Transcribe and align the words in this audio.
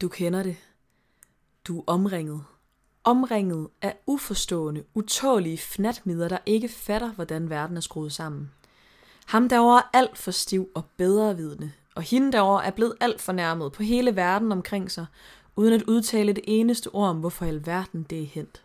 Du 0.00 0.08
kender 0.08 0.42
det. 0.42 0.56
Du 1.68 1.78
er 1.78 1.84
omringet. 1.86 2.44
Omringet 3.04 3.68
af 3.82 3.96
uforstående, 4.06 4.84
utålige 4.94 5.58
fnatmider, 5.58 6.28
der 6.28 6.38
ikke 6.46 6.68
fatter, 6.68 7.12
hvordan 7.12 7.50
verden 7.50 7.76
er 7.76 7.80
skruet 7.80 8.12
sammen. 8.12 8.50
Ham 9.26 9.48
derovre 9.48 9.78
er 9.78 9.98
alt 9.98 10.18
for 10.18 10.30
stiv 10.30 10.68
og 10.74 10.84
bedrevidende, 10.96 11.72
og 11.94 12.02
hende 12.02 12.32
derovre 12.32 12.66
er 12.66 12.70
blevet 12.70 12.94
alt 13.00 13.20
for 13.20 13.32
nærmet 13.32 13.72
på 13.72 13.82
hele 13.82 14.16
verden 14.16 14.52
omkring 14.52 14.90
sig, 14.90 15.06
uden 15.56 15.72
at 15.72 15.82
udtale 15.82 16.32
det 16.32 16.44
eneste 16.46 16.88
ord 16.94 17.08
om, 17.08 17.16
hvorfor 17.16 17.44
i 17.44 17.48
alverden 17.48 18.06
det 18.10 18.22
er 18.22 18.26
hent. 18.26 18.62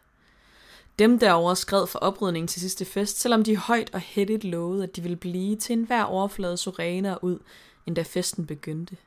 Dem 0.99 1.20
derovre 1.20 1.55
skred 1.55 1.88
for 1.88 1.99
oprydningen 1.99 2.47
til 2.47 2.61
sidste 2.61 2.86
fest, 2.86 3.20
selvom 3.20 3.43
de 3.43 3.57
højt 3.57 3.89
og 3.93 3.99
hættigt 3.99 4.43
lovede, 4.43 4.83
at 4.83 4.95
de 4.95 5.02
ville 5.02 5.17
blive 5.17 5.55
til 5.55 5.73
enhver 5.73 6.04
overflade 6.04 6.57
surener 6.57 7.23
ud, 7.23 7.39
endda 7.86 8.02
festen 8.02 8.45
begyndte. 8.45 8.97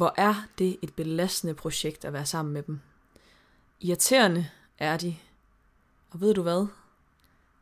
Hvor 0.00 0.14
er 0.16 0.34
det 0.58 0.78
et 0.82 0.94
belastende 0.94 1.54
projekt 1.54 2.04
at 2.04 2.12
være 2.12 2.26
sammen 2.26 2.54
med 2.54 2.62
dem. 2.62 2.80
Irriterende 3.80 4.50
er 4.78 4.96
de. 4.96 5.16
Og 6.10 6.20
ved 6.20 6.34
du 6.34 6.42
hvad? 6.42 6.66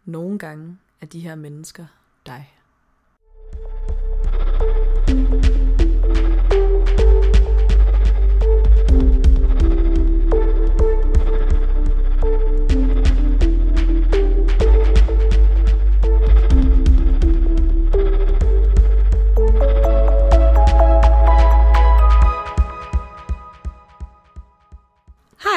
Nogle 0.04 0.38
gange 0.38 0.78
er 1.00 1.06
de 1.06 1.20
her 1.20 1.34
mennesker 1.34 1.86
dig. 2.26 2.57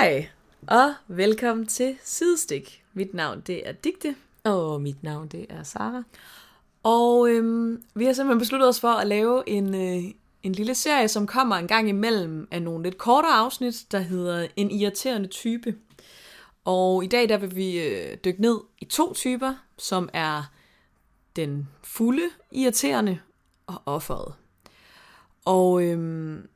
Hej, 0.01 0.27
og 0.67 0.93
velkommen 1.07 1.65
til 1.65 1.97
Sidestik. 2.03 2.83
Mit 2.93 3.13
navn 3.13 3.41
det 3.41 3.67
er 3.67 3.71
Digte, 3.71 4.15
Og 4.43 4.81
mit 4.81 5.03
navn, 5.03 5.27
det 5.27 5.45
er 5.49 5.63
Sara. 5.63 6.03
og 6.83 7.29
øhm, 7.29 7.83
vi 7.95 8.05
har 8.05 8.13
simpelthen 8.13 8.39
besluttet 8.39 8.69
os 8.69 8.79
for 8.79 8.87
at 8.87 9.07
lave 9.07 9.49
en, 9.49 9.75
øh, 9.75 10.11
en 10.43 10.51
lille 10.51 10.75
serie, 10.75 11.07
som 11.07 11.27
kommer 11.27 11.55
en 11.55 11.67
gang 11.67 11.89
imellem 11.89 12.47
af 12.51 12.61
nogle 12.61 12.83
lidt 12.83 12.97
kortere 12.97 13.33
afsnit, 13.33 13.85
der 13.91 13.99
hedder 13.99 14.47
En 14.55 14.71
irriterende 14.71 15.27
type. 15.27 15.75
Og 16.65 17.03
i 17.03 17.07
dag 17.07 17.29
der 17.29 17.37
vil 17.37 17.55
vi 17.55 17.79
øh, 17.79 18.17
dykke 18.25 18.41
ned 18.41 18.59
i 18.79 18.85
to 18.85 19.13
typer, 19.13 19.53
som 19.77 20.09
er 20.13 20.51
den 21.35 21.67
fulde 21.83 22.29
irriterende 22.51 23.19
og 23.67 23.81
offeret. 23.85 24.33
Og 25.45 25.83
øhm, 25.83 26.47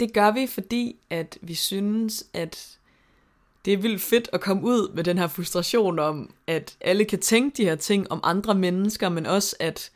det 0.00 0.12
gør 0.12 0.30
vi, 0.30 0.46
fordi 0.46 0.96
at 1.10 1.38
vi 1.42 1.54
synes, 1.54 2.24
at 2.32 2.77
det 3.68 3.74
er 3.74 3.82
vildt 3.82 4.02
fedt 4.02 4.28
at 4.32 4.40
komme 4.40 4.62
ud 4.62 4.92
med 4.94 5.04
den 5.04 5.18
her 5.18 5.26
frustration 5.26 5.98
om, 5.98 6.34
at 6.46 6.76
alle 6.80 7.04
kan 7.04 7.18
tænke 7.18 7.56
de 7.56 7.64
her 7.64 7.74
ting 7.74 8.12
om 8.12 8.20
andre 8.22 8.54
mennesker, 8.54 9.08
men 9.08 9.26
også 9.26 9.56
at, 9.60 9.90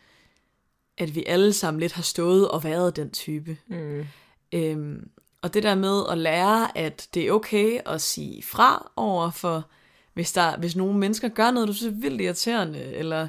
at 0.98 1.14
vi 1.14 1.24
alle 1.26 1.52
sammen 1.52 1.80
lidt 1.80 1.92
har 1.92 2.02
stået 2.02 2.48
og 2.48 2.64
været 2.64 2.96
den 2.96 3.10
type. 3.10 3.56
Mm. 3.66 4.04
Øhm, 4.52 5.08
og 5.42 5.54
det 5.54 5.62
der 5.62 5.74
med 5.74 6.02
at 6.10 6.18
lære, 6.18 6.78
at 6.78 7.08
det 7.14 7.26
er 7.26 7.32
okay 7.32 7.80
at 7.86 8.00
sige 8.00 8.42
fra 8.42 8.92
over 8.96 9.30
for, 9.30 9.70
hvis, 10.14 10.32
der, 10.32 10.56
hvis 10.56 10.76
nogle 10.76 10.98
mennesker 10.98 11.28
gør 11.28 11.50
noget, 11.50 11.68
du 11.68 11.72
synes 11.72 11.94
er 11.94 12.00
vildt 12.00 12.20
irriterende, 12.20 12.84
eller 12.84 13.28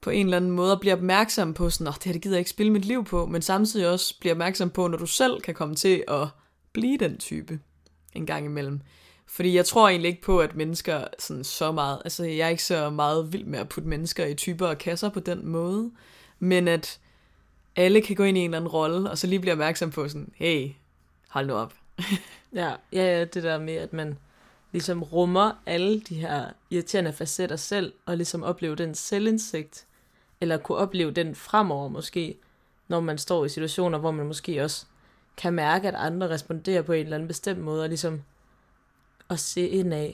på 0.00 0.10
en 0.10 0.26
eller 0.26 0.36
anden 0.36 0.50
måde 0.50 0.76
bliver 0.76 0.94
opmærksom 0.94 1.54
på 1.54 1.70
sådan, 1.70 1.92
det 1.92 2.04
her 2.04 2.12
det 2.12 2.22
gider 2.22 2.36
jeg 2.36 2.40
ikke 2.40 2.50
spille 2.50 2.72
mit 2.72 2.84
liv 2.84 3.04
på, 3.04 3.26
men 3.26 3.42
samtidig 3.42 3.88
også 3.88 4.18
bliver 4.20 4.34
opmærksom 4.34 4.70
på, 4.70 4.88
når 4.88 4.98
du 4.98 5.06
selv 5.06 5.40
kan 5.40 5.54
komme 5.54 5.74
til 5.74 6.04
at 6.08 6.28
blive 6.72 6.98
den 6.98 7.18
type 7.18 7.60
en 8.14 8.26
gang 8.26 8.44
imellem. 8.44 8.80
Fordi 9.32 9.56
jeg 9.56 9.66
tror 9.66 9.88
egentlig 9.88 10.08
ikke 10.08 10.22
på, 10.22 10.40
at 10.40 10.56
mennesker 10.56 11.04
sådan 11.18 11.44
så 11.44 11.72
meget, 11.72 12.00
altså 12.04 12.24
jeg 12.24 12.46
er 12.46 12.48
ikke 12.48 12.64
så 12.64 12.90
meget 12.90 13.32
vild 13.32 13.44
med 13.44 13.58
at 13.58 13.68
putte 13.68 13.88
mennesker 13.88 14.26
i 14.26 14.34
typer 14.34 14.66
og 14.66 14.78
kasser 14.78 15.08
på 15.08 15.20
den 15.20 15.46
måde, 15.46 15.90
men 16.38 16.68
at 16.68 17.00
alle 17.76 18.02
kan 18.02 18.16
gå 18.16 18.24
ind 18.24 18.38
i 18.38 18.40
en 18.40 18.50
eller 18.50 18.58
anden 18.58 18.68
rolle, 18.68 19.10
og 19.10 19.18
så 19.18 19.26
lige 19.26 19.40
blive 19.40 19.52
opmærksom 19.52 19.90
på 19.90 20.08
sådan, 20.08 20.32
hey, 20.34 20.70
hold 21.28 21.46
nu 21.46 21.54
op. 21.54 21.74
Ja, 22.54 22.74
ja, 22.92 23.18
ja, 23.18 23.24
det 23.24 23.42
der 23.42 23.58
med, 23.58 23.74
at 23.74 23.92
man 23.92 24.18
ligesom 24.72 25.02
rummer 25.02 25.52
alle 25.66 26.00
de 26.00 26.14
her 26.14 26.44
irriterende 26.70 27.12
facetter 27.12 27.56
selv, 27.56 27.92
og 28.06 28.16
ligesom 28.16 28.42
opleve 28.42 28.76
den 28.76 28.94
selvindsigt, 28.94 29.86
eller 30.40 30.56
kunne 30.56 30.78
opleve 30.78 31.10
den 31.10 31.34
fremover 31.34 31.88
måske, 31.88 32.38
når 32.88 33.00
man 33.00 33.18
står 33.18 33.44
i 33.44 33.48
situationer, 33.48 33.98
hvor 33.98 34.10
man 34.10 34.26
måske 34.26 34.64
også 34.64 34.86
kan 35.36 35.52
mærke, 35.52 35.88
at 35.88 35.94
andre 35.94 36.30
responderer 36.30 36.82
på 36.82 36.92
en 36.92 37.04
eller 37.04 37.16
anden 37.16 37.28
bestemt 37.28 37.60
måde, 37.60 37.82
og 37.82 37.88
ligesom 37.88 38.22
at 39.30 39.40
se 39.40 39.68
indad, 39.68 40.12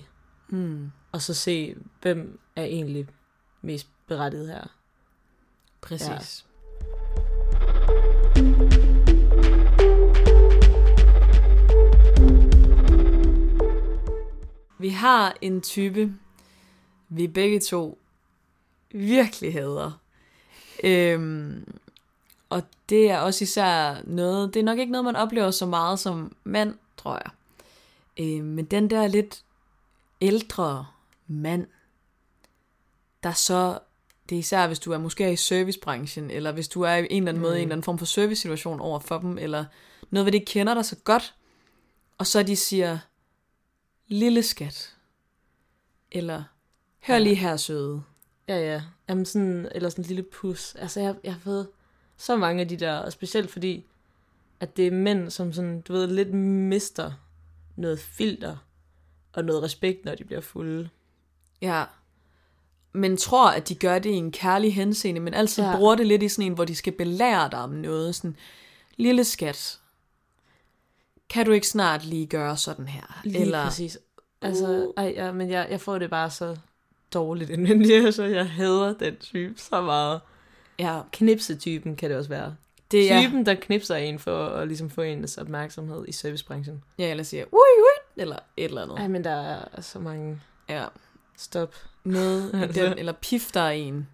Hmm. 0.49 0.91
og 1.13 1.23
så 1.23 1.35
se, 1.35 1.77
hvem 2.03 2.41
er 2.57 2.65
egentlig 2.65 3.07
mest 3.63 3.89
berettiget 4.07 4.49
her. 4.49 4.67
Præcis. 5.81 6.47
Vi 14.79 14.89
har 14.89 15.37
en 15.41 15.61
type, 15.61 16.15
vi 17.09 17.27
begge 17.27 17.61
to 17.61 17.99
virkelig 18.91 19.53
hader. 19.53 20.01
Øhm, 20.85 21.75
og 22.49 22.63
det 22.89 23.11
er 23.11 23.19
også 23.19 23.43
især 23.45 23.97
noget, 24.05 24.55
det 24.55 24.61
er 24.61 24.65
nok 24.65 24.79
ikke 24.79 24.93
noget, 24.93 25.05
man 25.05 25.17
oplever 25.17 25.51
så 25.51 25.67
meget 25.67 25.99
som 25.99 26.37
mand, 26.45 26.75
tror 26.97 27.15
jeg. 27.15 27.31
Øhm, 28.17 28.45
men 28.45 28.65
den 28.65 28.91
der 28.91 29.07
lidt 29.07 29.45
ældre 30.21 30.87
mand, 31.27 31.67
der 33.23 33.33
så 33.33 33.79
det 34.29 34.35
er 34.35 34.39
især, 34.39 34.67
hvis 34.67 34.79
du 34.79 34.93
er 34.93 34.99
måske 34.99 35.25
er 35.25 35.29
i 35.29 35.37
servicebranchen, 35.37 36.31
eller 36.31 36.53
hvis 36.53 36.69
du 36.69 36.83
er 36.83 36.95
i 36.95 36.99
en 36.99 37.05
eller 37.05 37.17
anden 37.17 37.35
mm. 37.35 37.41
måde 37.41 37.59
i 37.59 37.59
en 37.59 37.63
eller 37.63 37.75
anden 37.75 37.85
form 37.85 37.99
for 37.99 38.07
servicesituation 38.07 38.81
over 38.81 38.99
for 38.99 39.19
dem, 39.19 39.39
eller 39.39 39.65
noget, 40.11 40.25
hvor 40.25 40.31
de 40.31 40.41
kender 40.41 40.75
dig 40.75 40.85
så 40.85 40.97
godt, 41.05 41.35
og 42.19 42.27
så 42.27 42.43
de 42.43 42.57
siger, 42.57 42.99
lille 44.09 44.43
skat, 44.43 44.97
eller 46.13 46.45
hør 47.03 47.19
lige 47.19 47.35
her, 47.35 47.57
søde. 47.57 48.03
Ja, 48.49 48.59
ja. 48.59 48.83
Jamen 49.09 49.25
sådan, 49.25 49.69
eller 49.75 49.89
sådan 49.89 50.05
en 50.05 50.09
lille 50.09 50.23
pus. 50.23 50.75
Altså, 50.75 51.01
jeg, 51.01 51.15
jeg 51.25 51.33
har 51.33 51.41
fået 51.41 51.69
så 52.17 52.37
mange 52.37 52.61
af 52.61 52.69
de 52.69 52.77
der, 52.77 52.99
og 52.99 53.13
specielt 53.13 53.51
fordi, 53.51 53.87
at 54.61 54.77
det 54.77 54.87
er 54.87 54.91
mænd, 54.91 55.31
som 55.31 55.53
sådan, 55.53 55.81
du 55.81 55.93
ved, 55.93 56.07
lidt 56.07 56.35
mister 56.35 57.13
noget 57.77 57.99
filter 58.01 58.57
og 59.33 59.45
noget 59.45 59.63
respekt, 59.63 60.05
når 60.05 60.15
de 60.15 60.25
bliver 60.25 60.41
fulde. 60.41 60.89
Ja. 61.63 61.85
Men 62.93 63.17
tror, 63.17 63.51
at 63.51 63.69
de 63.69 63.75
gør 63.75 63.99
det 63.99 64.11
i 64.11 64.15
en 64.15 64.33
kærlig 64.33 64.75
henseende, 64.75 65.21
men 65.21 65.35
altid 65.35 65.65
ja. 65.65 65.77
Bruger 65.77 65.95
det 65.95 66.07
lidt 66.07 66.23
i 66.23 66.29
sådan 66.29 66.47
en, 66.47 66.53
hvor 66.53 66.65
de 66.65 66.75
skal 66.75 66.93
belære 66.93 67.49
dig 67.51 67.59
om 67.59 67.71
noget. 67.71 68.15
Sådan, 68.15 68.37
lille 68.97 69.25
skat, 69.25 69.81
kan 71.29 71.47
du 71.47 71.53
ikke 71.53 71.69
snart 71.69 72.05
lige 72.05 72.27
gøre 72.27 72.57
sådan 72.57 72.89
her? 72.89 73.21
Lige 73.25 73.41
Eller... 73.41 73.65
præcis. 73.65 73.99
Altså, 74.43 74.93
ej, 74.97 75.13
ja, 75.17 75.33
men 75.33 75.51
jeg, 75.51 75.67
jeg 75.71 75.81
får 75.81 75.99
det 75.99 76.11
bare 76.11 76.31
så 76.31 76.57
dårligt 77.15 77.51
indvendigt, 77.51 78.05
altså, 78.07 78.25
jeg 78.25 78.51
hader 78.51 78.95
den 78.95 79.17
type 79.17 79.55
så 79.57 79.83
meget. 79.83 80.21
Ja, 80.79 81.01
Knipsetypen 81.13 81.97
kan 81.97 82.11
det 82.11 82.19
også 82.19 82.31
være. 82.31 82.57
Det 82.91 83.13
er... 83.13 83.23
Typen, 83.23 83.47
der 83.47 83.55
knipser 83.55 83.97
en 83.97 84.19
for 84.19 84.47
at 84.47 84.69
ligesom 84.69 84.91
få 84.91 85.03
ens 85.03 85.39
opmærksomhed 85.39 86.05
i 86.09 86.13
servicebranchen. 86.13 86.85
Ja, 86.99 87.11
eller 87.11 87.25
siger, 87.25 87.45
ui, 87.45 87.59
ui, 87.79 88.23
eller 88.23 88.37
et 88.57 88.65
eller 88.65 88.83
andet. 88.83 88.99
Ej, 88.99 89.09
men 89.09 89.25
der 89.25 89.59
er 89.73 89.81
så 89.81 89.99
mange 89.99 90.41
Ja, 90.69 90.87
stop. 91.37 91.75
i 92.07 92.73
den, 92.75 92.99
eller 92.99 93.13
pifter 93.13 93.69
en. 93.69 94.09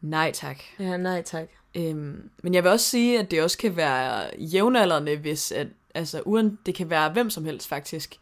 Nej 0.00 0.32
tak. 0.34 0.62
Ja, 0.78 0.96
nej 0.96 1.22
tak. 1.22 1.48
Øhm, 1.74 2.30
men 2.42 2.54
jeg 2.54 2.62
vil 2.62 2.70
også 2.70 2.86
sige, 2.86 3.18
at 3.18 3.30
det 3.30 3.42
også 3.42 3.58
kan 3.58 3.76
være 3.76 4.30
jævnaldrende, 4.38 5.16
hvis 5.16 5.52
at, 5.52 5.66
altså 5.94 6.20
uden, 6.20 6.58
det 6.66 6.74
kan 6.74 6.90
være 6.90 7.12
hvem 7.12 7.30
som 7.30 7.44
helst 7.44 7.68
faktisk. 7.68 8.18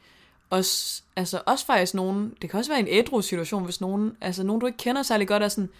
Også, 0.50 1.02
altså 1.17 1.43
også 1.46 1.67
faktisk 1.67 1.94
nogen, 1.94 2.34
det 2.43 2.50
kan 2.50 2.58
også 2.58 2.70
være 2.70 2.81
en 2.81 2.88
ædru 2.88 3.20
situation, 3.20 3.64
hvis 3.64 3.81
nogen, 3.81 4.17
altså 4.20 4.43
nogen 4.43 4.61
du 4.61 4.67
ikke 4.67 4.79
kender 4.79 5.02
særlig 5.02 5.29
godt 5.29 5.43
er 5.43 5.49
sådan, 5.49 5.70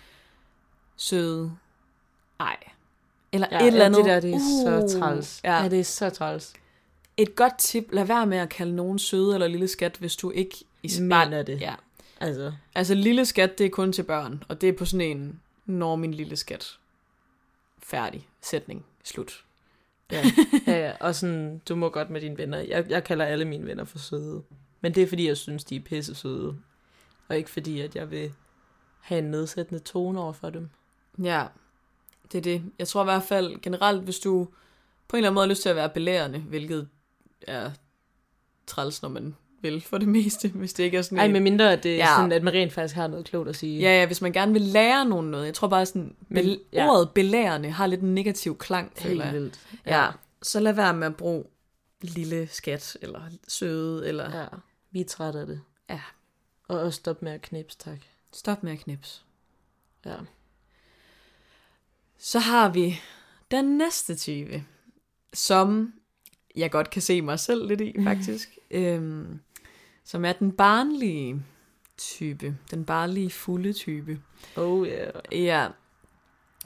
søde, 0.97 1.53
ej, 2.41 2.57
eller 3.33 3.49
Ja, 3.51 3.61
et 3.61 3.67
eller 3.67 3.85
andet. 3.87 3.99
det 4.05 4.11
der, 4.11 4.21
det 4.21 4.31
er 4.31 4.35
uh, 4.35 4.89
så 4.91 4.99
træls. 4.99 5.41
Ja. 5.45 5.63
Ja. 5.63 5.69
det 5.69 5.81
er 5.81 5.85
så 5.85 6.11
træls. 6.11 6.53
Et 7.17 7.37
godt 7.37 7.59
tip, 7.59 7.85
lad 7.93 8.05
være 8.05 8.27
med 8.27 8.39
at 8.39 8.49
kalde 8.49 8.77
nogen 8.77 8.99
søde 8.99 9.35
eller 9.35 9.47
lille 9.49 9.69
skat, 9.69 9.97
hvis 9.97 10.17
du 10.17 10.31
ikke 10.31 10.57
i 10.83 10.91
Mener 11.01 11.43
det. 11.43 11.61
Ja. 11.61 11.75
Altså, 12.21 12.53
Altså 12.75 12.95
lille 12.95 13.25
skat, 13.27 13.59
det 13.59 13.67
er 13.67 13.71
kun 13.71 13.93
til 13.93 14.03
børn, 14.03 14.43
og 14.49 14.61
det 14.61 14.69
er 14.69 14.73
på 14.73 14.85
sådan 14.85 15.07
en, 15.17 15.41
når 15.67 15.97
min 15.97 16.15
lille 16.15 16.37
skat. 16.37 16.79
Færdig. 17.83 18.29
Sætning. 18.43 18.85
Slut. 19.05 19.45
ja, 20.13 20.23
ja, 20.67 20.87
ja. 20.87 20.93
Og 21.01 21.15
sådan, 21.15 21.63
du 21.69 21.75
må 21.75 21.89
godt 21.89 22.11
med 22.11 22.21
dine 22.21 22.39
venner. 22.39 22.59
Jeg, 22.59 22.91
jeg 22.91 23.05
kalder 23.05 23.25
alle 23.25 23.45
mine 23.45 23.67
venner 23.67 23.85
for 23.85 23.99
søde. 23.99 24.43
Men 24.81 24.95
det 24.95 25.03
er 25.03 25.07
fordi, 25.07 25.29
jeg 25.29 25.37
synes, 25.37 25.65
de 25.65 25.77
er 25.77 25.81
pisse 25.81 26.15
søde. 26.15 26.57
Og 27.29 27.37
ikke 27.37 27.51
fordi, 27.51 27.81
at 27.81 27.97
jeg 27.97 28.11
vil 28.11 28.33
have 29.01 29.19
en 29.19 29.25
nedsættende 29.31 29.81
tone 29.81 30.21
over 30.21 30.33
for 30.33 30.51
dem. 30.51 30.69
Ja, 31.23 31.45
det 32.33 32.39
er 32.39 32.43
det. 32.43 32.63
Jeg 32.79 32.89
tror 32.89 33.01
i 33.03 33.05
hvert 33.05 33.23
fald 33.23 33.61
generelt, 33.63 34.03
hvis 34.03 34.19
du 34.19 34.49
på 35.09 35.17
en 35.17 35.19
eller 35.19 35.29
anden 35.29 35.35
måde 35.35 35.47
har 35.47 35.51
lyst 35.51 35.63
til 35.63 35.69
at 35.69 35.77
være 35.77 35.89
belærende, 35.89 36.39
hvilket 36.39 36.89
er 37.47 37.71
træls, 38.67 39.03
når 39.03 39.09
man 39.09 39.37
vil 39.63 39.81
for 39.81 39.99
det 39.99 40.09
meste, 40.09 40.49
hvis 40.55 40.73
det 40.73 40.85
ikke 40.85 40.97
er 40.99 41.03
sådan 41.03 41.19
Ej, 41.19 41.29
med 41.29 41.41
mindre, 41.41 41.73
at, 41.73 41.83
det 41.83 41.97
Ja. 41.97 42.07
sådan, 42.17 42.33
at 42.33 42.43
man 42.43 42.55
rent 42.55 42.73
faktisk 42.73 42.95
har 42.95 43.07
noget 43.07 43.25
klogt 43.27 43.49
at 43.49 43.57
sige. 43.57 43.81
Ja, 43.81 44.01
ja, 44.01 44.07
hvis 44.07 44.21
man 44.23 44.33
gerne 44.33 44.53
vil 44.53 44.63
lære 44.63 45.05
nogen 45.05 45.31
noget. 45.31 45.47
Jeg 45.47 45.55
tror 45.55 45.69
bare 45.69 45.87
sådan, 45.87 46.17
Men- 46.29 46.47
ja. 46.47 46.57
ja. 46.73 46.91
ordet 46.91 47.11
belærende 47.11 47.71
har 47.71 47.87
lidt 47.87 48.01
en 48.01 48.15
negativ 48.15 48.59
klang, 48.59 48.93
føler 48.97 49.25
helt 49.25 49.35
vildt. 49.35 49.61
Ja. 49.87 50.07
Så 50.43 50.61
lad 50.61 50.73
være 50.73 50.95
med 50.95 51.07
at 51.07 51.17
bruge 51.17 51.45
lille 52.03 52.49
skat, 52.51 52.97
eller 53.03 53.21
søde, 53.49 54.09
eller 54.09 54.31
ja. 54.37 54.41
ja. 54.41 54.47
Vi 54.91 55.01
er 55.01 55.05
trætte 55.05 55.41
af 55.41 55.47
det. 55.47 55.61
Ja. 55.91 56.01
Og 56.69 56.79
også 56.81 56.97
stop 56.97 57.23
med 57.23 57.33
at 57.33 57.43
knipse, 57.43 57.79
tak. 57.79 57.99
stop 58.33 58.63
med 58.63 58.73
at 58.73 58.79
knipse. 58.79 59.21
Ja. 60.07 60.15
Så 62.21 62.39
har 62.39 62.69
vi 62.69 63.01
den 63.51 63.79
næste 63.79 64.15
type, 64.15 64.65
som 65.35 65.93
jeg 66.57 66.71
godt 66.71 66.91
kan 66.91 67.03
se 67.03 67.23
mig 67.23 67.41
selv 67.41 67.69
lidt 67.69 67.81
i, 67.81 67.95
faktisk. 68.05 68.59
øhm, 68.71 69.41
som 70.05 70.25
er 70.25 70.33
den 70.33 70.53
barnlige 70.53 71.43
type. 71.99 72.57
Den 72.71 72.85
barnlige 72.85 73.31
fulde 73.31 73.73
type. 73.73 74.21
Oh 74.57 74.87
yeah. 74.89 75.13
Ja. 75.33 75.69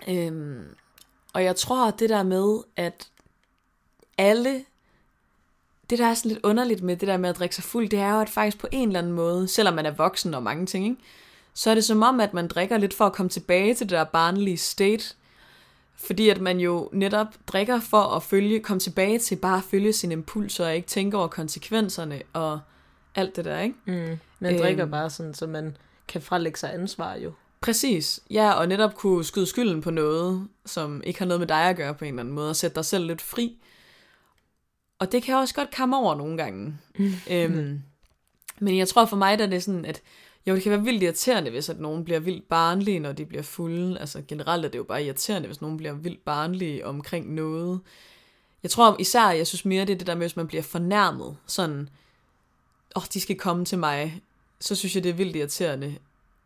Øhm, 0.09 0.65
og 1.33 1.45
jeg 1.45 1.57
tror, 1.57 1.89
at 1.89 1.99
det 1.99 2.09
der 2.09 2.23
med, 2.23 2.59
at 2.77 3.09
alle... 4.19 4.65
Det, 5.91 5.99
der 5.99 6.07
er 6.07 6.15
sådan 6.15 6.31
lidt 6.31 6.45
underligt 6.45 6.83
med 6.83 6.97
det 6.97 7.09
der 7.09 7.17
med 7.17 7.29
at 7.29 7.39
drikke 7.39 7.55
sig 7.55 7.65
fuld, 7.65 7.89
det 7.89 7.99
er 7.99 8.15
jo, 8.15 8.21
at 8.21 8.29
faktisk 8.29 8.59
på 8.59 8.69
en 8.73 8.89
eller 8.89 8.99
anden 8.99 9.13
måde, 9.13 9.49
selvom 9.49 9.75
man 9.75 9.87
er 9.87 9.91
voksen 9.91 10.35
og 10.35 10.43
mange 10.43 10.67
ting, 10.67 10.85
ikke? 10.85 11.03
så 11.55 11.71
er 11.71 11.75
det 11.75 11.85
som 11.85 12.03
om, 12.03 12.21
at 12.21 12.35
man 12.35 12.49
drikker 12.49 12.79
lidt 12.79 12.95
for 12.95 13.07
at 13.07 13.13
komme 13.13 13.31
tilbage 13.31 13.75
til 13.75 13.87
det 13.87 13.97
der 13.97 14.05
barnlige 14.05 14.57
state. 14.57 15.15
Fordi 15.97 16.29
at 16.29 16.41
man 16.41 16.61
jo 16.61 16.89
netop 16.93 17.27
drikker 17.47 17.81
for 17.81 18.03
at 18.03 18.23
følge, 18.23 18.61
komme 18.61 18.81
tilbage 18.81 19.19
til 19.19 19.37
bare 19.37 19.57
at 19.59 19.65
følge 19.65 19.93
sine 19.93 20.13
impulser 20.13 20.67
og 20.67 20.77
ikke 20.77 20.89
tænke 20.89 21.17
over 21.17 21.27
konsekvenserne 21.29 22.23
og 22.33 22.61
alt 23.15 23.37
det 23.37 23.45
der, 23.45 23.61
ikke? 23.61 23.75
Mm. 23.87 24.19
Man 24.41 24.59
drikker 24.59 24.85
Øhm. 24.85 24.91
bare 24.91 25.11
sådan, 25.11 25.35
så 25.35 25.47
man 25.47 25.77
kan 26.09 26.23
frelægge 26.23 26.59
sig 26.59 26.75
ansvar 26.75 27.15
jo. 27.15 27.33
Præcis. 27.61 28.21
Ja, 28.31 28.53
og 28.53 28.69
netop 28.69 28.95
kunne 28.95 29.25
skyde 29.25 29.47
skylden 29.47 29.81
på 29.81 29.91
noget, 29.91 30.49
som 30.67 31.03
ikke 31.05 31.19
har 31.19 31.27
noget 31.27 31.41
med 31.41 31.47
dig 31.49 31.63
at 31.63 31.77
gøre 31.77 31.95
på 31.95 32.05
en 32.05 32.09
eller 32.09 32.23
anden 32.23 32.35
måde, 32.35 32.51
og 32.51 32.57
sætte 32.57 32.75
dig 32.75 32.85
selv 32.85 33.07
lidt 33.07 33.23
fri. 33.23 33.57
Og 34.99 35.13
det 35.13 35.23
kan 35.23 35.35
også 35.35 35.55
godt 35.55 35.77
komme 35.77 35.97
over 35.97 36.15
nogle 36.15 36.37
gange. 36.37 36.79
øhm, 37.31 37.83
men 38.59 38.79
jeg 38.79 38.89
tror 38.89 39.07
for 39.07 39.17
mig, 39.17 39.39
der 39.39 39.45
er 39.45 39.49
det 39.49 39.63
sådan, 39.63 39.85
at 39.85 40.03
jo, 40.47 40.55
det 40.55 40.63
kan 40.63 40.73
være 40.73 40.83
vildt 40.83 41.03
irriterende, 41.03 41.51
hvis 41.51 41.69
at 41.69 41.81
nogen 41.81 42.05
bliver 42.05 42.21
vildt 42.21 42.49
barnlige, 42.49 42.99
når 42.99 43.13
de 43.13 43.27
bliver 43.27 43.43
fulde. 43.43 43.99
Altså 44.01 44.23
generelt 44.29 44.65
er 44.65 44.69
det 44.69 44.79
jo 44.79 44.85
bare 44.85 45.05
irriterende, 45.05 45.47
hvis 45.47 45.61
nogen 45.61 45.77
bliver 45.77 45.93
vildt 45.93 46.25
barnlige 46.25 46.87
omkring 46.87 47.35
noget. 47.35 47.81
Jeg 48.63 48.71
tror 48.71 48.97
især, 48.99 49.31
jeg 49.31 49.47
synes 49.47 49.65
mere, 49.65 49.85
det 49.85 49.93
er 49.93 49.99
det 49.99 50.07
der 50.07 50.15
med, 50.15 50.23
hvis 50.23 50.37
man 50.37 50.47
bliver 50.47 50.63
fornærmet. 50.63 51.37
Sådan, 51.47 51.89
åh, 52.97 53.03
oh, 53.03 53.07
de 53.15 53.21
skal 53.21 53.37
komme 53.37 53.65
til 53.65 53.79
mig. 53.79 54.23
Så 54.61 54.75
synes 54.75 54.95
jeg, 54.95 55.05
det 55.05 55.11
er 55.11 55.15
vildt 55.15 55.37
irriterende. 55.37 55.99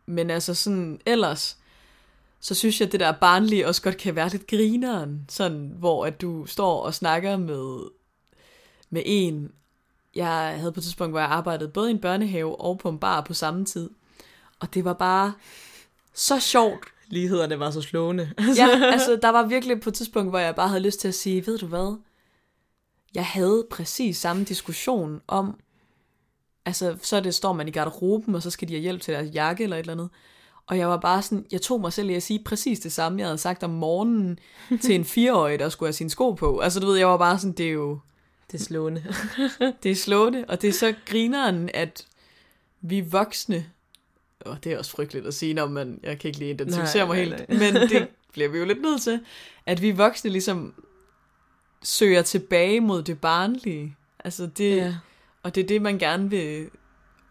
Men 0.05 0.29
altså 0.29 0.53
sådan, 0.53 1.01
ellers, 1.05 1.57
så 2.39 2.55
synes 2.55 2.79
jeg, 2.79 2.85
at 2.85 2.91
det 2.91 2.99
der 2.99 3.11
barnlige 3.11 3.67
også 3.67 3.81
godt 3.81 3.97
kan 3.97 4.15
være 4.15 4.29
lidt 4.29 4.47
grineren. 4.47 5.25
Sådan, 5.29 5.73
hvor 5.75 6.05
at 6.05 6.21
du 6.21 6.45
står 6.45 6.81
og 6.81 6.93
snakker 6.93 7.37
med, 7.37 7.89
med 8.89 9.01
en. 9.05 9.51
Jeg 10.19 10.59
havde 10.59 10.71
på 10.71 10.79
et 10.79 10.83
tidspunkt, 10.83 11.13
hvor 11.13 11.19
jeg 11.19 11.29
arbejdede 11.29 11.69
både 11.69 11.89
i 11.89 11.93
en 11.93 11.99
børnehave 11.99 12.61
og 12.61 12.77
på 12.77 12.89
en 12.89 12.99
bar 12.99 13.21
på 13.21 13.33
samme 13.33 13.65
tid. 13.65 13.89
Og 14.59 14.73
det 14.73 14.85
var 14.85 14.93
bare 14.93 15.33
så 16.13 16.39
sjovt. 16.39 16.85
Lighederne 17.07 17.59
var 17.59 17.71
så 17.71 17.81
slående. 17.81 18.31
Ja, 18.57 18.67
altså 18.93 19.19
der 19.21 19.29
var 19.29 19.45
virkelig 19.47 19.81
på 19.81 19.89
et 19.89 19.93
tidspunkt, 19.93 20.31
hvor 20.31 20.39
jeg 20.39 20.55
bare 20.55 20.67
havde 20.67 20.83
lyst 20.83 20.99
til 20.99 21.07
at 21.07 21.15
sige, 21.15 21.47
ved 21.47 21.57
du 21.57 21.67
hvad? 21.67 21.97
Jeg 23.15 23.25
havde 23.25 23.67
præcis 23.71 24.17
samme 24.17 24.43
diskussion 24.43 25.21
om, 25.27 25.59
altså 26.65 26.97
så 27.01 27.19
det, 27.19 27.35
står 27.35 27.53
man 27.53 27.67
i 27.67 27.71
garderoben, 27.71 28.35
og 28.35 28.41
så 28.41 28.49
skal 28.49 28.67
de 28.67 28.73
have 28.73 28.81
hjælp 28.81 29.01
til 29.01 29.13
deres 29.13 29.33
jakke 29.33 29.63
eller 29.63 29.75
et 29.75 29.79
eller 29.79 29.93
andet. 29.93 30.09
Og 30.67 30.77
jeg 30.77 30.89
var 30.89 30.97
bare 30.97 31.21
sådan, 31.21 31.45
jeg 31.51 31.61
tog 31.61 31.81
mig 31.81 31.93
selv 31.93 32.09
i 32.09 32.13
at 32.13 32.23
sige 32.23 32.43
præcis 32.45 32.79
det 32.79 32.91
samme, 32.91 33.19
jeg 33.19 33.27
havde 33.27 33.37
sagt 33.37 33.63
om 33.63 33.69
morgenen 33.69 34.39
til 34.81 34.95
en 34.95 35.05
fireårig, 35.15 35.59
der 35.59 35.69
skulle 35.69 35.87
have 35.87 35.93
sine 35.93 36.09
sko 36.09 36.31
på. 36.31 36.59
Altså 36.59 36.79
du 36.79 36.87
ved, 36.87 36.97
jeg 36.97 37.07
var 37.07 37.17
bare 37.17 37.39
sådan, 37.39 37.53
det 37.53 37.65
er 37.65 37.71
jo, 37.71 37.99
Det 38.51 38.59
er 38.61 38.63
slående. 38.63 39.03
det 39.83 39.91
er 39.91 39.95
slående, 39.95 40.45
og 40.47 40.61
det 40.61 40.67
er 40.67 40.73
så 40.73 40.93
grineren, 41.05 41.69
at 41.73 42.05
vi 42.81 43.01
voksne, 43.01 43.65
og 44.39 44.63
det 44.63 44.71
er 44.73 44.77
også 44.77 44.91
frygteligt 44.91 45.27
at 45.27 45.33
sige, 45.33 45.53
når 45.53 45.67
man, 45.67 45.99
jeg 46.03 46.19
kan 46.19 46.27
ikke 46.27 46.39
lige 46.39 46.51
identificere 46.51 47.07
Nej, 47.07 47.15
mig 47.15 47.25
helt, 47.25 47.49
nej. 47.49 47.71
men 47.71 47.89
det 47.89 48.07
bliver 48.33 48.49
vi 48.49 48.57
jo 48.57 48.65
lidt 48.65 48.81
nødt 48.81 49.01
til, 49.01 49.19
at 49.65 49.81
vi 49.81 49.91
voksne 49.91 50.29
ligesom 50.31 50.83
søger 51.83 52.21
tilbage 52.21 52.81
mod 52.81 53.03
det 53.03 53.21
barnlige. 53.21 53.95
Altså 54.23 54.45
det, 54.57 54.75
Ja. 54.75 54.95
og 55.43 55.55
det 55.55 55.63
er 55.63 55.67
det, 55.67 55.81
man 55.81 55.99
gerne 55.99 56.29
vil 56.29 56.69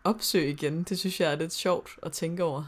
opsøge 0.04 0.50
igen. 0.50 0.82
Det 0.82 0.98
synes 0.98 1.20
jeg 1.20 1.32
er 1.32 1.36
lidt 1.36 1.52
sjovt 1.52 1.90
at 2.02 2.12
tænke 2.12 2.44
over. 2.44 2.64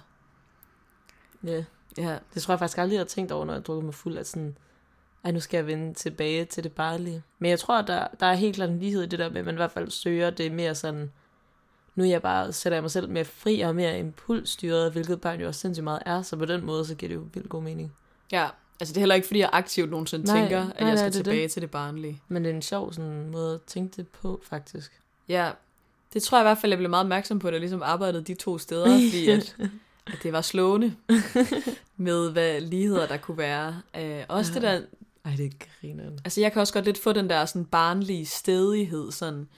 ja. 1.45 1.65
Ja, 1.99 2.19
Det 2.35 2.43
tror 2.43 2.55
jeg 2.55 2.59
faktisk 2.59 2.79
aldrig, 2.79 2.95
jeg 2.95 3.01
har 3.01 3.05
tænkt 3.07 3.33
over, 3.33 3.45
når 3.45 3.53
jeg 3.55 3.65
drukker 3.67 3.85
mig 3.85 3.95
fuld, 3.95 4.19
at 4.19 4.27
sådan, 4.29 4.59
ej, 5.25 5.31
nu 5.31 5.41
skal 5.41 5.59
jeg 5.59 5.67
vende 5.67 5.95
tilbage 5.95 6.45
til 6.45 6.65
det 6.65 6.73
barnlige. 6.73 7.23
Men 7.39 7.51
jeg 7.51 7.59
tror, 7.59 7.79
at 7.79 7.87
der, 7.87 8.07
der 8.21 8.27
er 8.27 8.35
helt 8.35 8.57
klart 8.57 8.71
en 8.71 8.79
lighed 8.81 9.03
i 9.03 9.07
det 9.07 9.19
der 9.19 9.31
med, 9.31 9.39
at 9.39 9.45
man 9.45 9.55
i 9.55 9.57
hvert 9.57 9.71
fald 9.73 9.91
søger 9.91 10.31
det 10.31 10.53
mere 10.53 10.75
sådan, 10.75 11.11
nu 11.95 12.05
er 12.05 12.09
jeg 12.09 12.23
bare, 12.23 12.53
sætter 12.53 12.77
jeg 12.77 12.83
mig 12.83 12.91
selv 12.91 13.09
mere 13.09 13.25
fri 13.25 13.61
og 13.61 13.75
mere 13.75 13.99
impulsstyret, 13.99 14.93
hvilket 14.93 15.21
børn 15.21 15.41
jo 15.41 15.47
også 15.47 15.61
sindssygt 15.61 15.85
meget 15.85 16.03
er, 16.07 16.23
så 16.23 16.37
på 16.37 16.45
den 16.45 16.65
måde, 16.67 16.85
så 16.85 16.95
giver 16.95 17.09
det 17.09 17.17
jo 17.17 17.25
vildt 17.35 17.49
god 17.49 17.63
mening. 17.63 17.93
ja. 18.33 18.49
Altså 18.83 18.93
det 18.93 18.97
er 18.97 19.01
heller 19.01 19.15
ikke, 19.15 19.27
fordi 19.27 19.41
jeg 19.41 19.51
aktivt 19.53 19.91
nogensinde 19.91 20.25
Nej, 20.27 20.41
tænker, 20.41 20.61
at 20.61 20.81
nej, 20.81 20.89
jeg 20.89 20.99
skal 20.99 21.13
det 21.13 21.25
tilbage 21.25 21.43
det. 21.43 21.51
til 21.51 21.63
det 21.63 21.71
barnlige. 21.71 22.23
Men 22.29 22.45
det 22.45 22.51
er 22.51 22.55
en 22.55 22.63
sjov 22.63 22.93
sådan, 22.93 23.31
måde 23.31 23.55
at 23.55 23.61
tænke 23.63 23.97
det 23.97 24.09
på, 24.09 24.41
faktisk. 24.45 25.01
Ja, 25.29 25.51
det 26.13 26.23
tror 26.23 26.39
jeg 26.39 26.43
i 26.43 26.49
hvert 26.49 26.59
fald, 26.59 26.73
jeg 26.73 26.79
blev 26.79 26.91
meget 26.91 27.05
opmærksom 27.05 27.39
på, 27.39 27.49
da 27.49 27.53
jeg 27.53 27.61
ligesom 27.61 27.83
arbejdede 27.83 28.23
de 28.25 28.35
to 28.35 28.59
steder, 28.59 28.87
fordi 29.11 29.31
at, 29.31 29.57
at 30.07 30.19
det 30.23 30.33
var 30.33 30.41
slående 30.41 30.95
med, 31.97 32.31
hvad 32.31 32.61
ligheder 32.61 33.07
der 33.07 33.17
kunne 33.17 33.39
være. 33.39 33.81
Øh, 33.99 34.25
også 34.29 34.55
det 34.55 34.63
der, 34.63 34.81
Ej, 35.25 35.35
det 35.37 35.53
griner 35.81 36.11
altså 36.25 36.41
jeg 36.41 36.53
kan 36.53 36.61
også 36.61 36.73
godt 36.73 36.85
lidt 36.85 36.99
få 36.99 37.13
den 37.13 37.31
der 37.31 37.45
sådan 37.45 37.65
barnlige 37.65 38.27
stedighed, 38.27 39.13
sådan, 39.13 39.49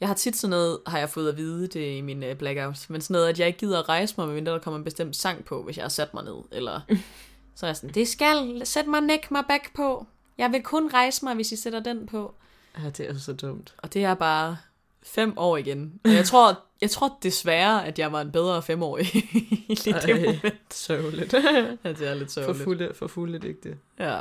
jeg 0.00 0.08
har 0.08 0.14
tit 0.14 0.36
sådan 0.36 0.50
noget, 0.50 0.78
har 0.86 0.98
jeg 0.98 1.10
fået 1.10 1.28
at 1.28 1.36
vide 1.36 1.66
det 1.66 1.96
i 1.96 2.00
min 2.00 2.22
uh, 2.22 2.36
blackout, 2.38 2.86
men 2.88 3.00
sådan 3.00 3.14
noget, 3.14 3.28
at 3.28 3.38
jeg 3.38 3.46
ikke 3.46 3.58
gider 3.58 3.78
at 3.78 3.88
rejse 3.88 4.14
mig, 4.18 4.26
medmindre 4.26 4.52
der 4.52 4.58
kommer 4.58 4.78
en 4.78 4.84
bestemt 4.84 5.16
sang 5.16 5.44
på, 5.44 5.62
hvis 5.62 5.76
jeg 5.76 5.84
har 5.84 5.88
sat 5.88 6.14
mig 6.14 6.24
ned, 6.24 6.42
eller 6.52 6.80
så 7.56 7.66
er 7.66 7.68
jeg 7.68 7.76
sådan, 7.76 7.94
det 7.94 8.08
skal, 8.08 8.62
sæt 8.64 8.86
mig 8.86 9.00
næk 9.00 9.30
mig 9.30 9.44
back 9.48 9.74
på, 9.76 10.06
jeg 10.38 10.52
vil 10.52 10.62
kun 10.62 10.90
rejse 10.94 11.24
mig, 11.24 11.34
hvis 11.34 11.52
I 11.52 11.56
sætter 11.56 11.80
den 11.80 12.06
på. 12.06 12.34
Ja, 12.78 12.90
det 12.90 13.10
er 13.10 13.18
så 13.18 13.32
dumt. 13.32 13.74
Og 13.78 13.94
det 13.94 14.04
er 14.04 14.14
bare 14.14 14.56
fem 15.02 15.34
år 15.36 15.56
igen. 15.56 16.00
Og 16.04 16.10
jeg 16.10 16.24
tror, 16.24 16.60
jeg 16.80 16.90
tror 16.90 17.18
desværre, 17.22 17.86
at 17.86 17.98
jeg 17.98 18.12
var 18.12 18.20
en 18.20 18.32
bedre 18.32 18.62
femårig 18.62 19.06
i 19.68 19.78
lige 19.84 19.94
det 19.94 20.10
Ej. 20.10 20.20
moment. 20.20 20.74
Sørgeligt. 20.74 21.32
Ja, 21.32 21.92
det 21.92 22.08
er 22.08 22.14
lidt 22.14 22.28
for 22.28 22.32
sørgeligt. 22.32 22.64
fulde, 22.64 22.92
for 22.94 23.06
fulde 23.06 23.38
digte. 23.38 23.78
Ja, 23.98 24.20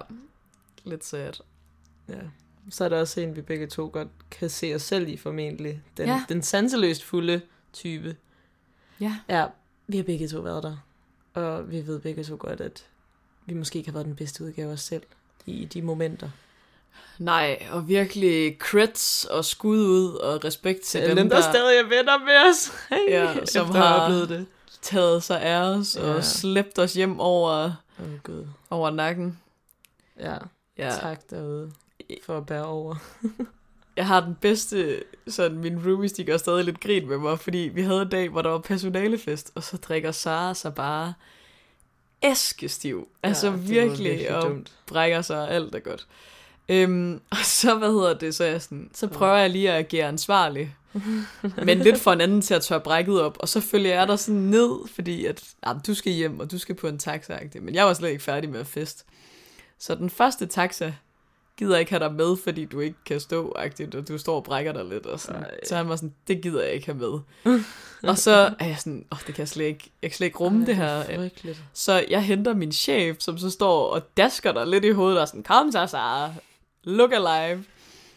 lidt 0.83 1.05
sad. 1.05 1.33
Ja. 2.09 2.15
Så 2.69 2.85
er 2.85 2.89
der 2.89 2.99
også 2.99 3.21
en, 3.21 3.35
vi 3.35 3.41
begge 3.41 3.67
to 3.67 3.89
godt 3.93 4.07
kan 4.31 4.49
se 4.49 4.75
os 4.75 4.81
selv 4.81 5.07
i 5.07 5.17
formentlig. 5.17 5.81
Den, 5.97 6.07
Ja. 6.07 6.23
den 6.29 6.41
sanseløst 6.41 7.03
fulde 7.03 7.41
type. 7.73 8.15
Ja. 9.01 9.15
Ja, 9.29 9.45
vi 9.87 9.97
har 9.97 10.03
begge 10.03 10.27
to 10.27 10.39
været 10.39 10.63
der. 10.63 10.77
Og 11.33 11.71
vi 11.71 11.87
ved 11.87 11.99
begge 11.99 12.23
to 12.23 12.35
godt, 12.39 12.61
at 12.61 12.85
vi 13.45 13.53
måske 13.53 13.77
ikke 13.79 13.89
har 13.89 13.93
været 13.93 14.05
den 14.05 14.15
bedste 14.15 14.43
udgave 14.43 14.69
af 14.69 14.73
os 14.73 14.81
selv 14.81 15.03
i 15.45 15.65
de 15.65 15.81
momenter. 15.81 16.29
Nej, 17.19 17.67
og 17.71 17.87
virkelig 17.87 18.57
creds 18.59 19.25
og 19.25 19.45
skud 19.45 19.77
ud 19.85 20.13
og 20.15 20.45
respekt 20.45 20.81
til 20.81 21.01
dem, 21.07 21.15
dem, 21.15 21.29
der, 21.29 21.35
der 21.35 21.51
stadig 21.51 21.77
er 21.79 21.83
venner 21.83 22.17
med 22.25 22.49
os. 22.51 22.71
Ja, 23.09 23.45
som 23.45 23.67
har- 23.75 23.99
oplevet 23.99 24.29
det. 24.29 24.45
taget 24.81 25.23
sig 25.23 25.41
af 25.41 25.61
os 25.61 25.95
og 25.95 26.15
Ja. 26.15 26.21
slæbt 26.21 26.79
os 26.79 26.93
hjem 26.93 27.19
over, 27.19 27.71
oh, 28.29 28.47
over 28.69 28.89
nakken. 28.91 29.39
Ja, 30.19 30.37
Ja. 30.85 30.95
tak 31.01 31.19
derude 31.29 31.71
for 32.23 32.37
at 32.37 32.45
bære 32.45 32.65
over. 32.65 32.95
Jeg 33.97 34.07
har 34.07 34.21
den 34.21 34.35
bedste, 34.41 35.03
sådan 35.27 35.57
min 35.57 35.87
roomies, 35.87 36.11
de 36.11 36.23
gør 36.23 36.37
stadig 36.37 36.65
lidt 36.65 36.79
grin 36.79 37.07
med 37.07 37.17
mig, 37.17 37.39
fordi 37.39 37.57
vi 37.73 37.81
havde 37.81 38.01
en 38.01 38.09
dag, 38.09 38.29
hvor 38.29 38.41
der 38.41 38.49
var 38.49 38.57
personalefest, 38.57 39.51
og 39.55 39.63
så 39.63 39.77
drikker 39.77 40.11
Sara 40.11 40.53
sig 40.53 40.75
bare 40.75 41.13
æskestiv. 42.23 43.07
Altså 43.23 43.47
ja, 43.47 43.53
det 43.53 43.61
var 43.61 43.67
virkelig, 43.67 44.35
og 44.35 44.41
dumt. 44.41 44.71
brækker 44.87 45.21
sig, 45.21 45.49
alt 45.49 45.75
er 45.75 45.79
godt. 45.79 46.07
Øhm, 46.69 47.21
og 47.29 47.37
så, 47.43 47.75
hvad 47.75 47.89
hedder 47.89 48.13
det, 48.13 48.35
så, 48.35 48.43
jeg 48.43 48.61
sådan, 48.61 48.89
så 48.93 49.07
prøver 49.07 49.35
jeg 49.35 49.49
lige 49.49 49.71
at 49.71 49.77
agere 49.77 50.07
ansvarlig. 50.07 50.75
men 51.65 51.79
lidt 51.79 51.99
for 51.99 52.11
en 52.11 52.21
anden 52.21 52.41
til 52.41 52.53
at 52.53 52.61
tørre 52.61 52.81
brækket 52.81 53.21
op, 53.21 53.37
og 53.39 53.49
så 53.49 53.61
følger 53.61 53.93
jeg 53.93 54.07
der 54.07 54.15
sådan 54.15 54.41
ned, 54.41 54.87
fordi 54.87 55.25
at, 55.25 55.43
ah, 55.63 55.75
du 55.87 55.93
skal 55.93 56.11
hjem, 56.11 56.39
og 56.39 56.51
du 56.51 56.57
skal 56.57 56.75
på 56.75 56.87
en 56.87 56.97
taxa, 56.97 57.39
men 57.61 57.75
jeg 57.75 57.85
var 57.85 57.93
slet 57.93 58.09
ikke 58.09 58.23
færdig 58.23 58.49
med 58.49 58.59
at 58.59 58.67
fest. 58.67 59.05
Så 59.81 59.95
den 59.95 60.09
første 60.09 60.45
taxa 60.45 60.93
gider 61.57 61.77
ikke 61.77 61.91
have 61.91 61.99
dig 61.99 62.13
med, 62.13 62.37
fordi 62.43 62.65
du 62.65 62.79
ikke 62.79 62.97
kan 63.05 63.19
stå, 63.19 63.53
-agtigt, 63.57 63.97
og 63.97 64.07
du 64.07 64.17
står 64.17 64.35
og 64.35 64.43
brækker 64.43 64.73
dig 64.73 64.85
lidt, 64.85 65.05
og 65.05 65.19
sådan. 65.19 65.41
Ej. 65.41 65.59
så 65.67 65.75
han 65.75 65.89
var 65.89 65.95
sådan, 65.95 66.13
det 66.27 66.41
gider 66.41 66.63
jeg 66.63 66.73
ikke 66.73 66.85
have 66.85 66.97
med. 66.97 67.19
og 68.09 68.17
så 68.17 68.53
er 68.59 68.65
jeg 68.65 68.77
sådan, 68.77 69.05
åh, 69.11 69.17
oh, 69.17 69.19
det 69.27 69.35
kan 69.35 69.39
jeg 69.39 69.47
slet 69.47 69.65
ikke, 69.65 69.91
jeg 70.01 70.09
kan 70.09 70.17
slet 70.17 70.25
ikke 70.25 70.37
rumme 70.37 70.59
Ej, 70.59 70.65
det 70.65 70.75
her. 70.75 70.85
er 70.85 71.15
frygteligt. 71.15 71.63
Så 71.73 72.05
jeg 72.09 72.23
henter 72.23 72.53
min 72.53 72.71
chef, 72.71 73.15
som 73.19 73.37
så 73.37 73.49
står 73.49 73.87
og 73.87 74.17
dasker 74.17 74.51
dig 74.51 74.67
lidt 74.67 74.85
i 74.85 74.91
hovedet, 74.91 75.21
og 75.21 75.27
sådan, 75.27 75.43
kom 75.43 75.71
så, 75.71 75.87
Sara, 75.87 76.33
look 76.83 77.11
alive. 77.13 77.63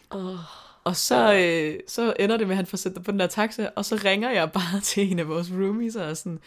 Oh. 0.09 0.37
Og 0.83 0.95
så, 0.95 1.33
øh, 1.33 1.79
så 1.87 2.13
ender 2.19 2.37
det 2.37 2.47
med, 2.47 2.53
at 2.53 2.57
han 2.57 2.65
får 2.65 2.77
sætte 2.77 2.95
dig 2.95 3.03
på 3.03 3.11
den 3.11 3.19
der 3.19 3.27
taxa, 3.27 3.69
og 3.75 3.85
så 3.85 3.99
ringer 4.05 4.31
jeg 4.31 4.51
bare 4.51 4.79
til 4.89 5.11
en 5.11 5.19
af 5.19 5.27
vores 5.27 5.51
roomies, 5.51 5.95
og 5.95 6.09
er 6.09 6.13
sådan, 6.13 6.39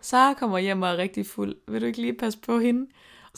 Sara 0.00 0.34
kommer 0.34 0.58
hjem 0.58 0.82
og 0.82 0.88
er 0.88 0.96
rigtig 0.96 1.26
fuld. 1.26 1.56
Vil 1.68 1.80
du 1.80 1.86
ikke 1.86 2.00
lige 2.00 2.14
passe 2.14 2.38
på 2.38 2.58
hende? 2.58 2.86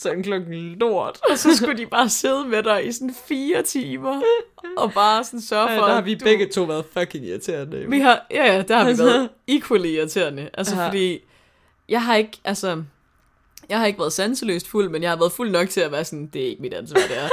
Så 0.01 0.09
er 0.09 0.21
klokken 0.21 0.53
lort. 0.53 1.19
Og 1.31 1.37
så 1.37 1.55
skulle 1.57 1.77
de 1.77 1.85
bare 1.85 2.09
sidde 2.09 2.45
med 2.47 2.63
dig 2.63 2.87
i 2.87 2.91
sådan 2.91 3.15
fire 3.27 3.61
timer, 3.63 4.21
og 4.77 4.93
bare 4.93 5.23
sådan 5.23 5.41
sørge 5.41 5.67
for, 5.67 5.73
Ja, 5.73 5.79
der 5.81 5.93
har 5.93 6.01
vi 6.01 6.15
du- 6.15 6.23
begge 6.25 6.47
to 6.49 6.63
været 6.63 6.85
fucking 6.93 7.25
irriterende. 7.25 7.85
Vi 7.89 7.99
har, 7.99 8.25
ja, 8.31 8.53
ja, 8.55 8.61
der 8.61 8.77
har 8.77 8.83
vi 8.83 8.89
Altså. 8.89 9.05
været 9.05 9.29
equally 9.47 9.87
irriterende. 9.89 10.49
Altså, 10.53 10.75
Ja. 10.75 10.87
fordi 10.87 11.19
jeg 11.89 12.03
har 12.03 12.15
ikke, 12.15 12.31
altså, 12.43 12.83
jeg 13.69 13.79
har 13.79 13.85
ikke 13.85 13.99
været 13.99 14.13
sanseløst 14.13 14.67
fuld, 14.67 14.89
men 14.89 15.01
jeg 15.03 15.11
har 15.11 15.17
været 15.17 15.31
fuld 15.31 15.51
nok 15.51 15.69
til 15.69 15.81
at 15.81 15.91
være 15.91 16.05
sådan, 16.05 16.27
det 16.27 16.41
er 16.41 16.47
ikke 16.49 16.61
mit 16.61 16.73
ansvar, 16.73 16.99
det 17.09 17.17
er. 17.17 17.29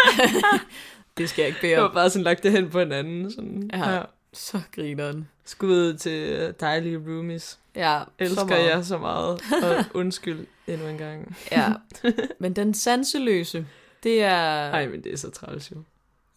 det 1.18 1.28
skal 1.28 1.42
jeg 1.42 1.48
ikke 1.48 1.60
bede 1.60 1.72
Jeg 1.72 1.82
var 1.82 1.88
om. 1.88 1.94
bare 1.94 2.10
sådan 2.10 2.24
lagt 2.24 2.42
det 2.42 2.52
hen 2.52 2.70
på 2.70 2.78
hinanden. 2.78 3.30
Sådan. 3.30 3.70
Ja. 3.74 4.00
Så 4.32 4.60
griner 4.74 5.12
den. 5.12 5.28
Skud 5.44 5.94
til 5.94 6.54
dejlige 6.60 6.96
roomies. 6.96 7.58
Ja, 7.76 8.00
Elsker 8.18 8.40
så 8.40 8.46
meget. 8.46 8.66
jer 8.66 8.82
så 8.82 8.98
meget. 8.98 9.40
Og 9.62 9.84
undskyld 9.94 10.46
endnu 10.68 10.88
en 10.88 10.98
gang. 10.98 11.36
Ja, 11.52 11.72
men 12.40 12.52
den 12.52 12.74
sanseløse, 12.74 13.66
det 14.02 14.22
er... 14.22 14.34
Ej, 14.70 14.86
men 14.88 15.04
det 15.04 15.12
er 15.12 15.16
så 15.16 15.30
træls 15.30 15.70
jo. 15.70 15.76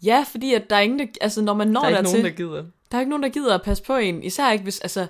Ja, 0.04 0.26
fordi 0.32 0.54
at 0.54 0.70
der 0.70 0.76
er 0.76 0.80
ingen, 0.80 1.00
der, 1.00 1.06
altså 1.22 1.42
når 1.42 1.54
man 1.54 1.68
når 1.68 1.80
Der 1.82 1.88
er 1.88 1.90
ikke 1.90 1.98
dertil, 1.98 2.20
nogen, 2.20 2.26
der 2.26 2.38
gider. 2.38 2.64
der 2.92 2.98
er 2.98 3.00
ikke 3.00 3.10
nogen, 3.10 3.24
der 3.24 3.30
gider 3.30 3.56
at 3.56 3.62
passe 3.62 3.84
på 3.84 3.96
en. 3.96 4.24
Især 4.24 4.52
ikke 4.52 4.64
hvis, 4.64 4.80
altså, 4.80 5.08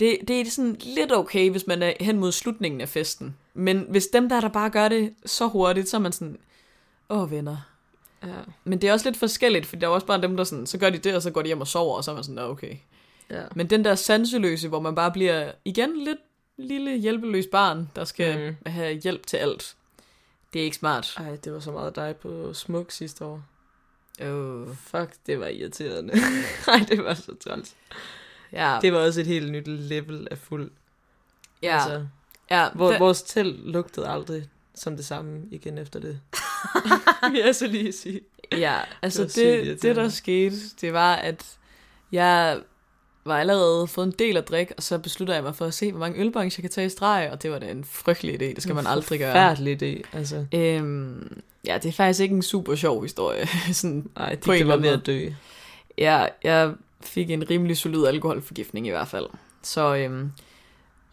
det, 0.00 0.18
det 0.28 0.40
er 0.40 0.44
sådan 0.50 0.76
lidt 0.80 1.12
okay, 1.12 1.50
hvis 1.50 1.66
man 1.66 1.82
er 1.82 1.92
hen 2.00 2.18
mod 2.18 2.32
slutningen 2.32 2.80
af 2.80 2.88
festen. 2.88 3.36
Men 3.54 3.86
hvis 3.88 4.06
dem 4.06 4.28
der, 4.28 4.40
der 4.40 4.48
bare 4.48 4.70
gør 4.70 4.88
det 4.88 5.14
så 5.26 5.46
hurtigt, 5.46 5.88
så 5.88 5.96
er 5.96 6.00
man 6.00 6.12
sådan, 6.12 6.38
åh 7.10 7.30
venner. 7.30 7.56
Ja. 8.22 8.28
Men 8.64 8.80
det 8.80 8.88
er 8.88 8.92
også 8.92 9.06
lidt 9.08 9.16
forskelligt, 9.18 9.66
for 9.66 9.76
der 9.76 9.86
er 9.86 9.90
også 9.90 10.06
bare 10.06 10.22
dem, 10.22 10.36
der 10.36 10.44
sådan, 10.44 10.66
så 10.66 10.78
gør 10.78 10.90
de 10.90 10.98
det, 10.98 11.14
og 11.14 11.22
så 11.22 11.30
går 11.30 11.42
de 11.42 11.46
hjem 11.46 11.60
og 11.60 11.66
sover, 11.66 11.96
og 11.96 12.04
så 12.04 12.10
er 12.10 12.14
man 12.14 12.24
sådan, 12.24 12.34
"Nå, 12.34 12.42
okay. 12.42 12.74
ja. 13.30 13.42
Men 13.54 13.70
den 13.70 13.84
der 13.84 13.94
sanseløse, 13.94 14.68
hvor 14.68 14.80
man 14.80 14.94
bare 14.94 15.10
bliver, 15.12 15.52
igen, 15.64 16.04
lidt 16.04 16.18
lille 16.58 16.96
hjælpeløs 16.98 17.46
barn, 17.52 17.90
der 17.96 18.04
skal 18.04 18.48
Mm. 18.64 18.70
have 18.70 18.94
hjælp 18.94 19.26
til 19.26 19.36
alt. 19.36 19.76
Det 20.52 20.60
er 20.60 20.64
ikke 20.64 20.76
smart. 20.76 21.14
Ej, 21.18 21.36
det 21.44 21.52
var 21.52 21.60
så 21.60 21.70
meget 21.72 21.96
dig 21.96 22.16
på 22.16 22.54
Smuk 22.54 22.90
sidste 22.90 23.24
år. 23.24 23.42
Oh. 24.22 24.74
Fuck, 24.76 25.10
det 25.26 25.40
var 25.40 25.46
irriterende. 25.46 26.12
Ej, 26.68 26.86
det 26.88 27.04
var 27.04 27.14
så 27.14 27.34
træls. 27.40 27.74
Ja, 28.52 28.78
Det 28.82 28.92
var 28.92 28.98
også 28.98 29.20
et 29.20 29.26
helt 29.26 29.52
nyt 29.52 29.66
level 29.68 30.28
af 30.30 30.38
fuld. 30.38 30.70
ja, 31.62 31.74
Altså, 31.74 32.06
ja. 32.50 32.68
hvor, 32.74 32.98
vores 32.98 33.22
telt 33.22 33.66
lugtede 33.70 34.08
aldrig 34.08 34.48
som 34.74 34.96
det 34.96 35.06
samme 35.06 35.42
igen 35.50 35.78
efter 35.78 36.00
det. 36.00 36.20
Vil 37.32 37.40
jeg 37.44 37.54
så 37.54 37.66
lige 37.66 37.92
sige. 37.92 38.20
Ja, 38.52 38.80
altså 39.02 39.22
det, 39.22 39.34
det, 39.66 39.82
det, 39.82 39.96
der 39.96 40.08
skete, 40.08 40.56
det 40.80 40.92
var, 40.92 41.14
at 41.14 41.58
jeg 42.12 42.60
var 43.26 43.38
allerede 43.38 43.86
fået 43.86 44.06
en 44.06 44.14
del 44.18 44.36
at 44.36 44.48
drikke, 44.48 44.74
og 44.76 44.82
så 44.82 44.98
besluttede 44.98 45.34
jeg 45.36 45.44
mig 45.44 45.56
for 45.56 45.64
at 45.66 45.74
se, 45.74 45.90
hvor 45.92 46.00
mange 46.00 46.20
ølbrancher 46.20 46.60
jeg 46.60 46.62
kan 46.62 46.74
tage 46.74 46.86
i 46.86 46.90
streg, 46.90 47.28
og 47.32 47.42
det 47.42 47.50
var 47.50 47.58
da 47.58 47.66
en 47.70 47.84
frygtelig 47.84 48.34
idé, 48.34 48.54
det 48.54 48.62
skal 48.62 48.74
man 48.74 48.86
aldrig 48.86 49.18
gøre. 49.18 49.32
Færdelig 49.32 49.82
idé, 49.82 50.16
altså. 50.18 50.46
Øhm, 50.54 51.40
ja, 51.66 51.78
det 51.82 51.88
er 51.88 51.92
faktisk 51.92 52.20
ikke 52.20 52.34
en 52.34 52.42
super 52.42 52.74
sjov 52.74 53.02
historie. 53.02 53.46
Sådan, 53.72 54.10
Nej, 54.16 54.30
de 54.30 54.36
På 54.36 54.52
en 54.52 54.58
kan 54.58 54.68
være 54.68 54.82
ved 54.82 54.88
at 54.88 55.06
dø. 55.06 55.28
ja, 55.98 56.26
jeg 56.44 56.72
fik 57.00 57.30
en 57.30 57.50
rimelig 57.50 57.76
solid 57.76 58.06
alkoholforgiftning 58.06 58.86
i 58.86 58.90
hvert 58.90 59.08
fald. 59.08 59.26
Så 59.62 59.94
øhm, 59.96 60.32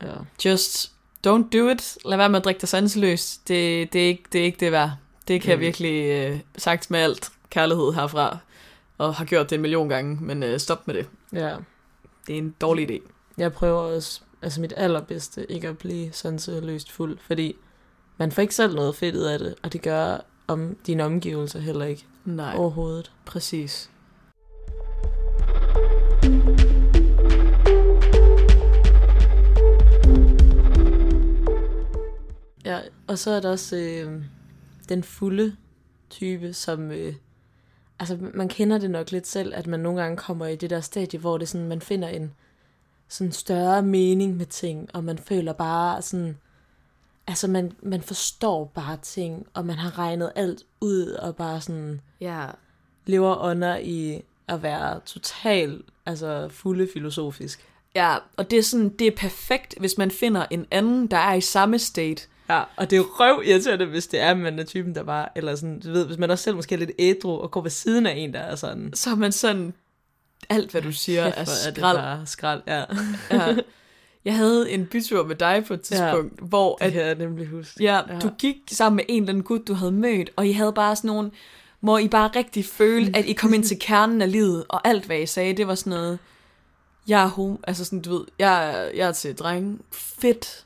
Ja. 0.02 0.08
just 0.46 0.92
don't 1.28 1.50
do 1.54 1.70
it. 1.70 1.98
Lad 2.06 2.18
være 2.18 2.30
med 2.30 2.40
at 2.40 2.46
drikke 2.46 2.62
dig 2.62 2.70
sanseløst. 2.70 3.48
Det, 3.48 3.94
det, 3.94 4.02
er 4.04 4.08
ikke, 4.08 4.24
det 4.34 4.42
er 4.42 4.46
ikke 4.46 4.60
det 4.60 4.72
værd. 4.72 4.92
Det 5.28 5.42
kan 5.42 5.50
jeg 5.50 5.58
Mm. 5.58 5.62
virkelig 5.62 6.04
øh, 6.06 6.40
sagt 6.58 6.92
med 6.92 7.00
alt 7.00 7.30
kærlighed 7.50 7.94
herfra, 7.94 8.38
og 8.98 9.16
har 9.16 9.26
gjort 9.26 9.50
det 9.50 9.56
en 9.56 9.62
million 9.62 9.90
gange, 9.90 10.18
men 10.22 10.44
øh, 10.44 10.60
stop 10.60 10.88
med 10.88 10.96
det. 10.96 11.08
ja. 11.34 11.56
Det 12.28 12.34
er 12.34 12.38
en 12.40 12.56
dårlig 12.62 12.92
idé. 12.92 13.10
Jeg 13.38 13.54
prøver 13.54 13.80
også, 13.80 14.22
altså 14.42 14.62
mit 14.62 14.74
allerbedste, 14.78 15.52
ikke 15.52 15.68
at 15.68 15.78
blive 15.78 16.12
sådan 16.12 16.40
så 16.40 16.60
løst 16.62 16.92
fuld, 16.92 17.18
fordi 17.20 17.56
man 18.18 18.32
får 18.32 18.42
ikke 18.42 18.56
selv 18.56 18.76
noget 18.76 18.96
fedt 18.96 19.16
ud 19.16 19.22
af 19.22 19.40
det, 19.40 19.56
og 19.64 19.74
det 19.74 19.82
gør 19.82 20.18
om 20.48 20.76
dine 20.88 21.04
omgivelser 21.04 21.60
heller 21.60 21.86
ikke 21.86 22.06
Nej, 22.26 22.56
overhovedet. 22.58 23.12
præcis. 23.26 23.90
Ja, 32.66 32.80
og 33.08 33.18
så 33.18 33.32
er 33.32 33.40
der 33.40 33.50
også 33.50 33.76
øh, 33.76 34.24
den 34.90 35.04
fulde 35.04 35.56
type, 36.10 36.54
som... 36.54 36.92
Øh, 36.92 37.14
altså, 38.04 38.18
man 38.34 38.50
kender 38.50 38.78
det 38.78 38.92
nok 38.92 39.12
lidt 39.12 39.28
selv, 39.28 39.54
at 39.56 39.68
man 39.68 39.80
nogle 39.80 40.02
gange 40.02 40.18
kommer 40.18 40.46
i 40.48 40.56
det 40.56 40.70
der 40.70 40.82
stadie, 40.82 41.20
hvor 41.20 41.38
det 41.38 41.50
sådan, 41.50 41.68
man 41.68 41.82
finder 41.82 42.08
en 42.08 42.34
sådan 43.08 43.32
større 43.32 43.82
mening 43.82 44.38
med 44.38 44.46
ting, 44.46 44.90
og 44.94 45.04
man 45.04 45.18
føler 45.18 45.54
bare 45.54 46.02
sådan... 46.02 46.38
Altså, 47.28 47.48
man, 47.48 47.72
man 47.82 48.02
forstår 48.02 48.66
bare 48.66 48.98
ting, 49.02 49.48
og 49.54 49.66
man 49.66 49.76
har 49.76 50.00
regnet 50.00 50.32
alt 50.36 50.64
ud, 50.82 51.08
og 51.08 51.36
bare 51.36 51.62
sådan 51.62 52.02
Ja, 52.22 52.48
lever 53.06 53.36
under 53.36 53.78
i 53.78 54.22
at 54.48 54.64
være 54.64 55.00
total, 55.06 55.84
altså 56.06 56.50
fulde 56.50 56.88
filosofisk. 56.94 57.68
ja 57.96 58.18
og 58.38 58.52
det 58.52 58.60
er 58.60 58.64
sådan, 58.64 58.90
det 58.90 59.08
er 59.08 59.16
perfekt, 59.18 59.76
hvis 59.80 59.98
man 59.98 60.12
finder 60.12 60.46
en 60.52 60.66
anden, 60.72 61.08
der 61.08 61.18
er 61.18 61.34
i 61.34 61.42
samme 61.42 61.80
state. 61.80 62.28
Ja, 62.50 62.64
og 62.76 62.90
det 62.90 62.98
er 62.98 63.02
røv 63.02 63.42
irriterende, 63.46 63.86
hvis 63.86 64.08
det 64.08 64.20
er, 64.20 64.32
at 64.32 64.38
man 64.38 64.60
er 64.60 64.64
typen, 64.64 64.96
der 64.96 65.04
bare, 65.04 65.28
eller 65.36 65.56
sådan, 65.56 65.80
du 65.80 65.92
ved, 65.92 66.06
hvis 66.06 66.18
man 66.18 66.32
også 66.32 66.44
selv 66.44 66.56
måske 66.56 66.76
er 66.76 66.80
lidt 66.80 66.92
ædru, 67.00 67.40
og 67.40 67.52
går 67.52 67.62
ved 67.62 67.70
siden 67.70 68.06
af 68.06 68.14
en, 68.18 68.34
der 68.34 68.40
er 68.40 68.56
sådan, 68.56 68.92
Så 68.94 69.10
er 69.10 69.16
man 69.16 69.32
sådan, 69.32 69.74
alt 70.50 70.72
hvad 70.72 70.82
du 70.82 70.92
siger 70.92 71.24
Kæft, 71.24 71.38
er 71.38 71.44
hvor 71.44 71.54
det 71.54 71.76
skrald. 71.78 71.98
bare 71.98 72.26
skrald, 72.26 72.62
ja. 72.68 72.84
Ja. 73.32 73.56
Jeg 74.26 74.36
havde 74.36 74.72
en 74.72 74.86
bytur 74.86 75.26
med 75.26 75.36
dig 75.36 75.64
på 75.68 75.74
et 75.74 75.82
tidspunkt, 75.82 76.42
ja, 76.42 76.46
hvor 76.46 76.76
Det 76.76 76.86
at, 76.86 76.92
kan 76.94 77.02
jeg 77.02 77.16
nemlig 77.16 77.48
huske. 77.48 77.84
ja, 77.84 78.00
Ja. 78.14 78.20
du 78.20 78.30
gik 78.40 78.56
sammen 78.72 78.96
med 78.96 79.04
en 79.10 79.24
eller 79.24 79.30
anden 79.34 79.44
gut, 79.44 79.68
du 79.68 79.74
havde 79.74 79.92
mødt, 79.92 80.30
og 80.36 80.48
I 80.48 80.52
havde 80.52 80.74
bare 80.74 80.96
sådan 80.96 81.08
nogle, 81.08 81.32
hvor 81.80 81.98
I 81.98 82.08
bare 82.08 82.30
rigtig 82.36 82.66
følte, 82.66 83.18
at 83.18 83.26
I 83.26 83.34
kom 83.34 83.54
ind 83.54 83.64
til 83.64 83.78
kernen 83.80 84.22
af 84.22 84.32
livet, 84.32 84.64
og 84.70 84.88
alt 84.88 85.06
hvad 85.06 85.20
I 85.20 85.26
sagde, 85.26 85.54
det 85.58 85.68
var 85.68 85.76
sådan 85.76 85.90
noget, 86.00 86.20
jeg 87.08 87.24
er 87.24 87.28
homo, 87.28 87.56
altså 87.68 87.86
sådan, 87.86 88.02
du 88.02 88.18
ved, 88.18 88.26
jeg, 88.40 88.70
er- 88.70 88.90
jeg 88.96 89.08
er 89.08 89.12
til 89.12 89.36
drenge, 89.36 89.80
fedt, 89.92 90.66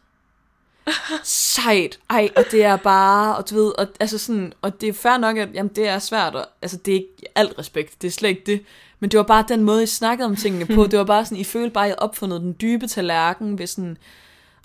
sejt, 1.24 2.00
ej, 2.10 2.30
og 2.36 2.44
det 2.52 2.64
er 2.64 2.76
bare, 2.76 3.38
og 3.38 3.50
du 3.50 3.56
ved, 3.56 3.72
og, 3.80 3.88
altså 4.00 4.18
sådan, 4.18 4.54
og 4.62 4.82
det 4.82 4.90
er 4.90 4.94
fair 4.94 5.18
nok, 5.18 5.38
at 5.38 5.50
jamen, 5.54 5.72
det 5.76 5.88
er 5.88 6.00
svært, 6.00 6.36
og, 6.36 6.46
altså 6.62 6.78
det 6.78 6.92
er 6.92 6.96
ikke 6.96 7.14
alt 7.36 7.60
respekt, 7.60 8.02
det 8.02 8.08
er 8.08 8.12
slet 8.12 8.30
ikke 8.30 8.44
det, 8.46 8.64
men 9.00 9.12
det 9.12 9.18
var 9.18 9.24
bare 9.24 9.46
den 9.48 9.64
måde, 9.64 9.84
I 9.84 9.86
snakkede 9.86 10.26
om 10.26 10.36
tingene 10.36 10.66
på, 10.76 10.84
det 10.88 11.00
var 11.00 11.06
bare 11.06 11.26
sådan, 11.26 11.38
I 11.38 11.44
følte 11.44 11.70
bare, 11.74 11.84
at 11.86 11.88
I 11.88 11.92
havde 11.92 12.00
opfundet 12.00 12.42
den 12.42 12.56
dybe 12.62 12.88
tallerken, 12.88 13.60
ved 13.60 13.68
sådan, 13.68 13.98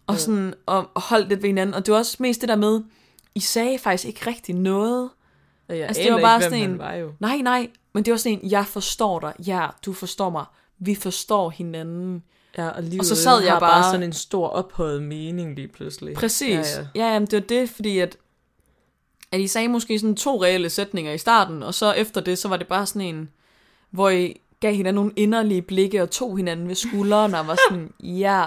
og 0.07 0.19
sådan, 0.19 0.55
og, 0.67 0.91
og 0.95 1.02
holdt 1.02 1.29
lidt 1.29 1.43
ved 1.43 1.49
hinanden, 1.49 1.75
og 1.75 1.87
det 1.87 1.93
var 1.93 1.99
også 1.99 2.17
mest 2.21 2.41
det 2.41 2.49
der 2.49 2.57
med, 2.57 2.81
I 3.35 3.41
sagde 3.41 3.79
faktisk 3.79 4.05
ikke 4.09 4.26
rigtig 4.26 4.55
noget, 4.55 5.11
Og 5.69 5.79
jeg 5.79 5.87
Altså, 5.87 6.02
det 6.02 6.12
var 6.12 6.19
ikke, 6.19 6.25
bare 6.26 6.38
hvem 6.38 6.50
sådan 6.50 6.71
en- 6.71 6.79
var 6.79 6.93
jo. 6.95 7.12
nej, 7.21 7.37
nej, 7.37 7.69
men 7.93 8.05
det 8.05 8.11
var 8.11 8.17
sådan 8.19 8.38
en, 8.43 8.50
jeg 8.50 8.67
forstår 8.67 9.21
dig, 9.21 9.33
ja, 9.47 9.67
du 9.87 9.93
forstår 9.93 10.31
mig, 10.31 10.45
vi 10.79 10.95
forstår 10.95 11.50
hinanden, 11.50 12.23
Ja, 12.59 12.68
og, 12.68 12.82
livet 12.82 13.00
Og 13.00 13.06
så 13.06 13.16
sad 13.16 13.42
jeg 13.42 13.50
bare- 13.50 13.61
bare 13.61 13.85
sådan 13.85 14.02
en 14.02 14.12
stor 14.12 14.49
ophøjet 14.49 15.02
mening 15.02 15.54
lige 15.54 15.68
pludselig. 15.68 16.14
Præcis. 16.14 16.50
Ja. 16.76 16.80
ja. 16.94 17.06
ja 17.06 17.12
jamen, 17.12 17.26
det 17.26 17.32
var 17.42 17.47
det, 17.47 17.68
fordi 17.71 17.99
at, 17.99 18.16
at 19.32 19.40
I 19.40 19.47
sagde 19.47 19.68
måske 19.68 19.99
sådan 19.99 20.16
to 20.16 20.42
reelle 20.42 20.71
sætninger 20.71 21.12
i 21.12 21.18
starten, 21.18 21.62
og 21.62 21.75
så 21.75 21.92
efter 21.92 22.21
det, 22.21 22.38
så 22.38 22.49
var 22.49 22.56
det 22.56 22.66
bare 22.66 22.87
sådan 22.87 23.02
en, 23.14 23.28
hvor 23.90 24.09
I 24.09 24.40
gav 24.61 24.75
hinanden 24.75 24.94
nogle 24.94 25.12
inderlige 25.16 25.62
blikke 25.62 26.02
og 26.02 26.11
tog 26.11 26.37
hinanden 26.37 26.68
ved 26.68 26.75
skulderen 26.75 27.35
og 27.35 27.47
var 27.47 27.59
sådan, 27.68 27.92
ja. 28.25 28.44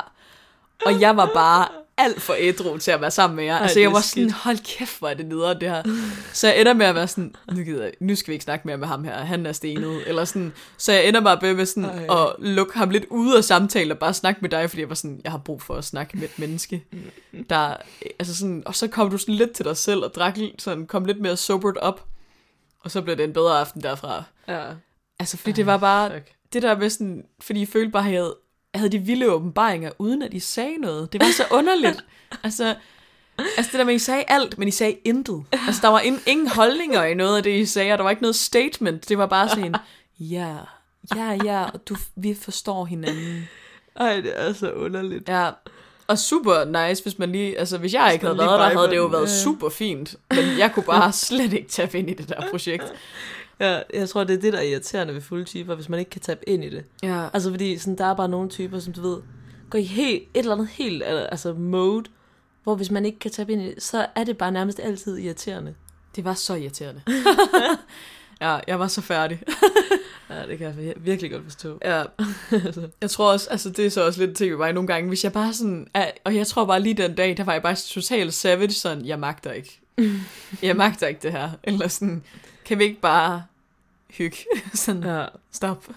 Og 0.85 1.01
jeg 1.01 1.17
var 1.17 1.31
bare 1.33 1.67
alt 1.97 2.21
for 2.21 2.35
ædru 2.39 2.77
til 2.77 2.91
at 2.91 3.01
være 3.01 3.11
sammen 3.11 3.35
med 3.35 3.43
jer. 3.43 3.55
Ej, 3.55 3.61
altså 3.61 3.79
jeg 3.79 3.91
var 3.91 3.99
sådan, 4.01 4.29
skidt. 4.29 4.33
hold 4.33 4.57
kæft, 4.77 4.99
hvor 4.99 5.09
er 5.09 5.13
det 5.13 5.25
nederen 5.25 5.61
det 5.61 5.69
her. 5.69 5.83
Så 6.33 6.47
jeg 6.47 6.59
ender 6.61 6.73
med 6.73 6.85
at 6.85 6.95
være 6.95 7.07
sådan, 7.07 7.35
nu, 7.51 7.63
gider 7.63 7.83
jeg, 7.83 7.93
nu 7.99 8.15
skal 8.15 8.27
vi 8.31 8.33
ikke 8.33 8.43
snakke 8.43 8.67
mere 8.67 8.77
med 8.77 8.87
ham 8.87 9.03
her, 9.03 9.17
han 9.17 9.45
er 9.45 9.51
stenet. 9.51 10.07
Eller 10.07 10.25
sådan, 10.25 10.53
så 10.77 10.91
jeg 10.93 11.07
ender 11.07 11.21
bare 11.21 11.53
med 11.53 11.65
sådan 11.65 11.85
Ej. 12.09 12.21
at 12.25 12.35
lukke 12.39 12.77
ham 12.77 12.89
lidt 12.89 13.05
ude 13.09 13.37
af 13.37 13.43
samtalen 13.43 13.91
og 13.91 13.97
bare 13.97 14.13
snakke 14.13 14.41
med 14.41 14.49
dig, 14.49 14.69
fordi 14.69 14.81
jeg 14.81 14.89
var 14.89 14.95
sådan, 14.95 15.21
jeg 15.23 15.31
har 15.31 15.39
brug 15.39 15.61
for 15.61 15.75
at 15.75 15.83
snakke 15.85 16.17
med 16.17 16.23
et 16.23 16.39
menneske. 16.39 16.83
Der, 17.49 17.75
altså 18.19 18.35
sådan, 18.35 18.63
og 18.65 18.75
så 18.75 18.87
kom 18.87 19.09
du 19.09 19.17
sådan 19.17 19.35
lidt 19.35 19.51
til 19.51 19.65
dig 19.65 19.77
selv 19.77 19.99
og 20.03 20.11
drak 20.15 20.37
lidt- 20.37 20.61
sådan, 20.61 20.85
kom 20.87 21.05
lidt 21.05 21.21
mere 21.21 21.37
sobered 21.37 21.77
op. 21.77 22.05
Og 22.79 22.91
så 22.91 23.01
blev 23.01 23.17
det 23.17 23.23
en 23.23 23.33
bedre 23.33 23.59
aften 23.59 23.81
derfra. 23.83 24.23
Ja. 24.47 24.63
Altså 25.19 25.37
fordi 25.37 25.51
det 25.51 25.65
var 25.65 25.77
bare, 25.77 26.11
Fuck. 26.11 26.31
det 26.53 26.61
der 26.61 26.77
med 26.77 26.89
sådan, 26.89 27.23
fordi 27.41 27.61
I 27.61 27.65
følte 27.65 27.91
bare, 27.91 28.03
at 28.07 28.11
jeg 28.11 28.19
havde, 28.19 28.25
jeg 28.25 28.33
havde 28.77 28.91
de 28.91 28.99
vilde 28.99 29.31
åbenbaringer, 29.31 29.91
uden 29.99 30.21
at 30.21 30.33
I 30.33 30.39
sagde 30.39 30.77
noget. 30.77 31.13
Det 31.13 31.21
var 31.21 31.31
så 31.37 31.43
underligt. 31.51 32.05
altså, 32.43 32.75
altså 33.37 33.71
det 33.71 33.79
der 33.79 33.83
med, 33.83 33.93
at 33.93 34.01
I 34.01 34.03
sagde 34.03 34.23
alt, 34.27 34.57
men 34.57 34.67
I 34.67 34.71
sagde 34.71 34.93
intet. 35.03 35.43
Altså 35.51 35.81
der 35.81 35.87
var 35.87 35.99
in, 35.99 36.19
ingen 36.25 36.47
holdninger 36.47 37.03
i 37.03 37.13
noget 37.13 37.37
af 37.37 37.43
det, 37.43 37.59
I 37.59 37.65
sagde, 37.65 37.91
og 37.91 37.97
der 37.97 38.03
var 38.03 38.09
ikke 38.09 38.21
noget 38.21 38.35
statement. 38.35 39.09
Det 39.09 39.17
var 39.17 39.25
bare 39.25 39.49
sådan 39.49 39.75
ja, 40.19 40.55
ja, 41.15 41.37
ja, 41.43 41.63
og 41.63 41.87
du, 41.89 41.95
vi 42.15 42.33
forstår 42.41 42.85
hinanden. 42.85 43.49
Ej, 43.95 44.15
det 44.15 44.31
er 44.35 44.53
så 44.53 44.71
underligt. 44.71 45.29
Ja, 45.29 45.49
og 46.07 46.19
super 46.19 46.87
nice, 46.87 47.03
hvis 47.03 47.19
man 47.19 47.31
lige, 47.31 47.59
altså 47.59 47.77
hvis 47.77 47.93
jeg 47.93 48.13
ikke 48.13 48.25
havde 48.25 48.37
været 48.37 48.59
der, 48.59 48.77
havde 48.77 48.89
det 48.89 48.97
jo 48.97 49.05
været 49.05 49.29
super 49.29 49.69
fint. 49.69 50.15
Men 50.29 50.57
jeg 50.57 50.71
kunne 50.73 50.83
bare 50.83 51.11
slet 51.11 51.53
ikke 51.53 51.69
tage 51.69 51.99
ind 51.99 52.09
i 52.09 52.13
det 52.13 52.29
der 52.29 52.49
projekt. 52.51 52.93
Ja, 53.59 53.79
jeg 53.93 54.09
tror, 54.09 54.23
det 54.23 54.35
er 54.35 54.41
det, 54.41 54.53
der 54.53 54.59
er 54.59 54.63
irriterende 54.63 55.13
ved 55.13 55.21
fulde 55.21 55.43
typer, 55.43 55.75
hvis 55.75 55.89
man 55.89 55.99
ikke 55.99 56.11
kan 56.11 56.21
tabe 56.21 56.49
ind 56.49 56.63
i 56.63 56.69
det. 56.69 56.85
Ja. 57.03 57.27
Altså, 57.33 57.49
fordi 57.49 57.77
sådan, 57.77 57.97
der 57.97 58.05
er 58.05 58.15
bare 58.15 58.29
nogle 58.29 58.49
typer, 58.49 58.79
som 58.79 58.93
du 58.93 59.01
ved, 59.01 59.17
går 59.69 59.79
i 59.79 59.83
helt, 59.83 60.23
et 60.33 60.39
eller 60.39 60.53
andet 60.53 60.67
helt 60.67 61.03
altså 61.05 61.53
mode, 61.53 62.05
hvor 62.63 62.75
hvis 62.75 62.91
man 62.91 63.05
ikke 63.05 63.19
kan 63.19 63.31
tabe 63.31 63.51
ind 63.51 63.61
i 63.61 63.65
det, 63.65 63.83
så 63.83 64.05
er 64.15 64.23
det 64.23 64.37
bare 64.37 64.51
nærmest 64.51 64.79
altid 64.79 65.17
irriterende. 65.17 65.75
Det 66.15 66.25
var 66.25 66.33
så 66.33 66.53
irriterende. 66.53 67.01
ja, 68.41 68.59
jeg 68.67 68.79
var 68.79 68.87
så 68.87 69.01
færdig. 69.01 69.41
Ja, 70.29 70.47
det 70.47 70.57
kan 70.57 70.67
jeg 70.67 70.93
virkelig 70.97 71.31
godt 71.31 71.43
forstå. 71.43 71.79
Ja. 71.85 72.03
jeg 73.01 73.09
tror 73.09 73.31
også, 73.31 73.49
altså 73.49 73.69
det 73.69 73.85
er 73.85 73.89
så 73.89 74.05
også 74.05 74.25
lidt 74.25 74.37
ting 74.37 74.51
ved 74.51 74.57
mig 74.57 74.73
nogle 74.73 74.87
gange, 74.87 75.07
hvis 75.07 75.23
jeg 75.23 75.33
bare 75.33 75.53
sådan, 75.53 75.87
er, 75.93 76.11
og 76.23 76.35
jeg 76.35 76.47
tror 76.47 76.65
bare 76.65 76.79
lige 76.79 76.93
den 76.93 77.15
dag, 77.15 77.37
der 77.37 77.43
var 77.43 77.53
jeg 77.53 77.61
bare 77.61 77.75
totalt 77.75 78.33
savage, 78.33 78.71
sådan, 78.71 79.05
jeg 79.05 79.19
magter 79.19 79.51
ikke. 79.51 79.81
jeg 80.61 80.75
magter 80.75 81.07
ikke 81.07 81.19
det 81.23 81.31
her. 81.31 81.49
Eller 81.63 81.87
sådan, 81.87 82.23
kan 82.65 82.79
vi 82.79 82.83
ikke 82.83 83.01
bare 83.01 83.43
hygge? 84.09 84.37
sådan, 84.73 85.03
Ja. 85.03 85.25
stop. 85.51 85.87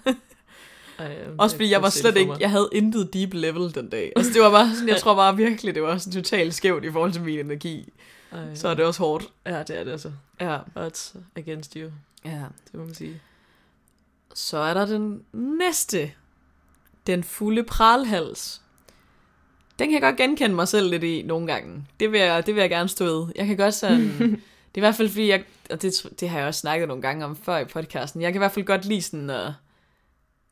Ej, 0.99 1.17
Også 1.37 1.55
fordi 1.55 1.71
jeg 1.71 1.81
var 1.81 1.89
slet 1.89 2.17
ikke, 2.17 2.33
jeg 2.39 2.49
havde 2.49 2.69
intet 2.71 3.13
deep 3.13 3.33
level 3.33 3.75
den 3.75 3.89
dag. 3.89 4.13
Altså 4.15 4.33
det 4.33 4.41
var 4.41 4.51
bare 4.51 4.73
sådan, 4.73 4.87
jeg 4.89 4.97
tror 4.97 5.15
bare 5.15 5.37
virkelig, 5.37 5.75
det 5.75 5.83
var 5.83 5.97
sådan 5.97 6.23
totalt 6.23 6.53
skævt 6.55 6.85
i 6.85 6.91
forhold 6.91 7.11
til 7.13 7.21
min 7.21 7.39
energi. 7.39 7.93
Ej, 8.31 8.55
Så 8.55 8.67
er 8.67 8.73
det 8.73 8.85
også 8.85 8.99
hårdt. 9.03 9.25
Ja, 9.45 9.63
det 9.63 9.79
er 9.79 9.83
det 9.83 9.91
altså. 9.91 10.11
Ja. 10.41 10.57
Odds 10.75 11.15
against 11.35 11.73
you, 11.73 11.89
ja. 12.25 12.29
det 12.71 12.73
må 12.73 12.85
man 12.85 12.93
sige. 12.95 13.21
Så 14.33 14.57
er 14.57 14.73
der 14.73 14.85
den 14.85 15.21
næste. 15.33 16.11
Den 17.07 17.23
fulde 17.23 17.63
pralhals. 17.63 18.61
Den 19.79 19.87
kan 19.87 19.93
jeg 19.93 20.01
godt 20.01 20.17
genkende 20.17 20.55
mig 20.55 20.67
selv 20.67 20.89
lidt 20.89 21.03
i 21.03 21.21
nogle 21.21 21.47
gange. 21.47 21.85
Det 21.99 22.11
vil 22.11 22.19
jeg, 22.19 22.45
det 22.45 22.55
vil 22.55 22.61
jeg 22.61 22.69
gerne 22.69 22.89
stå 22.89 23.05
ved. 23.05 23.27
Jeg 23.35 23.47
kan 23.47 23.57
godt 23.57 23.73
sådan... 23.73 23.99
det 24.19 24.75
er 24.75 24.77
i 24.77 24.79
hvert 24.79 24.95
fald 24.95 25.09
fordi, 25.09 25.27
jeg, 25.27 25.43
og 25.71 25.81
det, 25.81 25.93
det 26.19 26.29
har 26.29 26.39
jeg 26.39 26.47
også 26.47 26.59
snakket 26.59 26.87
nogle 26.87 27.01
gange 27.01 27.25
om 27.25 27.35
før 27.35 27.57
i 27.57 27.65
podcasten, 27.65 28.21
jeg 28.21 28.31
kan 28.33 28.37
i 28.39 28.43
hvert 28.43 28.51
fald 28.51 28.65
godt 28.65 28.85
lide 28.85 29.01
sådan 29.01 29.29
at... 29.29 29.51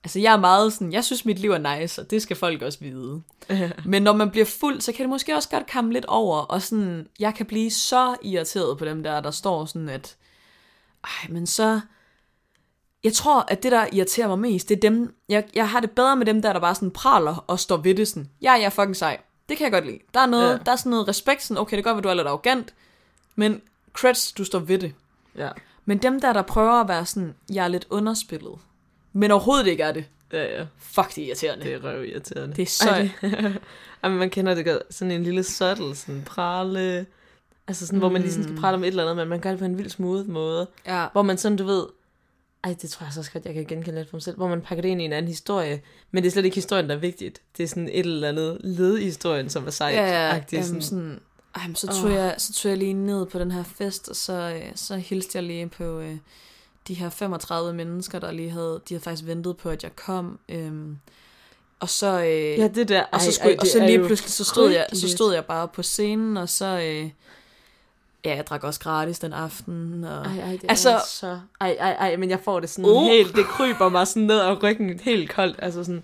Altså 0.03 0.19
jeg 0.19 0.33
er 0.33 0.39
meget 0.39 0.73
sådan, 0.73 0.93
jeg 0.93 1.03
synes 1.03 1.25
mit 1.25 1.39
liv 1.39 1.51
er 1.51 1.79
nice, 1.79 2.01
og 2.01 2.11
det 2.11 2.21
skal 2.21 2.35
folk 2.35 2.61
også 2.61 2.79
vide. 2.79 3.21
Men 3.85 4.03
når 4.03 4.13
man 4.13 4.29
bliver 4.29 4.45
fuld, 4.45 4.81
så 4.81 4.91
kan 4.91 5.03
det 5.03 5.09
måske 5.09 5.35
også 5.35 5.49
godt 5.49 5.71
komme 5.71 5.93
lidt 5.93 6.05
over, 6.05 6.37
og 6.39 6.61
sådan, 6.61 7.07
jeg 7.19 7.35
kan 7.35 7.45
blive 7.45 7.71
så 7.71 8.15
irriteret 8.21 8.77
på 8.77 8.85
dem 8.85 9.03
der, 9.03 9.21
der 9.21 9.31
står 9.31 9.65
sådan, 9.65 9.89
at, 9.89 10.15
ej, 11.03 11.29
men 11.29 11.47
så, 11.47 11.79
jeg 13.03 13.13
tror, 13.13 13.45
at 13.47 13.63
det, 13.63 13.71
der 13.71 13.85
irriterer 13.91 14.27
mig 14.27 14.39
mest, 14.39 14.69
det 14.69 14.75
er 14.75 14.79
dem, 14.79 15.15
jeg, 15.29 15.43
jeg 15.53 15.69
har 15.69 15.79
det 15.79 15.91
bedre 15.91 16.15
med 16.15 16.25
dem 16.25 16.41
der, 16.41 16.53
der 16.53 16.59
bare 16.59 16.75
sådan 16.75 16.91
praler 16.91 17.43
og 17.47 17.59
står 17.59 17.77
ved 17.77 17.95
det 17.95 18.07
sådan, 18.07 18.29
ja, 18.41 18.51
jeg 18.51 18.63
er 18.63 18.69
fucking 18.69 18.95
sej. 18.95 19.17
Det 19.49 19.57
kan 19.57 19.63
jeg 19.63 19.71
godt 19.71 19.85
lide. 19.85 19.99
Der 20.13 20.19
er, 20.19 20.25
noget, 20.25 20.51
Ja. 20.51 20.57
der 20.65 20.71
er 20.71 20.75
sådan 20.75 20.89
noget 20.89 21.07
respekt, 21.07 21.43
sådan, 21.43 21.61
okay, 21.61 21.77
det 21.77 21.83
kan 21.83 21.93
godt 21.93 22.03
være, 22.03 22.11
du 22.13 22.17
er 22.19 22.21
lidt 22.23 22.27
arrogant, 22.27 22.73
men 23.35 23.61
creds, 23.93 24.31
du 24.31 24.43
står 24.43 24.59
ved 24.59 24.79
det. 24.79 24.93
Ja. 25.37 25.49
Men 25.85 25.97
dem 25.97 26.19
der, 26.21 26.33
der 26.33 26.41
prøver 26.41 26.81
at 26.81 26.87
være 26.87 27.05
sådan, 27.05 27.35
jeg 27.53 27.63
er 27.63 27.67
lidt 27.67 27.87
underspillet, 27.89 28.53
men 29.13 29.31
overhovedet 29.31 29.67
ikke 29.67 29.83
er 29.83 29.91
det, 29.91 30.05
Ja, 30.33 30.57
ja. 30.59 30.65
fuck, 30.77 31.15
det 31.15 31.23
er 31.23 31.27
irriterende. 31.27 31.65
Det 31.65 31.73
er 31.73 31.83
røv 31.83 32.03
irriterende. 32.05 32.55
Det 32.55 32.61
er 32.61 32.65
så- 32.65 32.89
Ej, 32.89 33.09
det, 33.21 33.33
Ej, 34.03 34.09
men 34.09 34.17
man 34.19 34.29
kender 34.29 34.53
det 34.55 34.65
godt. 34.65 34.81
Sådan 34.89 35.11
en 35.11 35.23
lille 35.23 35.43
subtle, 35.43 35.95
sådan 35.95 36.21
prale... 36.25 37.05
Altså 37.67 37.85
sådan, 37.87 37.97
mm. 37.97 37.99
hvor 37.99 38.09
man 38.09 38.21
lige 38.21 38.31
sådan 38.31 38.43
skal 38.43 38.57
prale 38.57 38.75
om 38.75 38.83
et 38.83 38.87
eller 38.87 39.03
andet, 39.03 39.15
men 39.17 39.27
man 39.27 39.39
gør 39.39 39.49
det 39.49 39.59
på 39.59 39.65
en 39.65 39.77
vild 39.77 39.89
smooth 39.89 40.27
måde. 40.29 40.67
Ja. 40.87 41.07
Hvor 41.11 41.21
man 41.21 41.37
sådan, 41.37 41.57
du 41.57 41.63
ved... 41.65 41.85
Ej, 42.63 42.75
det 42.81 42.89
tror 42.89 43.05
jeg 43.05 43.13
så 43.13 43.19
også 43.19 43.31
godt, 43.31 43.45
jeg 43.45 43.53
kan 43.53 43.65
genkende 43.65 43.97
lidt 43.99 44.09
for 44.09 44.15
mig 44.17 44.21
selv. 44.23 44.37
Hvor 44.37 44.47
man 44.47 44.61
pakker 44.61 44.81
det 44.81 44.89
ind 44.89 45.01
i 45.01 45.05
en 45.05 45.13
anden 45.13 45.27
historie. 45.29 45.81
Men 46.11 46.23
det 46.23 46.27
er 46.29 46.31
slet 46.31 46.45
ikke 46.45 46.55
historien, 46.55 46.89
der 46.89 46.95
er 46.95 46.99
vigtigt. 46.99 47.41
Det 47.57 47.63
er 47.63 47.67
sådan 47.67 47.87
et 47.89 47.99
eller 47.99 48.29
andet 48.29 48.57
led 48.63 48.97
i 48.97 49.03
historien, 49.03 49.49
som 49.49 49.67
er 49.67 49.71
sejt. 49.71 49.95
Ja, 49.95 50.05
ja, 50.29 50.41
jamen, 50.51 50.63
sådan. 50.65 50.81
sådan, 50.81 51.19
ej, 51.55 51.67
men 51.67 51.75
så, 51.75 51.87
tog 51.87 52.05
Åh. 52.09 52.11
jeg, 52.13 52.35
så 52.37 52.53
tog 52.53 52.69
jeg 52.69 52.77
lige 52.77 52.93
ned 52.93 53.25
på 53.25 53.39
den 53.39 53.51
her 53.51 53.63
fest, 53.63 54.09
og 54.09 54.15
så, 54.15 54.33
øh, 54.33 54.71
så 54.75 54.95
hilste 54.95 55.35
jeg 55.37 55.43
lige 55.43 55.67
på 55.69 55.99
øh, 55.99 56.17
de 56.87 56.93
her 56.93 57.09
35 57.09 57.73
mennesker, 57.73 58.19
der 58.19 58.31
lige 58.31 58.49
havde, 58.49 58.81
de 58.89 58.93
havde 58.93 59.03
faktisk 59.03 59.25
ventet 59.27 59.57
på, 59.57 59.69
at 59.69 59.83
jeg 59.83 59.95
kom. 59.95 60.39
Øhm, 60.49 60.97
og 61.79 61.89
så, 61.89 62.19
øh, 62.19 62.27
Ja, 62.59 62.67
det 62.67 62.89
der. 62.89 63.03
og 63.11 63.21
så, 63.21 63.27
ej, 63.27 63.31
skulle, 63.31 63.49
ej, 63.51 63.57
og 63.59 63.61
det 63.63 63.71
så 63.71 63.79
lige 63.79 64.05
pludselig, 64.05 64.31
så 64.31 64.43
stod, 64.43 64.69
jeg, 64.71 64.85
så 64.93 65.09
stod 65.09 65.33
jeg 65.33 65.45
bare 65.45 65.67
på 65.67 65.83
scenen, 65.83 66.37
og 66.37 66.49
så, 66.49 66.65
øh, 66.65 67.09
ja, 68.25 68.35
jeg 68.35 68.47
drak 68.47 68.63
også 68.63 68.79
gratis 68.79 69.19
den 69.19 69.33
aften. 69.33 70.03
Og, 70.03 70.25
Ej, 70.25 70.39
ej, 70.39 70.51
det 70.51 70.65
Altså- 70.69 70.89
er 70.89 70.99
så... 71.07 71.39
Ej, 71.61 71.77
ej, 71.79 71.91
ej, 71.93 72.15
men 72.15 72.29
jeg 72.29 72.39
får 72.39 72.59
det 72.59 72.69
sådan 72.69 72.85
Uh. 72.91 73.03
helt... 73.03 73.35
Det 73.35 73.45
kryber 73.45 73.89
mig 73.89 74.07
sådan 74.07 74.23
ned 74.23 74.39
ad 74.39 74.63
ryggen 74.63 74.99
helt 74.99 75.29
koldt. 75.29 75.55
Altså 75.59 75.83
sådan... 75.83 76.03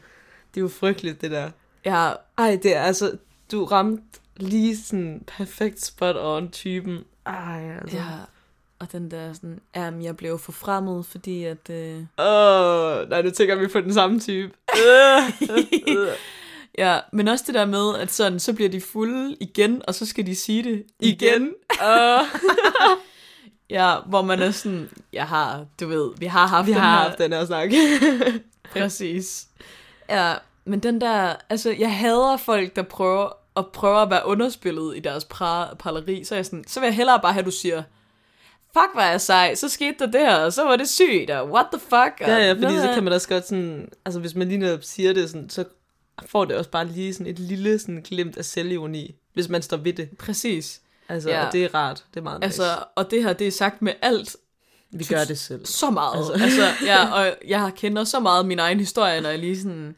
Det 0.54 0.60
er 0.60 0.62
jo 0.62 0.68
frygteligt, 0.70 1.22
det 1.22 1.32
der. 1.32 1.52
ja, 1.86 2.12
Ej, 2.38 2.60
det 2.64 2.76
er 2.76 2.82
altså... 2.82 3.12
Du 3.52 3.66
ramte 3.66 4.04
lige 4.38 4.78
sådan 4.78 5.24
perfekt 5.38 5.82
spot 5.86 6.16
on 6.20 6.52
typen. 6.52 7.00
Ej, 7.26 7.78
altså. 7.82 7.98
ja, 7.98 8.04
og 8.80 8.92
den 8.92 9.12
der 9.12 9.34
sådan, 9.34 9.60
jamen, 9.76 10.04
jeg 10.04 10.18
blev 10.18 10.40
forfremmet, 10.40 11.06
fordi 11.06 11.44
at... 11.44 11.70
Øh, 11.70 11.96
Åh, 12.18 13.10
nej, 13.10 13.22
nu 13.22 13.30
tænker 13.30 13.56
vi 13.56 13.68
på 13.68 13.82
den 13.82 13.94
samme 13.94 14.20
type. 14.20 14.54
ja, 16.78 17.00
men 17.14 17.28
også 17.28 17.44
det 17.48 17.56
der 17.56 17.66
med, 17.66 17.96
at 18.00 18.12
sådan, 18.12 18.40
så 18.40 18.54
bliver 18.54 18.70
de 18.70 18.82
fulde 18.82 19.36
igen, 19.40 19.82
og 19.88 19.96
så 19.96 20.06
skal 20.06 20.26
de 20.26 20.36
sige 20.36 20.64
det 20.64 20.84
igen. 21.00 21.50
Åh. 21.84 22.20
Ja, 23.70 23.96
hvor 24.06 24.22
man 24.22 24.42
er 24.42 24.52
sådan, 24.52 24.90
jeg 25.14 25.28
har, 25.28 25.66
du 25.80 25.88
ved, 25.88 26.12
vi 26.18 26.26
har 26.26 26.48
haft 26.48 26.68
vi 26.68 26.72
den 26.72 26.80
har 26.82 26.98
her. 26.98 27.04
haft 27.08 27.18
den 27.18 27.34
her 27.34 27.46
snak. 27.46 27.70
Præcis. 28.74 29.48
Ja, 30.10 30.34
men 30.66 30.80
den 30.80 31.02
der, 31.02 31.36
altså, 31.50 31.76
jeg 31.80 31.98
hader 31.98 32.38
folk, 32.38 32.76
der 32.76 32.82
prøver 32.82 33.30
at 33.58 33.68
prøve 33.68 34.02
at 34.02 34.10
være 34.10 34.26
underspillet 34.26 34.98
i 34.98 35.00
deres 35.00 35.24
pra- 35.34 35.76
parleri, 35.76 36.24
så 36.24 36.36
er 36.36 36.38
jeg 36.38 36.46
sådan, 36.46 36.64
så 36.68 36.80
vil 36.80 36.88
jeg 36.88 36.96
hellere 36.96 37.20
bare 37.22 37.34
have, 37.34 37.40
at 37.40 37.46
du 37.46 37.52
siger, 37.52 37.84
fuck, 38.74 38.96
er 38.98 39.10
jeg 39.12 39.22
sej, 39.22 39.56
så 39.56 39.70
skete 39.70 39.96
der 40.00 40.06
det 40.12 40.20
her, 40.22 40.36
og 40.36 40.54
så 40.54 40.64
var 40.64 40.76
det 40.76 40.90
sygt, 40.90 41.30
og 41.30 41.50
what 41.52 41.66
the 41.74 41.80
fuck. 41.80 42.22
og 42.22 42.28
ja, 42.28 42.38
ja, 42.38 42.54
fordi 42.54 42.76
så 42.78 42.92
kan 42.94 43.04
man 43.04 43.14
også 43.14 43.28
godt 43.30 43.48
sådan... 43.48 43.90
Altså, 44.06 44.20
hvis 44.20 44.36
man 44.36 44.48
lige 44.48 44.58
netop 44.58 44.84
siger 44.84 45.14
det 45.14 45.30
sådan, 45.30 45.50
så 45.50 45.64
får 46.26 46.46
det 46.46 46.56
også 46.56 46.70
bare 46.70 46.88
lige 46.88 47.14
sådan 47.14 47.28
et 47.28 47.40
lille 47.40 47.80
sådan 47.80 48.02
glimt 48.02 48.38
af 48.38 48.46
selvironi, 48.46 49.16
hvis 49.34 49.50
man 49.50 49.62
står 49.62 49.78
ved 49.78 49.94
det. 49.94 50.10
Præcis. 50.18 50.82
Altså, 51.10 51.30
Ja. 51.30 51.46
og 51.46 51.54
det 51.54 51.64
er 51.64 51.76
rart. 51.76 52.04
Det 52.14 52.20
er 52.20 52.24
meget 52.24 52.40
nice. 52.40 52.46
Altså, 52.46 52.84
og 52.96 53.12
det 53.12 53.24
her, 53.24 53.34
det 53.34 53.48
er 53.48 53.52
sagt 53.52 53.82
med 53.82 53.94
alt, 54.02 54.36
vi 54.92 55.04
gør 55.04 55.24
det 55.24 55.40
selv. 55.40 55.66
så 55.66 55.90
meget. 55.90 56.18
Altså, 56.18 56.32
Altså. 56.34 56.64
altså 56.66 56.86
ja, 56.86 57.06
og 57.20 57.36
jeg 57.48 57.72
kender 57.76 58.04
så 58.04 58.20
meget 58.20 58.46
min 58.46 58.60
egen 58.60 58.80
historie, 58.80 59.22
når 59.22 59.30
jeg 59.30 59.40
lige 59.40 59.58
sådan 59.62 59.96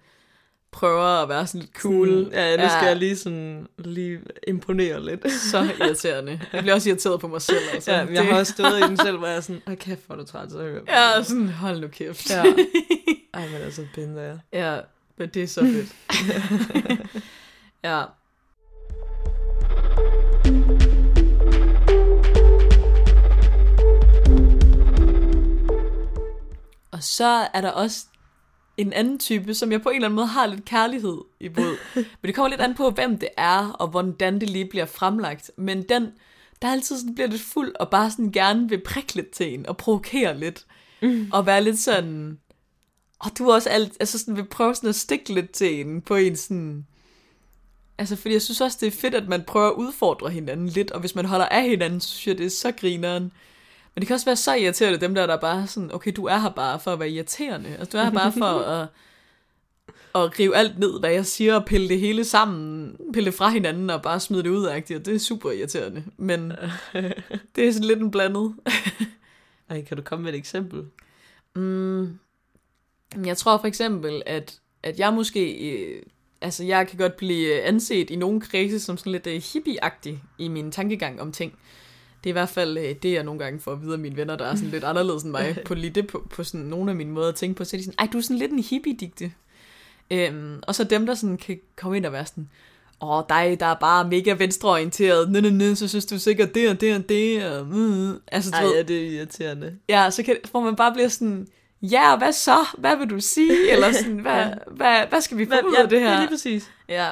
prøver 0.76 1.22
at 1.24 1.30
være 1.30 1.48
sådan 1.48 1.62
lidt 1.62 1.74
cool. 1.74 2.08
Sådan, 2.08 2.32
ja, 2.32 2.64
nu 2.64 2.70
skal 2.70 2.88
jeg 2.88 2.96
lige 2.96 3.18
sådan 3.18 3.68
lige 3.78 4.20
imponere 4.48 5.06
lidt. 5.06 5.32
Så 5.52 5.68
irriterende. 5.80 6.42
Jeg 6.54 6.62
bliver 6.62 6.74
også 6.74 6.90
irriteret 6.90 7.20
på 7.20 7.28
mig 7.28 7.42
selv. 7.42 7.64
Altså. 7.74 7.92
Ja, 7.92 8.06
jeg 8.12 8.26
har 8.26 8.40
også 8.40 8.52
stået 8.52 8.80
i 8.80 8.82
den 8.82 8.98
selv, 8.98 9.18
hvor 9.18 9.28
jeg 9.28 9.36
er 9.36 9.42
sådan, 9.42 9.62
åh 9.68 9.76
kæft, 9.76 10.02
hvor 10.06 10.16
er 10.16 10.20
du 10.20 10.26
træt, 10.26 10.52
så 10.52 10.58
hører 10.58 10.82
Ja, 10.88 11.24
sådan, 11.24 11.50
hold 11.50 11.80
nu 11.80 11.88
kæft. 11.88 12.30
Ja. 12.30 12.44
Ej, 13.34 13.48
men 13.48 13.62
altså, 13.62 13.86
binder 13.96 14.22
jeg. 14.22 14.40
ja, 14.54 14.80
men 15.18 15.30
det 15.30 15.44
er 15.44 15.48
så 15.48 15.62
fedt. 15.62 15.96
ja. 17.84 18.04
Og 26.92 27.04
så 27.04 27.48
er 27.54 27.62
der 27.62 27.72
også 27.72 28.06
en 28.78 28.94
anden 28.94 29.20
type, 29.20 29.54
som 29.54 29.72
jeg 29.72 29.82
på 29.82 29.90
en 29.90 29.96
eller 29.96 30.08
anden 30.08 30.16
måde 30.16 30.28
har 30.28 30.46
lidt 30.46 30.66
kærlighed 30.66 31.18
imod. 31.40 31.78
Men 31.96 32.28
det 32.28 32.36
kommer 32.36 32.50
lidt 32.50 32.62
an 32.62 32.76
på, 32.76 32.90
hvem 32.90 33.18
det 33.18 33.30
er, 33.38 33.72
og 33.72 33.88
hvordan 33.88 34.40
det 34.40 34.50
lige 34.50 34.66
bliver 34.66 34.86
fremlagt. 34.86 35.52
Men 35.58 35.84
den, 35.84 36.08
der 36.62 36.72
altid 36.72 36.98
sådan 36.98 37.16
bliver 37.16 37.28
lidt 37.28 37.42
fuld, 37.42 37.76
og 37.80 37.90
bare 37.90 38.12
sådan 38.12 38.32
gerne 38.32 38.70
vil 38.70 38.82
prikke 38.86 39.16
lidt 39.16 39.32
til 39.32 39.54
en, 39.54 39.66
og 39.66 39.78
provokere 39.78 40.40
lidt. 40.40 40.66
Mm. 41.02 41.30
Og 41.34 41.46
være 41.46 41.64
lidt 41.64 41.80
sådan... 41.80 42.40
Og 43.20 43.32
du 43.38 43.52
også 43.52 43.70
alt, 43.70 43.94
altså 44.00 44.20
sådan, 44.20 44.36
vil 44.36 44.46
prøve 44.46 44.76
sådan 44.76 44.90
at 44.90 44.96
stikke 44.96 45.34
lidt 45.34 45.52
til 45.52 45.80
en, 45.80 46.02
på 46.02 46.16
en 46.16 46.36
sådan... 46.36 46.86
Altså, 47.98 48.16
fordi 48.16 48.34
jeg 48.34 48.42
synes 48.42 48.62
også, 48.62 48.78
det 48.82 48.88
er 48.88 48.92
fedt, 48.92 49.16
at 49.16 49.28
man 49.28 49.44
prøver 49.48 49.68
at 49.68 49.74
udfordre 49.74 50.30
hinanden 50.30 50.68
lidt, 50.68 50.92
og 50.92 51.00
hvis 51.00 51.16
man 51.16 51.26
holder 51.26 51.46
af 51.46 51.64
hinanden, 51.64 52.00
så 52.00 52.08
synes 52.08 52.28
jeg, 52.28 52.38
det 52.38 52.46
er 52.46 52.50
så 52.50 52.72
grineren. 52.72 53.32
Men 53.96 54.02
det 54.02 54.08
kan 54.08 54.14
også 54.14 54.26
være 54.26 54.36
så 54.36 54.56
irriterende, 54.56 55.00
dem 55.00 55.16
der, 55.16 55.28
der 55.28 55.38
bare 55.38 55.68
sådan, 55.68 55.94
okay, 55.94 56.12
du 56.16 56.26
er 56.26 56.38
her 56.38 56.50
bare 56.50 56.80
for 56.80 56.94
at 56.94 57.00
være 57.00 57.10
irriterende. 57.10 57.70
Altså, 57.70 57.92
du 57.92 57.98
er 57.98 58.04
her 58.04 58.12
bare 58.12 58.32
for 58.32 58.60
at, 58.76 58.88
at 60.16 60.40
rive 60.40 60.56
alt 60.56 60.80
ned, 60.80 61.00
hvad 61.00 61.12
jeg 61.12 61.26
siger, 61.26 61.56
og 61.56 61.66
pille 61.66 61.90
det 61.90 62.00
hele 62.00 62.24
sammen, 62.24 62.96
pille 63.14 63.26
det 63.26 63.38
fra 63.38 63.50
hinanden, 63.50 63.90
og 63.90 64.02
bare 64.02 64.20
smide 64.20 64.44
det 64.44 64.50
ud 64.50 64.66
af, 64.66 64.78
og 64.78 64.88
det 64.88 65.08
er 65.08 65.20
super 65.20 65.52
irriterende. 65.52 66.04
Men 66.18 66.52
det 67.56 67.68
er 67.68 67.72
sådan 67.72 67.88
lidt 67.88 68.00
en 68.00 68.12
blandet. 68.12 68.56
Ej, 69.70 69.82
kan 69.82 69.98
du 69.98 70.04
komme 70.04 70.24
med 70.24 70.34
et 70.34 70.38
eksempel? 70.38 70.86
Mm, 71.56 72.20
jeg 73.26 73.38
tror 73.38 73.58
for 73.58 73.68
eksempel, 73.68 74.24
at, 74.26 74.60
at 74.84 75.00
jeg 75.00 75.14
måske... 75.14 75.72
Øh, 75.72 76.02
altså, 76.42 76.64
jeg 76.64 76.88
kan 76.88 76.98
godt 76.98 77.18
blive 77.18 77.62
anset 77.62 78.10
i 78.10 78.16
nogle 78.16 78.42
kredse 78.42 78.80
som 78.80 78.98
sådan 78.98 79.12
lidt 79.12 79.28
øh, 79.28 79.42
hippie-agtig 79.42 80.24
i 80.38 80.48
min 80.48 80.72
tankegang 80.72 81.22
om 81.22 81.32
ting. 81.32 81.54
Det 82.26 82.30
er 82.30 82.32
i 82.32 82.40
hvert 82.40 82.50
fald 82.50 82.78
øh, 82.78 82.96
det, 83.04 83.14
jeg 83.14 83.24
nogle 83.24 83.40
gange 83.40 83.60
får 83.60 83.72
at 83.72 83.82
vide 83.82 83.94
af 83.94 84.00
mine 84.00 84.18
venner, 84.18 84.36
der 84.36 84.46
er 84.46 84.56
sådan 84.56 84.70
lidt 84.70 84.84
anderledes 84.84 85.24
end 85.24 85.32
mig, 85.32 85.58
på 85.66 85.74
lige 85.74 85.90
det, 85.90 86.08
på, 86.08 86.28
på 86.30 86.44
sådan 86.44 86.66
nogle 86.66 86.90
af 86.92 86.96
mine 86.96 87.12
måder 87.12 87.30
at 87.30 87.36
tænke 87.36 87.56
på. 87.58 87.64
Så 87.64 87.76
er 87.76 87.78
de 87.78 87.84
sådan, 87.86 87.96
ej, 88.00 88.08
du 88.14 88.18
er 88.18 88.22
sådan 88.22 88.38
lidt 88.38 88.52
en 88.52 88.60
hippie-digte. 88.60 89.32
Øhm, 90.12 90.60
og 90.68 90.76
så 90.76 90.84
dem, 90.84 91.06
der 91.06 91.14
sådan 91.14 91.38
kan 91.38 91.60
komme 91.76 91.98
ind 91.98 92.06
og 92.06 92.12
være 92.12 92.26
sådan, 92.26 92.50
åh, 93.02 93.24
dig, 93.30 93.58
der 93.60 93.66
er 93.66 93.74
bare 93.76 94.08
mega 94.08 94.34
venstreorienteret, 94.34 95.32
nø, 95.32 95.40
nø, 95.42 95.50
nø, 95.50 95.74
så 95.76 95.88
synes 95.88 96.06
du 96.06 96.20
sikkert 96.20 96.56
det 96.56 96.70
og 96.70 96.82
det 96.82 96.96
og 96.96 97.10
det, 97.10 97.46
og, 97.46 97.66
mm, 97.66 98.14
altså, 98.28 98.52
du 98.52 98.58
Ej, 98.58 98.64
ved, 98.64 98.76
ja, 98.76 98.82
det 98.82 99.08
er 99.08 99.12
irriterende. 99.12 99.76
ja, 99.90 100.10
så 100.10 100.24
kan, 100.24 100.38
hvor 100.52 100.60
man 100.62 100.76
bare 100.76 100.94
bliver 100.94 101.08
sådan, 101.08 101.48
ja, 101.82 102.12
og 102.12 102.18
hvad 102.18 102.32
så? 102.34 102.58
Hvad 102.78 102.98
vil 102.98 103.10
du 103.10 103.20
sige? 103.20 103.72
Eller 103.72 103.92
sådan, 103.92 104.20
hvad, 104.26 104.34
Ja. 104.34 104.54
hvad, 104.72 105.08
hvad 105.10 105.22
skal 105.22 105.38
vi 105.38 105.46
få 105.46 105.68
ud 105.68 105.74
ja, 105.78 105.84
af 105.84 105.90
det 105.90 106.00
her? 106.00 106.12
Ja, 106.12 106.20
lige 106.20 106.30
præcis. 106.30 106.72
Ja, 106.90 107.10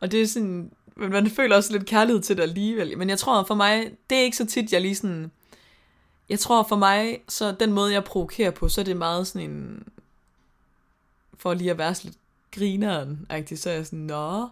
og 0.00 0.12
det 0.12 0.22
er 0.22 0.26
sådan, 0.26 0.70
men 0.96 1.10
man 1.10 1.30
føler 1.30 1.56
også 1.56 1.72
lidt 1.72 1.86
kærlighed 1.86 2.22
til 2.22 2.36
det 2.36 2.42
alligevel. 2.42 2.98
Men 2.98 3.08
jeg 3.08 3.18
tror 3.18 3.44
for 3.44 3.54
mig, 3.54 3.92
det 4.10 4.18
er 4.18 4.22
ikke 4.22 4.36
så 4.36 4.46
tit, 4.46 4.72
jeg 4.72 4.80
lige 4.80 4.94
sådan, 4.94 5.30
jeg 6.28 6.38
tror 6.38 6.62
for 6.62 6.76
mig, 6.76 7.22
så 7.28 7.52
den 7.60 7.72
måde, 7.72 7.92
jeg 7.92 8.04
provokerer 8.04 8.50
på, 8.50 8.68
så 8.68 8.80
er 8.80 8.84
det 8.84 8.96
meget 8.96 9.26
sådan 9.26 9.50
en, 9.50 9.88
for 11.38 11.54
lige 11.54 11.70
at 11.70 11.78
være 11.78 11.94
sådan 11.94 12.08
lidt 12.08 12.18
grineren, 12.50 13.26
-agtig, 13.32 13.56
så 13.56 13.70
er 13.70 13.74
jeg 13.74 13.86
sådan, 13.86 13.98
nå, 13.98 14.48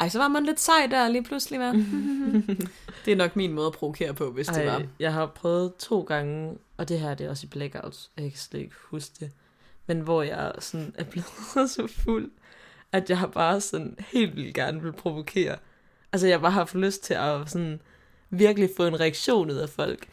ej, 0.00 0.08
så 0.08 0.18
var 0.18 0.28
man 0.28 0.44
lidt 0.44 0.60
sej 0.60 0.86
der 0.90 1.08
lige 1.08 1.24
pludselig, 1.24 1.58
hvad? 1.58 1.72
det 3.04 3.12
er 3.12 3.16
nok 3.16 3.36
min 3.36 3.52
måde 3.52 3.66
at 3.66 3.72
provokere 3.72 4.14
på, 4.14 4.30
hvis 4.30 4.46
det 4.46 4.66
var. 4.66 4.78
Ej, 4.78 4.86
jeg 4.98 5.12
har 5.12 5.26
prøvet 5.26 5.74
to 5.78 6.00
gange, 6.00 6.58
og 6.76 6.88
det 6.88 7.00
her 7.00 7.14
det 7.14 7.26
er 7.26 7.30
også 7.30 7.46
i 7.46 7.48
blackouts, 7.48 8.10
jeg 8.16 8.30
kan 8.30 8.38
slet 8.38 8.60
ikke 8.60 8.74
huske 8.90 9.14
det, 9.20 9.30
men 9.86 10.00
hvor 10.00 10.22
jeg 10.22 10.52
sådan 10.58 10.94
er 10.98 11.04
blevet 11.04 11.30
så 11.70 11.86
fuld, 12.04 12.30
at 12.92 13.10
jeg 13.10 13.18
har 13.18 13.26
bare 13.26 13.60
sådan 13.60 13.96
helt 13.98 14.36
vildt 14.36 14.54
gerne 14.54 14.82
vil 14.82 14.92
provokere. 14.92 15.56
Altså 16.12 16.26
jeg 16.26 16.40
bare 16.40 16.50
har 16.50 16.60
haft 16.60 16.74
lyst 16.74 17.04
til 17.04 17.14
at 17.14 17.50
sådan 17.50 17.80
virkelig 18.30 18.70
få 18.76 18.86
en 18.86 19.00
reaktion 19.00 19.50
ud 19.50 19.56
af 19.56 19.68
folk. 19.68 20.06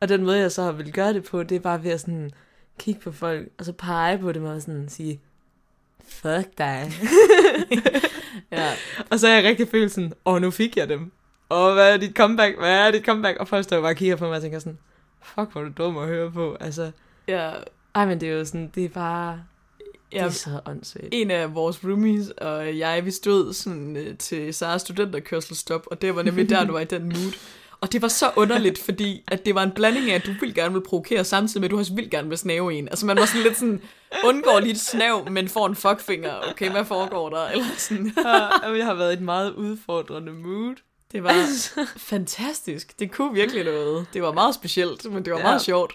Og 0.00 0.08
den 0.08 0.24
måde 0.24 0.38
jeg 0.38 0.52
så 0.52 0.62
har 0.62 0.72
vil 0.72 0.92
gøre 0.92 1.12
det 1.12 1.24
på, 1.24 1.42
det 1.42 1.56
er 1.56 1.60
bare 1.60 1.84
ved 1.84 1.90
at 1.90 2.00
sådan 2.00 2.30
kigge 2.78 3.00
på 3.00 3.12
folk, 3.12 3.48
og 3.58 3.64
så 3.64 3.72
pege 3.72 4.18
på 4.18 4.32
dem 4.32 4.44
og 4.44 4.62
sådan 4.62 4.88
sige, 4.88 5.20
fuck 6.08 6.58
dig. 6.58 6.92
Ja, 8.52 8.72
Og 9.10 9.20
så 9.20 9.28
er 9.28 9.34
jeg 9.34 9.44
rigtig 9.44 9.68
følt 9.68 9.92
sådan, 9.92 10.12
åh, 10.24 10.40
nu 10.42 10.50
fik 10.50 10.76
jeg 10.76 10.88
dem. 10.88 11.12
Og 11.48 11.72
hvad 11.72 11.92
er 11.92 11.96
dit 11.96 12.16
comeback? 12.16 12.58
Hvad 12.58 12.86
er 12.86 12.90
dit 12.90 13.04
comeback? 13.04 13.38
Og 13.38 13.48
folk 13.48 13.64
står 13.64 13.80
bare 13.80 13.90
og 13.90 13.96
kigger 13.96 14.16
på 14.16 14.26
mig 14.26 14.36
og 14.36 14.42
tænker 14.42 14.58
sådan, 14.58 14.78
fuck, 15.22 15.52
hvor 15.52 15.60
er 15.60 15.64
du 15.64 15.72
dum 15.76 15.96
at 15.98 16.06
høre 16.08 16.32
på. 16.32 16.56
Altså, 16.60 16.90
ja, 17.28 17.52
ej, 17.94 18.06
men 18.06 18.20
det 18.20 18.28
er 18.28 18.32
jo 18.32 18.44
sådan, 18.44 18.70
det 18.74 18.84
er 18.84 18.88
bare, 18.88 19.44
det 20.14 20.20
ja. 20.20 20.26
er 20.26 20.30
så 20.30 20.60
åndssvagt. 20.66 21.08
En 21.12 21.30
af 21.30 21.54
vores 21.54 21.84
roomies 21.84 22.28
og 22.30 22.78
jeg, 22.78 23.04
vi 23.04 23.10
stod 23.10 23.52
sådan 23.52 23.96
øh, 23.96 24.16
til 24.18 24.54
Saras 24.54 24.80
studenterkørselstop, 24.80 25.86
og 25.90 26.02
det 26.02 26.16
var 26.16 26.22
nemlig 26.22 26.48
der, 26.50 26.64
du 26.64 26.72
var 26.72 26.80
i 26.80 26.84
den 26.84 27.02
mood. 27.02 27.32
Og 27.80 27.92
det 27.92 28.02
var 28.02 28.08
så 28.08 28.30
underligt, 28.36 28.78
fordi 28.78 29.22
at 29.28 29.46
det 29.46 29.54
var 29.54 29.62
en 29.62 29.70
blanding 29.70 30.10
af, 30.10 30.14
at 30.14 30.26
du 30.26 30.30
vil 30.40 30.54
gerne 30.54 30.74
vil 30.74 30.80
provokere, 30.80 31.24
samtidig 31.24 31.60
med, 31.60 31.68
at 31.68 31.70
du 31.70 31.78
også 31.78 31.94
vil 31.94 32.10
gerne 32.10 32.28
vil 32.28 32.38
snave 32.38 32.74
en. 32.74 32.88
Altså 32.88 33.06
man 33.06 33.16
var 33.16 33.26
sådan 33.26 33.42
lidt 33.42 33.56
sådan, 33.58 33.82
undgår 34.24 34.60
lige 34.60 34.72
et 34.72 34.80
snav, 34.80 35.30
men 35.30 35.48
får 35.48 35.66
en 35.66 35.76
fuckfinger. 35.76 36.32
Okay, 36.50 36.70
hvad 36.70 36.84
foregår 36.84 37.30
der? 37.30 37.46
Eller 37.48 37.64
sådan. 37.76 38.12
Ja, 38.24 38.70
jeg 38.72 38.86
har 38.86 38.94
været 38.94 39.10
i 39.10 39.14
et 39.14 39.22
meget 39.22 39.52
udfordrende 39.52 40.32
mood. 40.32 40.74
Det 41.12 41.22
var 41.24 41.34
fantastisk. 41.96 42.98
Det 42.98 43.12
kunne 43.12 43.34
virkelig 43.34 43.64
noget. 43.64 44.06
Det 44.12 44.22
var 44.22 44.32
meget 44.32 44.54
specielt, 44.54 45.12
men 45.12 45.24
det 45.24 45.32
var 45.32 45.38
Ja. 45.38 45.44
meget 45.44 45.62
sjovt. 45.62 45.92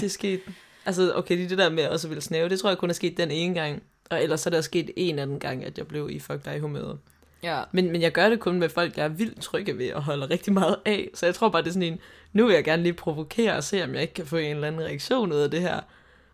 det 0.00 0.12
skete. 0.12 0.42
Altså, 0.86 1.12
okay, 1.14 1.36
lige 1.36 1.48
det 1.48 1.58
der 1.58 1.70
med 1.70 1.82
at 1.82 1.90
også 1.90 2.08
ville 2.08 2.22
snave, 2.22 2.48
det 2.48 2.60
tror 2.60 2.70
jeg 2.70 2.78
kun 2.78 2.90
er 2.90 2.94
sket 2.94 3.16
den 3.16 3.30
ene 3.30 3.54
gang. 3.54 3.82
Og 4.10 4.22
ellers 4.22 4.40
så 4.40 4.48
er 4.48 4.50
der 4.50 4.60
sket 4.60 4.90
en 4.96 5.18
anden 5.18 5.38
gang, 5.40 5.64
at 5.64 5.78
jeg 5.78 5.86
blev 5.86 6.10
i 6.10 6.18
fuck 6.18 6.44
dig 6.44 6.60
humøret. 6.60 6.98
Ja. 7.42 7.62
Men, 7.72 7.92
men 7.92 8.02
jeg 8.02 8.12
gør 8.12 8.28
det 8.28 8.40
kun 8.40 8.58
med 8.58 8.68
folk, 8.68 8.96
jeg 8.96 9.04
er 9.04 9.08
vildt 9.08 9.40
trygge 9.40 9.78
ved 9.78 9.92
og 9.92 10.02
holder 10.02 10.30
rigtig 10.30 10.52
meget 10.52 10.76
af. 10.84 11.08
Så 11.14 11.26
jeg 11.26 11.34
tror 11.34 11.48
bare, 11.48 11.62
det 11.62 11.68
er 11.68 11.72
sådan 11.72 11.92
en, 11.92 11.98
nu 12.32 12.46
vil 12.46 12.54
jeg 12.54 12.64
gerne 12.64 12.82
lige 12.82 12.92
provokere 12.92 13.56
og 13.56 13.64
se, 13.64 13.84
om 13.84 13.94
jeg 13.94 14.02
ikke 14.02 14.14
kan 14.14 14.26
få 14.26 14.36
en 14.36 14.54
eller 14.54 14.66
anden 14.68 14.80
reaktion 14.80 15.32
ud 15.32 15.38
af 15.38 15.50
det 15.50 15.60
her. 15.60 15.80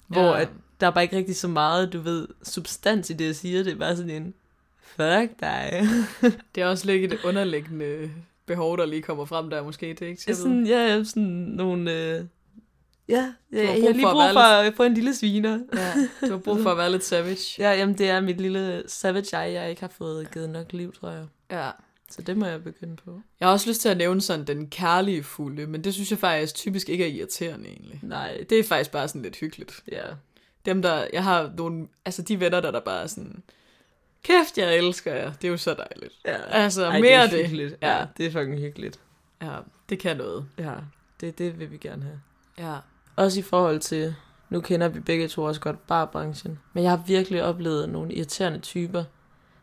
Hvor 0.06 0.22
Ja. 0.36 0.40
at 0.40 0.48
der 0.80 0.86
er 0.86 0.90
bare 0.90 1.04
ikke 1.04 1.16
rigtig 1.16 1.36
så 1.36 1.48
meget, 1.48 1.92
du 1.92 2.00
ved, 2.00 2.28
substans 2.42 3.10
i 3.10 3.12
det, 3.12 3.26
jeg 3.26 3.36
siger. 3.36 3.62
Det 3.62 3.72
er 3.72 3.76
bare 3.76 3.96
sådan 3.96 4.10
en, 4.10 4.34
fuck 4.82 5.40
dig. 5.40 5.82
Det 6.54 6.62
er 6.62 6.66
også 6.66 6.86
lidt 6.86 7.12
et 7.12 7.24
underliggende 7.24 8.10
behov, 8.46 8.78
der 8.78 8.86
lige 8.86 9.02
kommer 9.02 9.24
frem 9.24 9.50
der 9.50 9.62
måske. 9.62 9.86
Det 9.86 10.02
er 10.02 10.06
ikke 10.06 10.22
er 10.28 10.34
sådan, 10.34 10.66
ja, 10.66 11.04
sådan 11.04 11.22
nogle... 11.24 11.92
Øh, 11.92 12.24
ja, 13.08 13.20
har 13.20 13.32
jeg, 13.52 13.66
har 13.68 13.74
lige 13.92 14.02
brug 14.02 14.22
for 14.32 14.40
at 14.40 14.74
få 14.76 14.82
en 14.82 14.94
lille 14.94 15.14
sviner. 15.14 15.58
Ja, 15.74 15.92
du 16.26 16.30
har 16.30 16.38
brug 16.38 16.58
for 16.62 16.70
at 16.70 16.76
være 16.76 16.92
lidt 16.92 17.04
savage. 17.04 17.54
Ja, 17.64 17.72
jamen 17.72 17.98
det 17.98 18.08
er 18.10 18.20
mit 18.20 18.40
lille 18.40 18.82
savage 18.86 19.38
jeg, 19.38 19.52
jeg 19.52 19.70
ikke 19.70 19.80
har 19.82 19.92
fået 19.98 20.30
givet 20.32 20.50
nok 20.50 20.72
liv, 20.72 20.92
tror 21.00 21.10
jeg. 21.10 21.26
Ja. 21.50 21.70
Så 22.10 22.22
det 22.22 22.36
må 22.36 22.46
jeg 22.46 22.64
begynde 22.64 22.96
på. 22.96 23.20
Jeg 23.40 23.48
har 23.48 23.52
også 23.52 23.70
lyst 23.70 23.80
til 23.80 23.88
at 23.88 23.96
nævne 23.96 24.20
sådan 24.20 24.44
den 24.46 24.70
kærlige 24.70 25.22
fulde, 25.22 25.66
men 25.66 25.84
det 25.84 25.94
synes 25.94 26.10
jeg 26.10 26.18
faktisk 26.18 26.54
typisk 26.54 26.88
ikke 26.88 27.04
er 27.04 27.08
irriterende 27.08 27.68
egentlig. 27.68 28.00
Nej, 28.02 28.44
Det 28.50 28.58
er 28.58 28.64
faktisk 28.64 28.90
bare 28.90 29.08
sådan 29.08 29.22
lidt 29.22 29.36
hyggeligt. 29.36 29.82
ja. 29.92 30.02
Dem 30.64 30.82
der, 30.82 31.06
jeg 31.12 31.24
har 31.24 31.52
nogle, 31.56 31.88
altså 32.04 32.22
de 32.22 32.40
venner 32.40 32.60
der, 32.60 32.70
der 32.70 32.80
bare 32.80 33.02
er 33.02 33.06
sådan, 33.06 33.42
kæft 34.22 34.58
jeg 34.58 34.76
elsker 34.76 35.14
jer, 35.14 35.32
det 35.32 35.44
er 35.48 35.50
jo 35.50 35.56
så 35.56 35.74
dejligt. 35.74 36.14
ja. 36.26 36.36
Altså 36.50 36.84
Ej, 36.84 37.00
mere 37.00 37.26
det. 37.26 37.40
Er 37.40 37.46
hyggeligt. 37.46 37.74
Ja. 37.82 37.88
Ja. 37.90 37.98
ja, 37.98 38.06
det 38.16 38.26
er 38.26 38.30
fucking 38.30 38.58
hyggeligt. 38.58 39.00
Ja, 39.42 39.56
det 39.88 39.98
kan 39.98 40.16
noget. 40.16 40.46
Ja, 40.58 40.72
det, 41.20 41.38
det 41.38 41.58
vil 41.58 41.70
vi 41.70 41.76
gerne 41.76 42.02
have. 42.02 42.20
Ja. 42.58 42.76
Også 43.18 43.40
i 43.40 43.42
forhold 43.42 43.80
til, 43.80 44.14
nu 44.50 44.60
kender 44.60 44.88
vi 44.88 45.00
begge 45.00 45.28
to 45.28 45.42
også 45.42 45.60
godt 45.60 45.86
barbranchen, 45.86 46.58
men 46.72 46.84
jeg 46.84 46.90
har 46.90 47.02
virkelig 47.06 47.44
oplevet 47.44 47.88
nogle 47.88 48.14
irriterende 48.14 48.58
typer, 48.58 49.04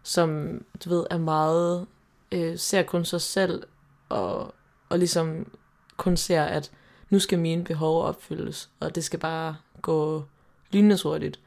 som, 0.03 0.61
du 0.85 0.89
ved, 0.89 1.05
er 1.09 1.17
meget, 1.17 1.87
øh, 2.31 2.57
ser 2.57 2.83
kun 2.83 3.05
sig 3.05 3.21
selv, 3.21 3.63
og, 4.09 4.53
og 4.89 4.99
ligesom 4.99 5.51
kun 5.97 6.17
ser, 6.17 6.43
at 6.43 6.71
nu 7.09 7.19
skal 7.19 7.39
mine 7.39 7.63
behov 7.63 8.03
opfyldes, 8.03 8.69
og 8.79 8.95
det 8.95 9.03
skal 9.03 9.19
bare 9.19 9.55
gå 9.81 10.23
lynende 10.71 11.03
hurtigt. 11.03 11.39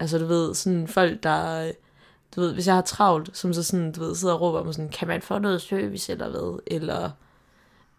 Altså, 0.00 0.18
du 0.18 0.26
ved, 0.26 0.54
sådan 0.54 0.88
folk, 0.88 1.22
der, 1.22 1.72
du 2.36 2.40
ved, 2.40 2.52
hvis 2.52 2.66
jeg 2.66 2.74
har 2.74 2.82
travlt, 2.82 3.36
som 3.36 3.52
så 3.52 3.62
sådan, 3.62 3.92
du 3.92 4.00
ved, 4.00 4.14
sidder 4.14 4.34
og 4.34 4.40
råber 4.40 4.64
mig 4.64 4.74
sådan, 4.74 4.90
kan 4.90 5.08
man 5.08 5.22
få 5.22 5.38
noget 5.38 5.62
service 5.62 6.12
eller 6.12 6.28
hvad, 6.28 6.58
eller 6.66 7.10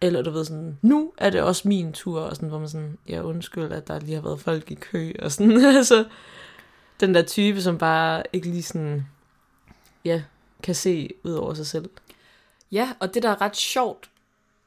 eller 0.00 0.22
du 0.22 0.30
ved 0.30 0.44
sådan, 0.44 0.78
nu 0.82 1.12
er 1.18 1.30
det 1.30 1.42
også 1.42 1.68
min 1.68 1.92
tur, 1.92 2.20
og 2.20 2.36
sådan, 2.36 2.48
hvor 2.48 2.58
man 2.58 2.68
sådan, 2.68 2.98
ja 3.08 3.22
undskyld, 3.22 3.72
at 3.72 3.88
der 3.88 4.00
lige 4.00 4.14
har 4.14 4.22
været 4.22 4.40
folk 4.40 4.70
i 4.70 4.74
kø, 4.74 5.12
og 5.18 5.32
sådan, 5.32 5.64
altså, 5.76 6.04
den 7.00 7.14
der 7.14 7.22
type, 7.22 7.62
som 7.62 7.78
bare 7.78 8.22
ikke 8.32 8.48
lige 8.48 8.62
sådan, 8.62 9.06
ja, 10.04 10.22
kan 10.62 10.74
se 10.74 11.10
ud 11.24 11.32
over 11.32 11.54
sig 11.54 11.66
selv. 11.66 11.90
Ja, 12.72 12.92
og 13.00 13.14
det 13.14 13.22
der 13.22 13.28
er 13.28 13.40
ret 13.40 13.56
sjovt 13.56 14.10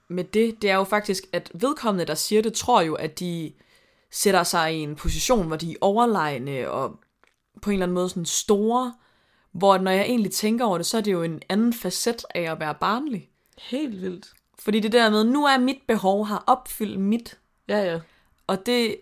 med 0.08 0.24
det, 0.24 0.62
det 0.62 0.70
er 0.70 0.76
jo 0.76 0.84
faktisk, 0.84 1.24
at 1.34 1.52
vedkommende, 1.54 2.06
der 2.06 2.16
siger 2.16 2.42
det, 2.42 2.54
tror 2.54 2.82
jo, 2.82 2.96
at 2.96 3.20
de 3.20 3.54
sætter 4.12 4.44
sig 4.44 4.76
i 4.76 4.78
en 4.78 4.96
position, 4.96 5.48
hvor 5.48 5.56
de 5.56 5.72
er 5.72 5.76
overlegne 5.82 6.72
og 6.72 7.00
på 7.62 7.70
en 7.70 7.74
eller 7.74 7.86
anden 7.86 7.96
måde 7.96 8.10
sådan 8.10 8.26
store, 8.26 8.94
hvor 9.52 9.78
når 9.78 9.92
jeg 9.92 10.02
egentlig 10.02 10.32
tænker 10.32 10.66
over 10.66 10.78
det, 10.78 10.86
så 10.86 10.98
er 10.98 11.02
det 11.02 11.12
jo 11.12 11.24
en 11.24 11.42
anden 11.50 11.74
facet 11.74 12.26
af 12.36 12.52
at 12.52 12.60
være 12.60 12.76
barnlig. 12.76 13.30
Helt 13.58 14.02
vildt. 14.02 14.34
Fordi 14.60 14.80
det 14.80 14.92
der 14.92 15.10
med, 15.10 15.24
nu 15.24 15.46
er 15.46 15.58
mit 15.58 15.80
behov 15.88 16.26
har 16.26 16.44
opfyldt 16.48 17.00
mit, 17.00 17.38
Ja, 17.70 17.92
ja. 17.92 18.00
og 18.48 18.66
det 18.66 18.96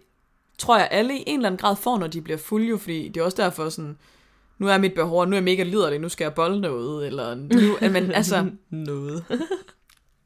tror 0.57 0.77
jeg 0.77 0.87
alle 0.91 1.17
i 1.17 1.23
en 1.27 1.39
eller 1.39 1.49
anden 1.49 1.57
grad 1.57 1.75
får, 1.75 1.97
når 1.97 2.07
de 2.07 2.21
bliver 2.21 2.37
fulde, 2.37 2.67
jo, 2.67 2.77
fordi 2.77 3.07
det 3.07 3.19
er 3.19 3.23
også 3.25 3.41
derfor 3.41 3.69
sådan, 3.69 3.97
nu 4.57 4.67
er 4.67 4.77
mit 4.77 4.93
behov, 4.93 5.25
nu 5.25 5.31
er 5.31 5.35
jeg 5.35 5.43
mega 5.43 5.63
liderlig, 5.63 5.99
nu 5.99 6.09
skal 6.09 6.25
jeg 6.25 6.33
bolde 6.33 6.59
noget, 6.59 7.07
eller 7.07 7.35
nu, 7.35 7.77
men 7.93 8.11
altså, 8.11 8.49
Noget. 8.69 9.25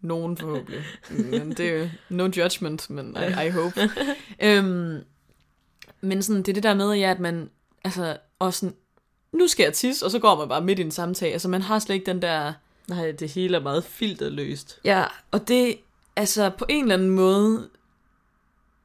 Nogen 0.01 0.37
forhåbentlig. 0.37 0.83
Men 1.09 1.49
det 1.51 1.59
er 1.59 1.79
jo 1.79 1.89
no 2.09 2.23
judgment, 2.23 2.89
men 2.89 3.17
I, 3.19 3.47
I 3.47 3.49
hope. 3.49 3.89
øhm, 4.43 4.99
men 6.01 6.23
sådan, 6.23 6.43
det 6.43 6.49
er 6.49 6.53
det 6.53 6.63
der 6.63 6.73
med, 6.73 6.93
ja, 6.93 7.11
at 7.11 7.19
man, 7.19 7.49
altså, 7.83 8.17
og 8.39 8.53
sådan, 8.53 8.75
nu 9.33 9.47
skal 9.47 9.63
jeg 9.63 9.73
tisse, 9.73 10.05
og 10.05 10.11
så 10.11 10.19
går 10.19 10.37
man 10.37 10.49
bare 10.49 10.61
midt 10.61 10.79
i 10.79 10.81
en 10.81 10.91
samtale. 10.91 11.31
Altså, 11.31 11.47
man 11.47 11.61
har 11.61 11.79
slet 11.79 11.95
ikke 11.95 12.05
den 12.05 12.21
der... 12.21 12.53
Nej, 12.87 13.11
det 13.11 13.29
hele 13.31 13.57
er 13.57 13.61
meget 13.61 13.83
filterløst. 13.83 14.79
Ja, 14.85 15.03
og 15.31 15.47
det, 15.47 15.77
altså, 16.15 16.49
på 16.57 16.65
en 16.69 16.83
eller 16.83 16.93
anden 16.95 17.09
måde, 17.09 17.69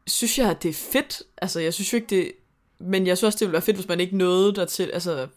synes 0.07 0.39
jeg, 0.39 0.51
at 0.51 0.63
det 0.63 0.69
er 0.69 0.73
fedt. 0.93 1.23
Altså, 1.37 1.61
jeg 1.61 1.75
synes 1.75 1.93
jo 1.93 1.97
ikke, 1.97 2.17
det... 2.17 2.33
Men 2.79 3.07
jeg 3.07 3.19
synes 3.19 3.27
også, 3.27 3.37
det 3.39 3.47
ville 3.47 3.53
være 3.53 3.63
fedt, 3.63 3.77
hvis 3.77 3.89
man 3.89 4.01
ikke 4.01 4.17
nåede 4.17 4.55
dertil, 4.55 4.91
altså, 4.93 5.29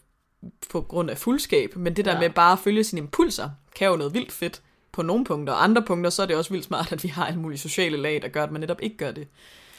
på 0.70 0.80
grund 0.80 1.10
af 1.10 1.18
fuldskab. 1.18 1.76
Men 1.76 1.96
det 1.96 2.04
der 2.04 2.12
Ja. 2.12 2.20
med 2.20 2.30
bare 2.30 2.52
at 2.52 2.58
følge 2.58 2.84
sine 2.84 3.00
impulser, 3.00 3.50
kan 3.76 3.88
jo 3.88 3.96
noget 3.96 4.14
vildt 4.14 4.32
fedt 4.32 4.62
på 4.92 5.02
nogle 5.02 5.24
punkter. 5.24 5.52
Og 5.54 5.64
andre 5.64 5.82
punkter, 5.82 6.10
så 6.10 6.22
er 6.22 6.26
det 6.26 6.36
også 6.36 6.50
vildt 6.50 6.64
smart, 6.64 6.92
at 6.92 7.02
vi 7.02 7.08
har 7.08 7.26
alle 7.26 7.40
mulige 7.40 7.58
sociale 7.58 7.96
lag, 7.96 8.22
der 8.22 8.28
gør, 8.28 8.42
at 8.44 8.50
man 8.52 8.60
netop 8.60 8.78
ikke 8.82 8.96
gør 8.96 9.10
det. 9.10 9.28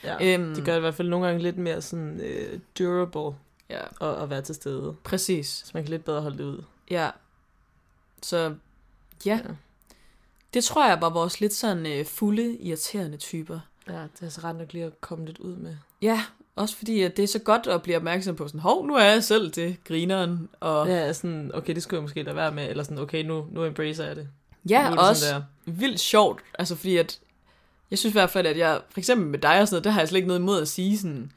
Ja. 0.03 0.33
Øhm. 0.39 0.55
Det 0.55 0.65
gør 0.65 0.71
det 0.71 0.79
i 0.79 0.81
hvert 0.81 0.95
fald 0.95 1.09
nogle 1.09 1.25
gange 1.25 1.41
lidt 1.41 1.57
mere 1.57 1.81
sådan 1.81 2.19
øh, 2.21 2.59
durable 2.79 3.37
Ja, 3.69 3.81
at, 4.09 4.23
at 4.23 4.29
være 4.29 4.41
til 4.41 4.55
stede. 4.55 4.95
præcis. 5.03 5.47
Så 5.47 5.71
man 5.73 5.83
kan 5.83 5.89
lidt 5.89 6.05
bedre 6.05 6.21
holde 6.21 6.37
det 6.37 6.43
ud. 6.43 6.63
Ja. 6.91 7.09
Så 8.21 8.55
ja, 9.25 9.39
Ja. 9.43 9.49
det 10.53 10.63
tror 10.63 10.87
jeg 10.87 11.01
var 11.01 11.09
vores 11.09 11.39
lidt 11.41 11.53
sådan 11.53 11.85
øh, 11.85 12.05
fulde, 12.05 12.57
irriterende 12.57 13.17
typer. 13.17 13.59
Ja, 13.87 13.93
det 14.19 14.25
er 14.25 14.29
så 14.29 14.41
ret 14.43 14.55
nok 14.55 14.73
lige 14.73 14.85
at 14.85 15.01
komme 15.01 15.25
lidt 15.25 15.37
ud 15.37 15.55
med. 15.55 15.75
Ja, 16.01 16.23
også 16.55 16.75
fordi 16.77 17.01
at 17.01 17.17
det 17.17 17.23
er 17.23 17.27
så 17.27 17.39
godt 17.39 17.67
at 17.67 17.81
blive 17.81 17.97
opmærksom 17.97 18.35
på 18.35 18.47
sådan, 18.47 18.59
hov, 18.59 18.87
nu 18.87 18.95
er 18.95 19.03
jeg 19.03 19.23
selv 19.23 19.51
det, 19.51 19.83
grineren. 19.83 20.49
Og 20.59 20.87
ja, 20.87 21.13
sådan, 21.13 21.51
okay, 21.53 21.75
det 21.75 21.83
skulle 21.83 21.97
jeg 21.97 22.01
måske 22.03 22.23
lade 22.23 22.35
være 22.35 22.51
med, 22.51 22.69
eller 22.69 22.83
sådan, 22.83 22.99
okay, 22.99 23.23
nu, 23.23 23.47
nu 23.51 23.65
embracer 23.65 24.05
jeg 24.05 24.15
det. 24.15 24.27
ja 24.69 24.81
nu 24.89 24.95
er 24.95 24.99
det 24.99 25.09
også 25.09 25.25
sådan 25.25 25.41
der. 25.65 25.71
vildt 25.71 25.99
sjovt. 25.99 26.41
Altså 26.59 26.75
fordi 26.75 26.97
at, 26.97 27.19
jeg 27.91 27.99
synes 27.99 28.11
i 28.13 28.17
hvert 28.17 28.29
fald, 28.29 28.47
at 28.47 28.57
jeg, 28.57 28.81
for 28.89 28.99
eksempel 28.99 29.27
med 29.27 29.39
dig 29.39 29.61
og 29.61 29.67
sådan 29.67 29.75
noget, 29.75 29.83
der 29.83 29.89
har 29.91 30.01
jeg 30.01 30.07
slet 30.09 30.17
ikke 30.17 30.27
noget 30.27 30.39
imod 30.39 30.61
at 30.61 30.67
sige 30.67 30.97
sådan, 30.97 31.31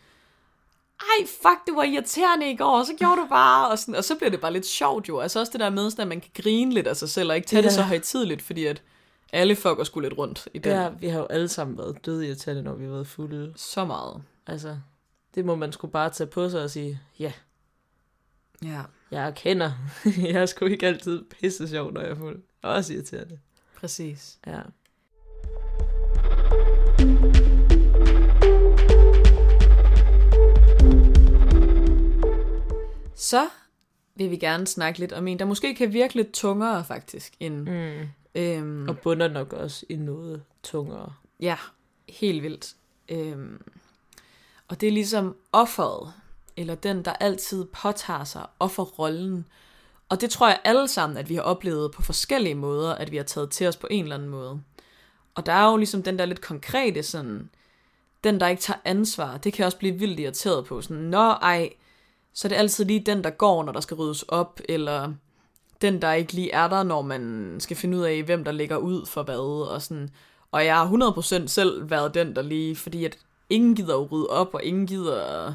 ej, 1.00 1.26
fuck, 1.26 1.66
du 1.68 1.74
var 1.74 1.82
irriterende 1.82 2.50
i 2.50 2.56
går, 2.56 2.78
og 2.78 2.86
så 2.86 2.94
gjorde 2.98 3.20
du 3.20 3.26
bare, 3.28 3.70
og, 3.70 3.78
sådan, 3.78 3.94
og 3.94 4.04
så 4.04 4.14
bliver 4.14 4.30
det 4.30 4.40
bare 4.40 4.52
lidt 4.52 4.66
sjovt 4.66 5.08
jo. 5.08 5.20
Altså 5.20 5.40
også 5.40 5.52
det 5.52 5.60
der 5.60 5.70
med, 5.70 5.90
sådan, 5.90 6.02
at 6.02 6.08
man 6.08 6.20
kan 6.20 6.30
grine 6.42 6.74
lidt 6.74 6.86
af 6.86 6.96
sig 6.96 7.08
selv, 7.08 7.30
og 7.30 7.36
ikke 7.36 7.48
tage 7.48 7.60
ja. 7.60 7.66
det 7.66 7.74
så 7.74 7.82
højtidligt, 7.82 8.42
fordi 8.42 8.66
at 8.66 8.82
alle 9.32 9.56
fucker 9.56 9.84
skulle 9.84 10.08
lidt 10.08 10.18
rundt 10.18 10.48
i 10.54 10.58
den. 10.58 10.72
Ja, 10.72 10.88
vi 10.88 11.08
har 11.08 11.18
jo 11.18 11.26
alle 11.26 11.48
sammen 11.48 11.78
været 11.78 12.06
døde 12.06 12.26
irriterende, 12.26 12.62
når 12.62 12.74
vi 12.74 12.84
har 12.84 12.90
været 12.90 13.06
fulde. 13.06 13.52
Så 13.56 13.84
meget. 13.84 14.22
Altså, 14.46 14.76
det 15.34 15.44
må 15.44 15.54
man 15.54 15.72
sgu 15.72 15.86
bare 15.86 16.10
tage 16.10 16.26
på 16.26 16.50
sig 16.50 16.62
og 16.62 16.70
sige, 16.70 17.00
ja, 17.18 17.32
Ja, 18.62 18.82
jeg 19.10 19.26
erkender. 19.26 19.72
jeg 20.32 20.42
er 20.42 20.46
sgu 20.46 20.64
ikke 20.64 20.86
altid 20.86 21.24
pisse 21.24 21.68
sjov, 21.68 21.92
når 21.92 22.00
jeg 22.00 22.10
er 22.10 22.14
fuld. 22.14 22.42
Også 22.62 22.92
irriterende. 22.92 23.38
præcis. 23.76 24.38
Ja. 24.46 24.60
Så 33.14 33.48
vil 34.14 34.30
vi 34.30 34.36
gerne 34.36 34.66
snakke 34.66 34.98
lidt 34.98 35.12
om 35.12 35.28
en, 35.28 35.38
der 35.38 35.44
måske 35.44 35.74
kan 35.74 35.92
virke 35.92 36.14
lidt 36.14 36.32
tungere 36.32 36.84
faktisk, 36.84 37.32
end... 37.40 37.68
Mm. 37.68 38.08
Øhm, 38.34 38.88
Og 38.88 38.98
bunder 38.98 39.28
nok 39.28 39.52
også 39.52 39.86
i 39.88 39.96
noget 39.96 40.42
tungere. 40.62 41.12
Ja, 41.40 41.56
helt 42.08 42.42
vildt. 42.42 42.74
Øhm, 43.08 43.62
og 44.68 44.80
det 44.80 44.88
er 44.88 44.92
ligesom 44.92 45.36
offeret, 45.52 46.12
eller 46.56 46.74
den, 46.74 47.04
der 47.04 47.12
altid 47.12 47.64
påtager 47.64 48.24
sig 48.24 48.46
offerrollen. 48.60 49.46
Og 50.08 50.20
det 50.20 50.30
tror 50.30 50.48
jeg 50.48 50.60
alle 50.64 50.88
sammen, 50.88 51.16
at 51.16 51.28
vi 51.28 51.34
har 51.34 51.42
oplevet 51.42 51.92
på 51.92 52.02
forskellige 52.02 52.54
måder, 52.54 52.94
at 52.94 53.10
vi 53.10 53.16
har 53.16 53.24
taget 53.24 53.50
til 53.50 53.68
os 53.68 53.76
på 53.76 53.86
en 53.90 54.02
eller 54.02 54.16
anden 54.16 54.28
måde. 54.28 54.62
Og 55.34 55.46
der 55.46 55.52
er 55.52 55.70
jo 55.70 55.76
ligesom 55.76 56.02
den 56.02 56.18
der 56.18 56.24
lidt 56.24 56.40
konkrete 56.40 57.02
sådan, 57.02 57.50
den 58.24 58.40
der 58.40 58.46
ikke 58.48 58.62
tager 58.62 58.80
ansvar, 58.84 59.36
det 59.36 59.52
kan 59.52 59.58
jeg 59.58 59.66
også 59.66 59.78
blive 59.78 59.98
vildt 59.98 60.20
irriteret 60.20 60.66
på. 60.66 60.80
Sådan, 60.80 61.02
nå 61.02 61.30
ej, 61.30 61.70
så 62.34 62.46
er 62.46 62.48
det 62.48 62.56
altid 62.56 62.84
lige 62.84 63.00
den, 63.00 63.24
der 63.24 63.30
går, 63.30 63.64
når 63.64 63.72
der 63.72 63.80
skal 63.80 63.94
ryddes 63.94 64.22
op, 64.22 64.60
eller 64.68 65.12
den, 65.82 66.02
der 66.02 66.12
ikke 66.12 66.32
lige 66.32 66.50
er 66.50 66.68
der, 66.68 66.82
når 66.82 67.02
man 67.02 67.56
skal 67.58 67.76
finde 67.76 67.98
ud 67.98 68.02
af, 68.02 68.22
hvem 68.22 68.44
der 68.44 68.52
ligger 68.52 68.76
ud 68.76 69.06
for 69.06 69.22
hvad, 69.22 69.68
og 69.68 69.82
sådan. 69.82 70.10
Og 70.52 70.64
jeg 70.64 70.76
har 70.76 71.12
100% 71.42 71.46
selv 71.46 71.90
været 71.90 72.14
den, 72.14 72.36
der 72.36 72.42
lige, 72.42 72.76
fordi 72.76 73.04
at 73.04 73.18
ingen 73.50 73.74
gider 73.74 74.00
at 74.00 74.12
rydde 74.12 74.26
op, 74.26 74.54
og 74.54 74.64
ingen 74.64 74.86
gider 74.86 75.54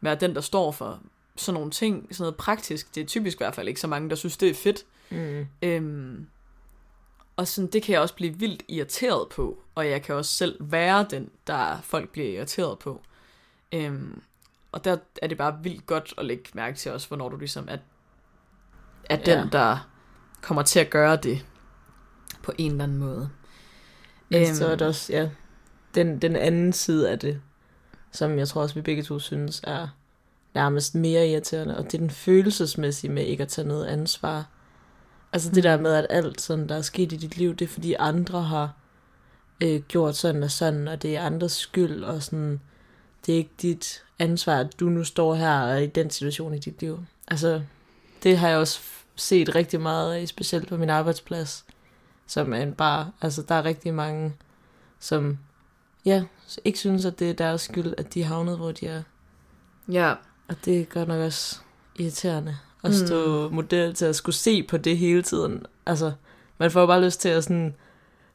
være 0.00 0.14
den, 0.14 0.34
der 0.34 0.40
står 0.40 0.72
for 0.72 1.00
sådan 1.36 1.54
nogle 1.54 1.70
ting, 1.70 2.08
sådan 2.10 2.22
noget 2.22 2.36
praktisk. 2.36 2.94
Det 2.94 3.00
er 3.00 3.06
typisk 3.06 3.36
i 3.36 3.42
hvert 3.44 3.54
fald 3.54 3.68
ikke 3.68 3.80
så 3.80 3.86
mange, 3.86 4.10
der 4.10 4.16
synes, 4.16 4.36
det 4.36 4.50
er 4.50 4.54
fedt. 4.54 4.84
Mm. 5.10 5.46
Øhm, 5.62 6.26
og 7.36 7.48
sådan, 7.48 7.70
det 7.70 7.82
kan 7.82 7.92
jeg 7.92 8.00
også 8.00 8.14
blive 8.14 8.38
vildt 8.38 8.62
irriteret 8.68 9.28
på, 9.28 9.58
og 9.74 9.88
jeg 9.88 10.02
kan 10.02 10.14
også 10.14 10.30
selv 10.30 10.56
være 10.60 11.06
den, 11.10 11.30
der 11.46 11.80
folk 11.82 12.10
bliver 12.10 12.28
irriteret 12.28 12.78
på. 12.78 13.00
Øhm, 13.72 14.22
og 14.74 14.84
der 14.84 14.96
er 15.22 15.26
det 15.26 15.38
bare 15.38 15.58
vildt 15.62 15.86
godt 15.86 16.14
at 16.18 16.24
lægge 16.24 16.44
mærke 16.54 16.76
til 16.76 16.92
også, 16.92 17.08
hvornår 17.08 17.28
du 17.28 17.36
ligesom 17.36 17.68
er, 17.70 17.76
er 19.04 19.16
den, 19.16 19.38
Ja. 19.38 19.44
der 19.52 19.88
kommer 20.42 20.62
til 20.62 20.80
at 20.80 20.90
gøre 20.90 21.16
det 21.16 21.46
på 22.42 22.52
en 22.58 22.70
eller 22.70 22.84
anden 22.84 22.98
måde. 22.98 23.30
Men 24.28 24.54
så 24.54 24.68
er 24.68 24.76
der 24.76 24.86
også, 24.86 25.12
ja, 25.12 25.28
den, 25.94 26.18
den 26.22 26.36
anden 26.36 26.72
side 26.72 27.10
af 27.10 27.18
det, 27.18 27.40
som 28.12 28.38
jeg 28.38 28.48
tror 28.48 28.62
også, 28.62 28.74
vi 28.74 28.80
begge 28.80 29.02
to 29.02 29.18
synes 29.18 29.60
er 29.64 29.88
nærmest 30.54 30.94
mere 30.94 31.28
irriterende, 31.28 31.76
og 31.78 31.84
det 31.84 31.94
er 31.94 31.98
den 31.98 32.10
følelsesmæssige 32.10 33.12
med 33.12 33.24
ikke 33.24 33.42
at 33.42 33.48
tage 33.48 33.68
noget 33.68 33.86
ansvar. 33.86 34.44
Altså 35.32 35.50
det 35.50 35.64
der 35.64 35.80
med, 35.80 35.94
at 35.94 36.06
alt 36.10 36.40
sådan, 36.40 36.68
der 36.68 36.76
er 36.76 36.82
sket 36.82 37.12
i 37.12 37.16
dit 37.16 37.36
liv, 37.36 37.56
det 37.56 37.64
er 37.64 37.68
fordi 37.68 37.94
andre 37.98 38.42
har 38.42 38.72
øh, 39.62 39.82
gjort 39.88 40.16
sådan 40.16 40.42
og 40.42 40.50
sådan, 40.50 40.88
og 40.88 41.02
det 41.02 41.16
er 41.16 41.22
andres 41.22 41.52
skyld, 41.52 42.04
og 42.04 42.22
sådan, 42.22 42.60
det 43.26 43.32
er 43.32 43.36
ikke 43.38 43.54
dit 43.62 44.03
ansvar, 44.18 44.60
at 44.60 44.80
du 44.80 44.88
nu 44.88 45.04
står 45.04 45.34
her 45.34 45.60
og 45.60 45.70
er 45.70 45.76
i 45.76 45.86
den 45.86 46.10
situation 46.10 46.54
i 46.54 46.58
dit 46.58 46.80
liv. 46.80 47.04
Altså, 47.28 47.62
det 48.22 48.38
har 48.38 48.48
jeg 48.48 48.58
også 48.58 48.80
set 49.16 49.54
rigtig 49.54 49.80
meget 49.80 50.14
af, 50.14 50.28
specielt 50.28 50.68
på 50.68 50.76
min 50.76 50.90
arbejdsplads, 50.90 51.64
som 52.26 52.52
er 52.52 52.62
en 52.62 52.72
bar. 52.72 53.10
Altså, 53.20 53.42
der 53.42 53.54
er 53.54 53.64
rigtig 53.64 53.94
mange, 53.94 54.32
som 54.98 55.38
ja, 56.04 56.24
ikke 56.64 56.78
synes, 56.78 57.04
at 57.04 57.18
det 57.18 57.30
er 57.30 57.34
deres 57.34 57.60
skyld, 57.60 57.94
at 57.98 58.14
de 58.14 58.20
er 58.20 58.26
havnet, 58.26 58.56
hvor 58.56 58.72
de 58.72 58.86
er. 58.86 59.02
Ja, 59.88 60.14
Og 60.48 60.56
det 60.64 60.88
godt 60.88 61.08
nok 61.08 61.20
også 61.20 61.58
irriterende 61.98 62.56
at 62.84 62.94
stå 62.94 63.48
mm. 63.48 63.54
model 63.54 63.94
til 63.94 64.04
at 64.04 64.16
skulle 64.16 64.36
se 64.36 64.62
på 64.62 64.76
det 64.76 64.98
hele 64.98 65.22
tiden. 65.22 65.66
Altså, 65.86 66.12
man 66.58 66.70
får 66.70 66.80
jo 66.80 66.86
bare 66.86 67.04
lyst 67.04 67.20
til 67.20 67.28
at 67.28 67.44
sådan, 67.44 67.74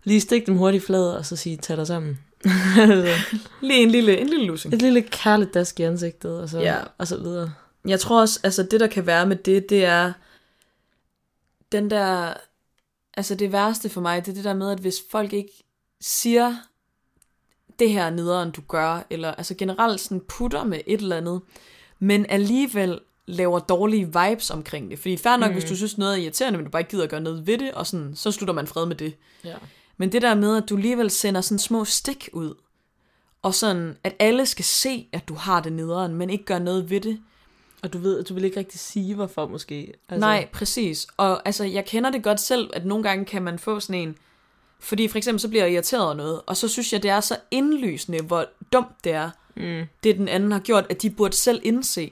lige 0.04 0.22
stikke 0.22 0.48
dem 0.48 0.58
hurtigt 0.58 0.84
flad, 0.84 1.10
og 1.10 1.26
så 1.26 1.36
sige, 1.36 1.58
tag 1.58 1.78
dig 1.78 1.88
sammen. 1.88 2.20
Altså, 2.80 3.36
lige 3.62 3.84
en 3.84 3.89
lille, 3.91 4.17
en 4.17 4.28
lille 4.30 4.45
lussing. 4.45 4.73
et 4.73 4.82
lille 4.82 5.02
kærligt 5.02 5.54
dask 5.54 5.80
i 5.80 5.84
ansigtet, 5.84 6.41
og 6.41 6.49
så, 6.49 6.60
Ja. 6.60 6.78
og 6.97 7.08
så 7.08 7.17
videre. 7.17 7.54
Jeg 7.88 7.99
tror 7.99 8.21
også, 8.21 8.39
altså 8.43 8.63
det 8.63 8.80
der 8.80 8.88
kan 8.88 9.06
være 9.06 9.25
med 9.25 9.36
det, 9.36 9.69
det 9.69 9.86
er 9.86 10.13
den 11.71 11.89
der, 11.89 12.34
altså 13.17 13.36
det 13.36 13.52
værste 13.52 13.89
for 13.89 14.02
mig, 14.02 14.25
det 14.25 14.32
er 14.32 14.36
det 14.36 14.43
der 14.43 14.54
med, 14.54 14.71
at 14.71 14.80
hvis 14.80 14.95
folk 15.12 15.34
ikke 15.34 15.63
siger, 16.02 16.56
det 17.80 17.91
her 17.91 18.04
er 18.04 18.10
nederen, 18.10 18.52
du 18.52 18.62
gør, 18.67 19.06
eller 19.10 19.32
altså 19.32 19.56
generelt 19.56 20.02
sådan 20.02 20.21
putter 20.28 20.63
med 20.63 20.80
et 20.88 21.02
eller 21.02 21.17
andet, 21.17 21.41
men 21.99 22.25
alligevel 22.30 22.99
laver 23.25 23.60
dårlige 23.60 24.06
vibes 24.06 24.49
omkring 24.49 24.91
det. 24.91 24.99
Fordi 24.99 25.17
fair 25.17 25.38
nok, 25.38 25.49
mm. 25.49 25.54
hvis 25.54 25.69
du 25.69 25.75
synes 25.75 25.97
noget 25.97 26.13
er 26.13 26.17
irriterende, 26.21 26.58
men 26.58 26.65
du 26.65 26.71
bare 26.71 26.80
ikke 26.80 26.91
gider 26.91 27.04
at 27.04 27.10
gøre 27.10 27.21
noget 27.21 27.47
ved 27.47 27.58
det, 27.58 27.71
og 27.71 27.88
sådan, 27.88 28.15
så 28.15 28.32
slutter 28.32 28.54
man 28.54 28.67
fred 28.67 28.86
med 28.86 28.95
det. 28.95 29.15
Ja. 29.43 29.56
Men 29.99 30.12
det 30.12 30.21
der 30.21 30.35
med, 30.35 30.57
at 30.57 30.69
du 30.69 30.75
alligevel 30.75 31.09
sender 31.09 31.41
sådan 31.41 31.59
små 31.59 31.85
stik 31.85 32.29
ud, 32.33 32.53
og 33.41 33.55
sådan, 33.55 33.97
at 34.03 34.15
alle 34.19 34.45
skal 34.45 34.65
se, 34.65 35.07
at 35.13 35.27
du 35.27 35.33
har 35.33 35.59
det 35.62 35.73
nederen, 35.73 36.15
men 36.15 36.29
ikke 36.29 36.45
gør 36.45 36.59
noget 36.59 36.89
ved 36.89 37.01
det, 37.01 37.19
Og 37.81 37.93
du 37.93 37.97
ved, 37.97 38.23
du 38.23 38.33
vil 38.33 38.43
ikke 38.43 38.59
rigtig 38.59 38.79
sige, 38.79 39.15
hvorfor 39.15 39.47
måske. 39.47 39.93
Altså... 40.09 40.19
Nej, 40.19 40.47
præcis. 40.53 41.07
Og 41.17 41.41
altså, 41.45 41.63
jeg 41.63 41.85
kender 41.85 42.09
det 42.09 42.23
godt 42.23 42.39
selv, 42.39 42.69
at 42.73 42.85
nogle 42.85 43.03
gange 43.03 43.25
kan 43.25 43.41
man 43.41 43.59
få 43.59 43.79
sådan 43.79 44.01
en... 44.01 44.15
Fordi 44.79 45.07
for 45.07 45.17
eksempel, 45.17 45.39
så 45.39 45.47
bliver 45.47 45.63
jeg 45.63 45.73
irriteret 45.73 46.03
over 46.03 46.13
noget, 46.13 46.41
og 46.45 46.57
så 46.57 46.67
synes 46.67 46.93
jeg, 46.93 47.03
det 47.03 47.12
er 47.12 47.19
så 47.19 47.38
indlysende, 47.51 48.21
hvor 48.21 48.45
dumt 48.73 49.03
det 49.03 49.12
er, 49.12 49.29
Mm. 49.55 49.83
det 50.03 50.17
den 50.17 50.27
anden 50.27 50.51
har 50.51 50.59
gjort, 50.59 50.85
at 50.89 51.01
de 51.01 51.09
burde 51.09 51.35
selv 51.35 51.62
indse. 51.63 52.12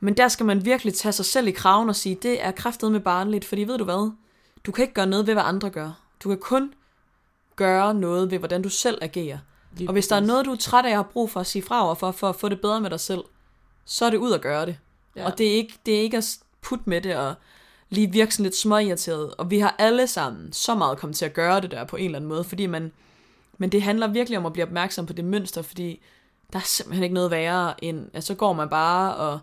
Men 0.00 0.16
der 0.16 0.28
skal 0.28 0.46
man 0.46 0.64
virkelig 0.64 0.94
tage 0.94 1.12
sig 1.12 1.24
selv 1.24 1.46
i 1.48 1.50
kraven 1.50 1.88
og 1.88 1.96
sige, 1.96 2.18
det 2.22 2.42
er 2.42 2.50
kraftet 2.50 2.92
med 2.92 3.00
barnligt, 3.00 3.44
fordi 3.44 3.64
ved 3.64 3.78
du 3.78 3.84
hvad? 3.84 4.12
Du 4.66 4.72
kan 4.72 4.82
ikke 4.82 4.94
gøre 4.94 5.06
noget 5.06 5.26
ved, 5.26 5.34
hvad 5.34 5.42
andre 5.46 5.70
gør. 5.70 6.00
Du 6.24 6.28
kan 6.28 6.38
kun 6.38 6.72
gøre 7.60 7.94
noget 7.94 8.30
ved, 8.30 8.38
hvordan 8.38 8.62
du 8.62 8.68
selv 8.68 8.98
agerer. 9.02 9.38
Lige 9.76 9.88
Og 9.88 9.92
hvis 9.92 10.08
der 10.08 10.16
er 10.16 10.20
noget, 10.20 10.46
du 10.46 10.52
er 10.52 10.56
træt 10.56 10.84
af 10.84 10.90
og 10.90 10.96
har 10.96 11.02
brug 11.02 11.30
for 11.30 11.40
at 11.40 11.46
sige 11.46 11.62
fra 11.62 11.84
over 11.84 11.94
for, 11.94 12.10
for 12.10 12.28
at 12.28 12.36
få 12.36 12.48
det 12.48 12.60
bedre 12.60 12.80
med 12.80 12.90
dig 12.90 13.00
selv, 13.00 13.20
så 13.84 14.04
er 14.04 14.10
det 14.10 14.16
ud 14.16 14.32
at 14.32 14.40
gøre 14.40 14.66
det. 14.66 14.78
Ja. 15.16 15.26
Og 15.26 15.38
det 15.38 15.48
er, 15.48 15.52
ikke, 15.52 15.78
det 15.86 15.96
er 15.96 16.00
ikke 16.00 16.16
at 16.16 16.38
putte 16.62 16.84
med 16.86 17.00
det 17.00 17.16
og 17.16 17.34
lige 17.90 18.12
virke 18.12 18.34
sådan 18.34 18.44
lidt 18.44 18.56
småirriteret. 18.56 19.34
Og 19.34 19.50
vi 19.50 19.58
har 19.58 19.74
alle 19.78 20.06
sammen 20.06 20.52
så 20.52 20.74
meget 20.74 20.98
kommet 20.98 21.16
til 21.16 21.24
at 21.24 21.32
gøre 21.32 21.60
det 21.60 21.70
der 21.70 21.84
på 21.84 21.96
en 21.96 22.04
eller 22.04 22.18
anden 22.18 22.28
måde, 22.28 22.44
fordi 22.44 22.66
man, 22.66 22.92
men 23.58 23.72
det 23.72 23.82
handler 23.82 24.08
virkelig 24.08 24.38
om 24.38 24.46
at 24.46 24.52
blive 24.52 24.66
opmærksom 24.66 25.06
på 25.06 25.12
det 25.12 25.24
mønster, 25.24 25.62
fordi 25.62 26.00
der 26.52 26.58
er 26.58 26.62
simpelthen 26.66 27.02
ikke 27.02 27.14
noget 27.14 27.30
værre 27.30 27.84
end, 27.84 28.06
at 28.12 28.24
så 28.24 28.34
går 28.34 28.52
man 28.52 28.68
bare 28.68 29.16
og 29.16 29.38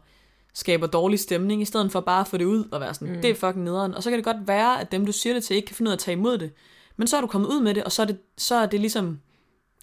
skaber 0.53 0.87
dårlig 0.87 1.19
stemning, 1.19 1.61
i 1.61 1.65
stedet 1.65 1.91
for 1.91 1.99
bare 1.99 2.21
at 2.21 2.27
få 2.27 2.37
det 2.37 2.45
ud 2.45 2.67
og 2.71 2.81
være 2.81 2.93
sådan, 2.93 3.15
mm. 3.15 3.21
det 3.21 3.29
er 3.29 3.35
fucking 3.35 3.63
nederen. 3.63 3.93
Og 3.93 4.03
så 4.03 4.09
kan 4.09 4.17
det 4.17 4.25
godt 4.25 4.47
være, 4.47 4.81
at 4.81 4.91
dem, 4.91 5.05
du 5.05 5.11
siger 5.11 5.33
det 5.33 5.43
til, 5.43 5.55
ikke 5.55 5.65
kan 5.65 5.75
finde 5.75 5.89
ud 5.89 5.91
af 5.91 5.95
at 5.95 5.99
tage 5.99 6.17
imod 6.17 6.37
det. 6.37 6.51
Men 6.97 7.07
så 7.07 7.17
er 7.17 7.21
du 7.21 7.27
kommet 7.27 7.47
ud 7.49 7.61
med 7.61 7.73
det, 7.73 7.83
og 7.83 7.91
så 7.91 8.01
er 8.01 8.05
det, 8.05 8.19
så 8.37 8.55
er 8.55 8.65
det 8.65 8.79
ligesom 8.79 9.19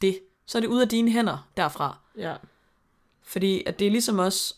det. 0.02 0.20
Så 0.46 0.58
er 0.58 0.60
det 0.60 0.68
ud 0.68 0.80
af 0.80 0.88
dine 0.88 1.10
hænder 1.10 1.48
derfra. 1.56 1.98
Ja. 2.18 2.34
Fordi 3.22 3.62
at 3.66 3.78
det 3.78 3.86
er 3.86 3.90
ligesom 3.90 4.18
også... 4.18 4.54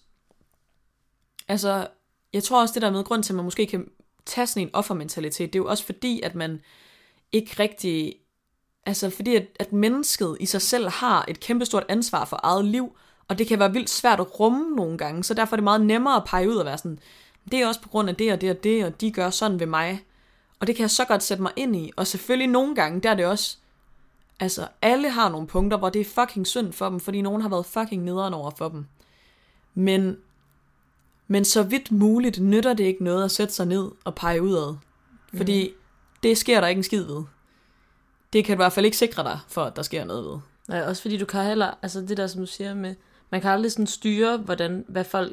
Altså, 1.48 1.88
jeg 2.32 2.42
tror 2.42 2.60
også 2.60 2.74
det 2.74 2.82
der 2.82 2.90
med 2.90 3.04
grund 3.04 3.22
til, 3.22 3.32
at 3.32 3.36
man 3.36 3.44
måske 3.44 3.66
kan 3.66 3.90
tage 4.26 4.46
sådan 4.46 4.62
en 4.62 4.74
offermentalitet, 4.74 5.52
det 5.52 5.58
er 5.58 5.62
jo 5.62 5.68
også 5.68 5.84
fordi, 5.84 6.20
at 6.22 6.34
man 6.34 6.60
ikke 7.32 7.56
rigtig... 7.58 8.14
Altså, 8.86 9.10
fordi 9.10 9.36
at, 9.36 9.46
at 9.60 9.72
mennesket 9.72 10.36
i 10.40 10.46
sig 10.46 10.62
selv 10.62 10.88
har 10.88 11.24
et 11.28 11.40
kæmpestort 11.40 11.84
ansvar 11.88 12.24
for 12.24 12.40
eget 12.42 12.64
liv, 12.64 12.96
og 13.28 13.38
det 13.38 13.46
kan 13.46 13.58
være 13.58 13.72
vildt 13.72 13.90
svært 13.90 14.20
at 14.20 14.40
rumme 14.40 14.76
nogle 14.76 14.98
gange, 14.98 15.24
så 15.24 15.34
derfor 15.34 15.54
er 15.54 15.56
det 15.56 15.64
meget 15.64 15.80
nemmere 15.80 16.16
at 16.16 16.24
pege 16.26 16.50
ud 16.50 16.56
og 16.56 16.64
være 16.64 16.78
sådan, 16.78 16.98
det 17.50 17.62
er 17.62 17.66
også 17.66 17.80
på 17.80 17.88
grund 17.88 18.08
af 18.08 18.16
det 18.16 18.32
og 18.32 18.40
det 18.40 18.50
og 18.50 18.64
det, 18.64 18.84
og 18.84 19.00
de 19.00 19.12
gør 19.12 19.30
sådan 19.30 19.60
ved 19.60 19.66
mig. 19.66 20.04
Og 20.60 20.66
det 20.66 20.76
kan 20.76 20.82
jeg 20.82 20.90
så 20.90 21.04
godt 21.04 21.22
sætte 21.22 21.42
mig 21.42 21.52
ind 21.56 21.76
i. 21.76 21.92
Og 21.96 22.06
selvfølgelig 22.06 22.48
nogle 22.48 22.74
gange, 22.74 23.00
der 23.00 23.10
er 23.10 23.14
det 23.14 23.26
også, 23.26 23.56
altså 24.40 24.68
alle 24.82 25.10
har 25.10 25.28
nogle 25.28 25.46
punkter, 25.46 25.78
hvor 25.78 25.88
det 25.88 26.00
er 26.00 26.04
fucking 26.04 26.46
synd 26.46 26.72
for 26.72 26.88
dem, 26.88 27.00
fordi 27.00 27.20
nogen 27.20 27.42
har 27.42 27.48
været 27.48 27.66
fucking 27.66 28.04
nederen 28.04 28.34
over 28.34 28.50
for 28.50 28.68
dem. 28.68 28.86
Men, 29.74 30.16
men 31.28 31.44
så 31.44 31.62
vidt 31.62 31.92
muligt 31.92 32.40
nytter 32.40 32.74
det 32.74 32.84
ikke 32.84 33.04
noget 33.04 33.24
at 33.24 33.30
sætte 33.30 33.54
sig 33.54 33.66
ned 33.66 33.90
og 34.04 34.14
pege 34.14 34.42
udad. 34.42 34.76
Fordi 35.36 35.68
mm. 35.68 35.74
det 36.22 36.38
sker 36.38 36.60
der 36.60 36.68
ikke 36.68 36.78
en 36.78 36.84
skid 36.84 37.02
ved. 37.02 37.22
Det 38.32 38.44
kan 38.44 38.54
i 38.54 38.56
hvert 38.56 38.72
fald 38.72 38.86
ikke 38.86 38.96
sikre 38.96 39.24
dig 39.24 39.38
for, 39.48 39.64
at 39.64 39.76
der 39.76 39.82
sker 39.82 40.04
noget 40.04 40.24
ved. 40.24 40.38
Nej, 40.68 40.82
også 40.82 41.02
fordi 41.02 41.16
du 41.16 41.24
kan 41.24 41.44
heller, 41.44 41.74
altså 41.82 42.00
det 42.00 42.16
der, 42.16 42.26
som 42.26 42.40
du 42.40 42.46
siger 42.46 42.74
med, 42.74 42.94
man 43.30 43.40
kan 43.40 43.50
aldrig 43.50 43.72
sådan 43.72 43.86
styre, 43.86 44.36
hvordan, 44.36 44.84
hvad 44.88 45.04
folk 45.04 45.32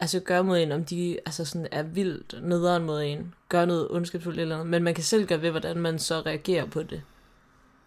altså 0.00 0.20
gør 0.20 0.42
mod 0.42 0.58
en, 0.58 0.72
om 0.72 0.84
de 0.84 1.18
altså 1.26 1.44
sådan 1.44 1.68
er 1.70 1.82
vildt 1.82 2.34
nederen 2.42 2.84
mod 2.84 3.02
en, 3.02 3.34
gør 3.48 3.64
noget 3.64 3.88
ondskabsfuldt 3.90 4.40
eller 4.40 4.56
noget, 4.56 4.70
men 4.70 4.82
man 4.82 4.94
kan 4.94 5.04
selv 5.04 5.26
gøre 5.26 5.42
ved, 5.42 5.50
hvordan 5.50 5.76
man 5.78 5.98
så 5.98 6.20
reagerer 6.20 6.66
på 6.66 6.82
det. 6.82 7.02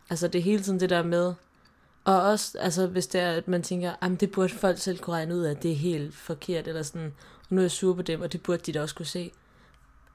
Altså 0.09 0.27
det 0.27 0.39
er 0.39 0.43
hele 0.43 0.63
tiden 0.63 0.79
det 0.79 0.89
der 0.89 1.03
med, 1.03 1.33
Og 2.03 2.21
også, 2.21 2.57
altså, 2.59 2.87
hvis 2.87 3.07
det 3.07 3.21
er, 3.21 3.31
at 3.31 3.47
man 3.47 3.63
tænker, 3.63 3.93
at 4.01 4.19
det 4.19 4.31
burde 4.31 4.53
folk 4.53 4.77
selv 4.77 4.99
kunne 4.99 5.15
regne 5.15 5.35
ud 5.35 5.41
af, 5.41 5.51
at 5.51 5.63
det 5.63 5.71
er 5.71 5.75
helt 5.75 6.15
forkert, 6.15 6.67
eller 6.67 6.83
sådan, 6.83 7.13
og 7.49 7.55
nu 7.55 7.57
er 7.57 7.63
jeg 7.63 7.71
sur 7.71 7.93
på 7.93 8.01
dem, 8.01 8.21
og 8.21 8.33
det 8.33 8.43
burde 8.43 8.61
de 8.65 8.71
da 8.71 8.81
også 8.81 8.95
kunne 8.95 9.05
se. 9.05 9.31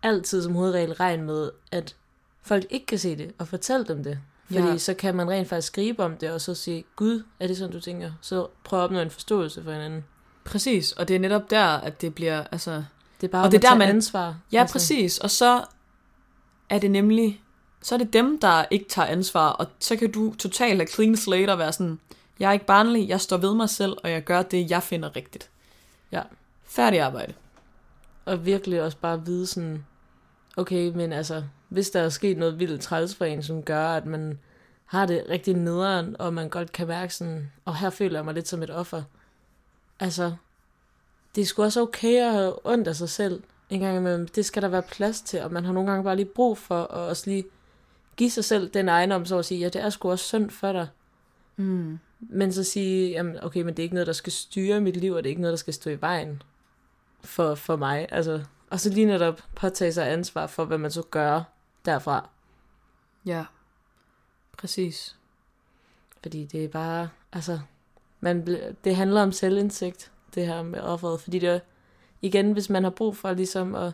Altid 0.02 0.42
som 0.42 0.54
hovedregel 0.54 0.92
regn 0.92 1.22
med, 1.22 1.50
at 1.72 1.96
folk 2.42 2.64
ikke 2.70 2.87
kan 2.87 2.98
se 2.98 3.16
det, 3.16 3.32
og 3.38 3.48
fortæl 3.48 3.88
dem 3.88 4.04
det. 4.04 4.18
Fordi 4.46 4.68
ja. 4.68 4.78
så 4.78 4.94
kan 4.94 5.14
man 5.14 5.30
rent 5.30 5.48
faktisk 5.48 5.68
skrive 5.68 6.00
om 6.00 6.16
det, 6.16 6.30
og 6.30 6.40
så 6.40 6.54
sige, 6.54 6.85
Gud, 6.96 7.22
er 7.40 7.46
det 7.46 7.56
sådan, 7.56 7.72
du 7.72 7.80
tænker? 7.80 8.12
Så 8.20 8.46
prøv 8.64 8.78
at 8.78 8.85
opnå 8.85 9.00
en 9.00 9.11
forståelse 9.11 9.62
for 9.62 9.72
hinanden. 9.72 10.04
Præcis, 10.46 10.92
og 10.92 11.09
det 11.09 11.16
er 11.16 11.20
netop 11.20 11.50
der, 11.50 11.64
at 11.66 12.00
det 12.00 12.14
bliver, 12.14 12.44
altså... 12.52 12.85
Det 13.20 13.26
er 13.26 13.30
bare 13.32 13.44
Og 13.44 13.52
det 13.52 13.64
er 13.64 13.68
der, 13.68 13.76
man- 13.76 13.88
ansvar. 13.88 14.37
Ja, 14.52 14.61
altså. 14.61 14.72
præcis, 14.72 15.18
og 15.18 15.30
så 15.30 15.64
er 16.70 16.78
det 16.78 16.90
nemlig... 16.90 17.40
Så 17.82 17.94
er 17.94 17.98
det 17.98 18.12
dem, 18.12 18.40
der 18.40 18.64
ikke 18.70 18.87
tager 18.88 19.06
ansvar, 19.09 19.48
og 19.48 19.66
så 19.80 19.96
kan 19.96 20.12
du 20.12 20.35
totalt 20.35 20.76
have 20.80 20.87
clean 20.87 21.16
slate 21.16 21.50
og 21.50 21.59
være 21.59 21.72
sådan, 21.72 21.98
jeg 22.40 22.48
er 22.48 22.52
ikke 22.52 22.66
barnlig, 22.66 23.09
jeg 23.09 23.20
står 23.20 23.37
ved 23.37 23.54
mig 23.54 23.70
selv, 23.70 23.96
og 24.04 24.11
jeg 24.11 24.24
gør 24.24 24.42
det, 24.42 24.70
jeg 24.70 24.82
finder 24.82 25.16
rigtigt. 25.16 25.50
Ja. 26.12 26.22
Færdig 26.64 27.00
arbejde. 27.00 27.32
Og 28.24 28.46
virkelig 28.46 28.82
også 28.82 28.96
bare 28.96 29.24
vide 29.26 29.46
sådan, 29.46 29.85
okay, 30.56 30.88
men 30.94 31.12
altså, 31.12 31.42
hvis 31.68 31.90
der 31.90 32.00
er 32.00 32.09
sket 32.09 32.38
noget 32.38 32.59
vildt 32.59 32.80
træls 32.82 33.14
for 33.14 33.24
en, 33.24 33.42
som 33.42 33.62
gør, 33.62 33.88
at 33.88 34.06
man 34.06 34.38
har 34.87 35.06
det 35.06 35.24
rigtig 35.30 35.54
nederen, 35.54 36.16
og 36.18 36.35
man 36.35 36.48
godt 36.48 36.72
kan 36.72 36.87
mærke 36.87 37.14
sådan, 37.14 37.52
og 37.64 37.76
her 37.76 37.90
føler 37.90 38.18
jeg 38.18 38.24
mig 38.24 38.35
lidt 38.35 38.48
som 38.48 38.62
et 38.62 38.70
offer. 38.70 39.02
Altså, 40.00 40.35
det 41.35 41.42
er 41.42 41.46
sgu 41.46 41.62
også 41.62 41.80
okay 41.82 42.20
at 42.20 42.32
have 42.32 42.66
ondt 42.66 42.88
af 42.88 42.96
sig 42.96 43.09
selv 43.09 43.42
en 43.70 43.80
gang 43.80 43.96
imellem. 43.96 44.28
Det 44.28 44.44
skal 44.44 44.62
der 44.62 44.68
være 44.68 44.82
plads 44.82 45.20
til, 45.20 45.42
og 45.42 45.52
man 45.52 45.64
har 45.64 45.72
nogle 45.72 45.90
gange 45.90 46.04
bare 46.04 46.16
lige 46.16 46.26
brug 46.26 46.59
for 46.59 46.82
at 46.82 47.09
også 47.09 47.30
lige 47.30 47.44
give 48.16 48.30
sig 48.30 48.44
selv 48.44 48.70
den 48.70 48.88
ejendom, 48.88 49.26
så 49.26 49.38
at 49.38 49.44
sige, 49.44 49.61
ja, 49.61 49.68
det 49.68 49.82
er 49.82 49.90
sgu 49.90 50.11
også 50.11 50.24
synd 50.24 50.50
for 50.50 50.72
dig. 50.72 50.88
Mm. 51.56 51.98
Men 52.20 52.52
så 52.52 52.64
sige, 52.64 53.11
jamen, 53.11 53.44
okay, 53.44 53.62
men 53.62 53.68
det 53.68 53.78
er 53.78 53.82
ikke 53.82 53.94
noget, 53.94 54.06
der 54.06 54.12
skal 54.12 54.32
styre 54.32 54.80
mit 54.80 54.96
liv, 54.96 55.12
og 55.12 55.22
det 55.22 55.28
er 55.28 55.30
ikke 55.30 55.42
noget, 55.42 55.52
der 55.52 55.56
skal 55.56 55.74
stå 55.74 55.90
i 55.90 56.00
vejen 56.00 56.42
for, 57.20 57.54
for 57.54 57.76
mig. 57.76 58.06
Altså, 58.11 58.44
og 58.70 58.80
så 58.80 58.90
lige 58.90 59.06
netop 59.06 59.42
påtage 59.54 59.92
sig 59.92 60.12
ansvar 60.12 60.46
for, 60.46 60.64
hvad 60.64 60.78
man 60.78 60.90
så 60.90 61.02
gør 61.02 61.42
derfra. 61.85 62.28
Ja, 63.26 63.44
præcis. 64.59 65.16
Fordi 66.22 66.44
det 66.44 66.64
er 66.64 66.68
bare, 66.68 67.09
altså, 67.32 67.61
man, 68.26 68.42
ble- 68.48 68.74
det 68.84 68.96
handler 68.96 69.22
om 69.22 69.32
selvindsigt, 69.32 70.10
det 70.34 70.46
her 70.46 70.62
med 70.62 70.80
offeret. 70.80 71.20
Fordi 71.20 71.38
det 71.38 71.48
er, 71.48 71.58
igen, 72.22 72.52
hvis 72.52 72.70
man 72.70 72.82
har 72.82 72.90
brug 72.90 73.16
for 73.16 73.32
ligesom 73.32 73.74
at 73.74 73.92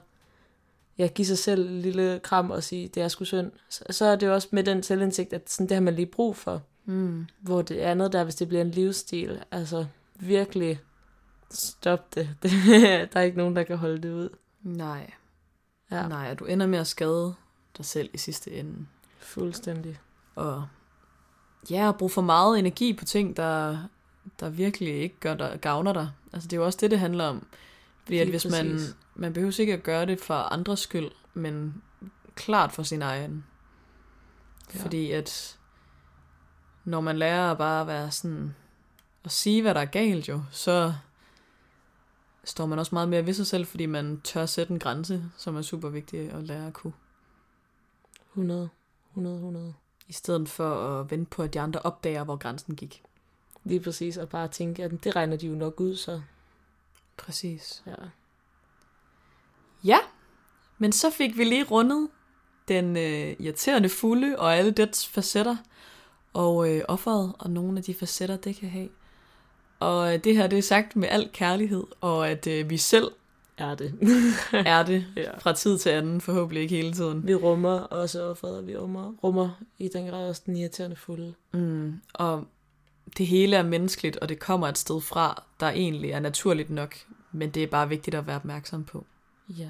ja, 0.98 1.06
give 1.06 1.26
sig 1.26 1.38
selv 1.38 1.68
en 1.68 1.80
lille 1.80 2.20
kram 2.22 2.50
og 2.50 2.62
sige, 2.62 2.88
det 2.88 3.02
er 3.02 3.08
sgu 3.08 3.24
synd, 3.24 3.52
så, 3.68 3.84
så 3.90 4.04
er 4.04 4.16
det 4.16 4.26
jo 4.26 4.34
også 4.34 4.48
med 4.50 4.64
den 4.64 4.82
selvindsigt, 4.82 5.32
at 5.32 5.50
sådan, 5.50 5.68
det 5.68 5.74
har 5.74 5.82
man 5.82 5.94
lige 5.94 6.06
brug 6.06 6.36
for. 6.36 6.62
Mm. 6.84 7.26
Hvor 7.40 7.62
det 7.62 7.76
andet 7.78 8.12
der, 8.12 8.24
hvis 8.24 8.34
det 8.34 8.48
bliver 8.48 8.62
en 8.62 8.70
livsstil, 8.70 9.44
altså 9.50 9.86
virkelig 10.14 10.80
stop 11.50 12.14
det. 12.14 12.28
det 12.42 12.50
der 13.12 13.20
er 13.20 13.24
ikke 13.24 13.38
nogen, 13.38 13.56
der 13.56 13.62
kan 13.62 13.76
holde 13.76 14.02
det 14.02 14.12
ud. 14.12 14.28
Nej. 14.62 15.10
Ja, 15.90 15.96
Ja. 15.96 16.08
Nej, 16.08 16.30
og 16.30 16.38
du 16.38 16.44
ender 16.44 16.66
med 16.66 16.78
at 16.78 16.86
skade 16.86 17.34
dig 17.76 17.84
selv 17.84 18.10
i 18.14 18.18
sidste 18.18 18.50
ende. 18.52 18.86
fuldstændig. 19.18 19.98
Og 20.34 20.64
ja, 21.70 21.88
at 21.88 21.96
bruge 21.98 22.10
for 22.10 22.22
meget 22.22 22.58
energi 22.58 22.92
på 22.92 23.04
ting, 23.04 23.36
der, 23.36 23.78
der 24.42 24.48
virkelig 24.48 24.94
ikke 24.94 25.20
gør 25.20 25.34
dig, 25.34 25.58
gavner 25.60 25.92
dig. 25.92 26.10
Altså 26.32 26.48
det 26.48 26.56
er 26.56 26.60
jo 26.60 26.66
også 26.66 26.78
det, 26.80 26.90
det 26.90 26.98
handler 26.98 27.24
om. 27.24 27.46
Fordi 28.04 28.18
at 28.18 28.28
hvis 28.28 28.44
man, 28.44 28.72
præcis. 28.72 28.96
man 29.14 29.32
behøver 29.32 29.60
ikke 29.60 29.72
at 29.72 29.82
gøre 29.82 30.06
det 30.06 30.20
for 30.20 30.34
andres 30.34 30.80
skyld, 30.80 31.10
men 31.34 31.82
klart 32.34 32.72
for 32.72 32.82
sin 32.82 33.02
egen. 33.02 33.44
Ja. 34.74 34.82
Fordi 34.82 35.10
at 35.10 35.58
når 36.84 37.00
man 37.00 37.18
lærer 37.18 37.50
at 37.50 37.58
bare 37.58 37.86
være 37.86 38.10
sådan, 38.10 38.54
at 39.24 39.30
sige, 39.30 39.62
hvad 39.62 39.74
der 39.74 39.80
er 39.80 39.84
galt 39.84 40.28
jo, 40.28 40.42
så 40.50 40.94
står 42.44 42.66
man 42.66 42.78
også 42.78 42.94
meget 42.94 43.08
mere 43.08 43.26
ved 43.26 43.34
sig 43.34 43.46
selv, 43.46 43.66
fordi 43.66 43.86
man 43.86 44.20
tør 44.20 44.46
sætte 44.46 44.72
en 44.72 44.78
grænse, 44.78 45.24
som 45.36 45.56
er 45.56 45.62
super 45.62 45.88
vigtig 45.88 46.30
at 46.32 46.42
lære 46.42 46.66
at 46.66 46.72
kunne. 46.72 46.92
100, 48.30 48.68
100, 49.10 49.36
100. 49.36 49.74
I 50.08 50.12
stedet 50.12 50.48
for 50.48 51.00
at 51.00 51.10
vente 51.10 51.30
på, 51.30 51.42
at 51.42 51.54
de 51.54 51.60
andre 51.60 51.80
opdager, 51.80 52.24
hvor 52.24 52.36
grænsen 52.36 52.76
gik. 52.76 53.02
Lige 53.64 53.80
præcis, 53.80 54.16
og 54.16 54.28
bare 54.28 54.48
tænke, 54.48 54.84
at 54.84 54.90
det 55.04 55.16
regner 55.16 55.36
de 55.36 55.46
jo 55.46 55.54
nok 55.54 55.80
ud, 55.80 55.96
så 55.96 56.20
Præcis. 57.16 57.82
ja. 57.86 57.94
Ja, 59.84 59.98
men 60.78 60.92
så 60.92 61.10
fik 61.10 61.38
vi 61.38 61.44
lige 61.44 61.64
rundet 61.64 62.08
den 62.68 62.96
øh, 62.96 63.36
irriterende 63.38 63.88
fulde 63.88 64.38
og 64.38 64.56
alle 64.56 64.70
dets 64.70 65.08
facetter, 65.08 65.56
og 66.32 66.70
øh, 66.70 66.82
offeret 66.88 67.32
og 67.38 67.50
nogle 67.50 67.78
af 67.78 67.84
de 67.84 67.94
facetter, 67.94 68.36
det 68.36 68.56
kan 68.56 68.68
have. 68.68 68.88
Og 69.80 70.14
øh, 70.14 70.24
det 70.24 70.36
her, 70.36 70.46
det 70.46 70.58
er 70.58 70.62
sagt 70.62 70.96
med 70.96 71.08
al 71.08 71.30
kærlighed, 71.32 71.84
og 72.00 72.30
at 72.30 72.46
øh, 72.46 72.70
vi 72.70 72.76
selv 72.76 73.10
Er 73.56 73.74
det. 73.74 73.94
er 74.52 74.82
det 74.82 75.06
ja. 75.16 75.38
fra 75.38 75.52
tid 75.52 75.78
til 75.78 75.90
anden, 75.90 76.20
forhåbentlig 76.20 76.62
ikke 76.62 76.76
hele 76.76 76.92
tiden. 76.92 77.26
Vi 77.26 77.34
rummer 77.34 77.80
også 77.80 78.22
offeret, 78.22 78.56
og 78.56 78.66
vi 78.66 78.76
rummer, 78.76 79.12
rummer 79.24 79.50
i 79.78 79.88
den 79.88 80.06
grad 80.06 80.28
også 80.28 80.42
den 80.46 80.56
irriterende 80.56 80.96
fulde. 80.96 81.34
Mm, 81.52 82.00
og 82.14 82.44
det 83.18 83.26
hele 83.26 83.56
er 83.56 83.62
menneskeligt, 83.62 84.16
og 84.16 84.28
det 84.28 84.38
kommer 84.38 84.68
et 84.68 84.78
sted 84.78 85.00
fra, 85.00 85.42
der 85.60 85.66
egentlig 85.66 86.10
er 86.10 86.20
naturligt 86.20 86.70
nok, 86.70 86.96
men 87.32 87.50
det 87.50 87.62
er 87.62 87.66
bare 87.66 87.88
vigtigt 87.88 88.16
at 88.16 88.26
være 88.26 88.36
opmærksom 88.36 88.84
på. 88.84 89.06
Ja. 89.48 89.68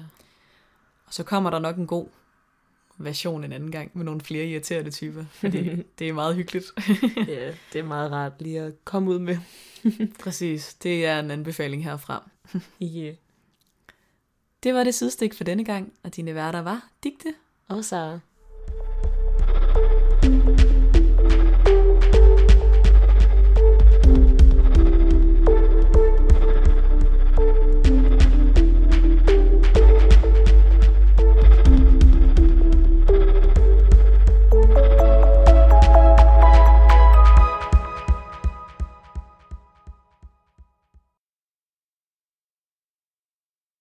Og 1.05 1.13
så 1.13 1.23
kommer 1.23 1.49
der 1.49 1.59
nok 1.59 1.77
en 1.77 1.87
god 1.87 2.07
version 2.97 3.43
en 3.43 3.53
anden 3.53 3.71
gang 3.71 3.91
med 3.93 4.05
nogle 4.05 4.21
flere 4.21 4.45
irriterende 4.45 4.91
typer, 4.91 5.25
fordi 5.31 5.75
det 5.99 6.09
er 6.09 6.13
meget 6.13 6.35
hyggeligt. 6.35 6.65
ja, 7.27 7.53
det 7.73 7.79
er 7.79 7.83
meget 7.83 8.11
rart 8.11 8.33
lige 8.39 8.59
at 8.59 8.85
komme 8.85 9.09
ud 9.09 9.19
med. 9.19 9.37
Præcis, 10.23 10.73
det 10.73 11.05
er 11.05 11.19
en 11.19 11.31
anbefaling 11.31 11.83
herfra. 11.83 12.29
Yeah. 12.81 13.15
Det 14.63 14.73
var 14.73 14.83
det 14.83 14.95
sidestik 14.95 15.33
for 15.33 15.43
denne 15.43 15.65
gang, 15.65 15.93
og 16.03 16.15
dine 16.15 16.35
værter 16.35 16.61
var 16.61 16.89
Digte 17.03 17.33
Og 17.67 17.85
så 17.85 18.19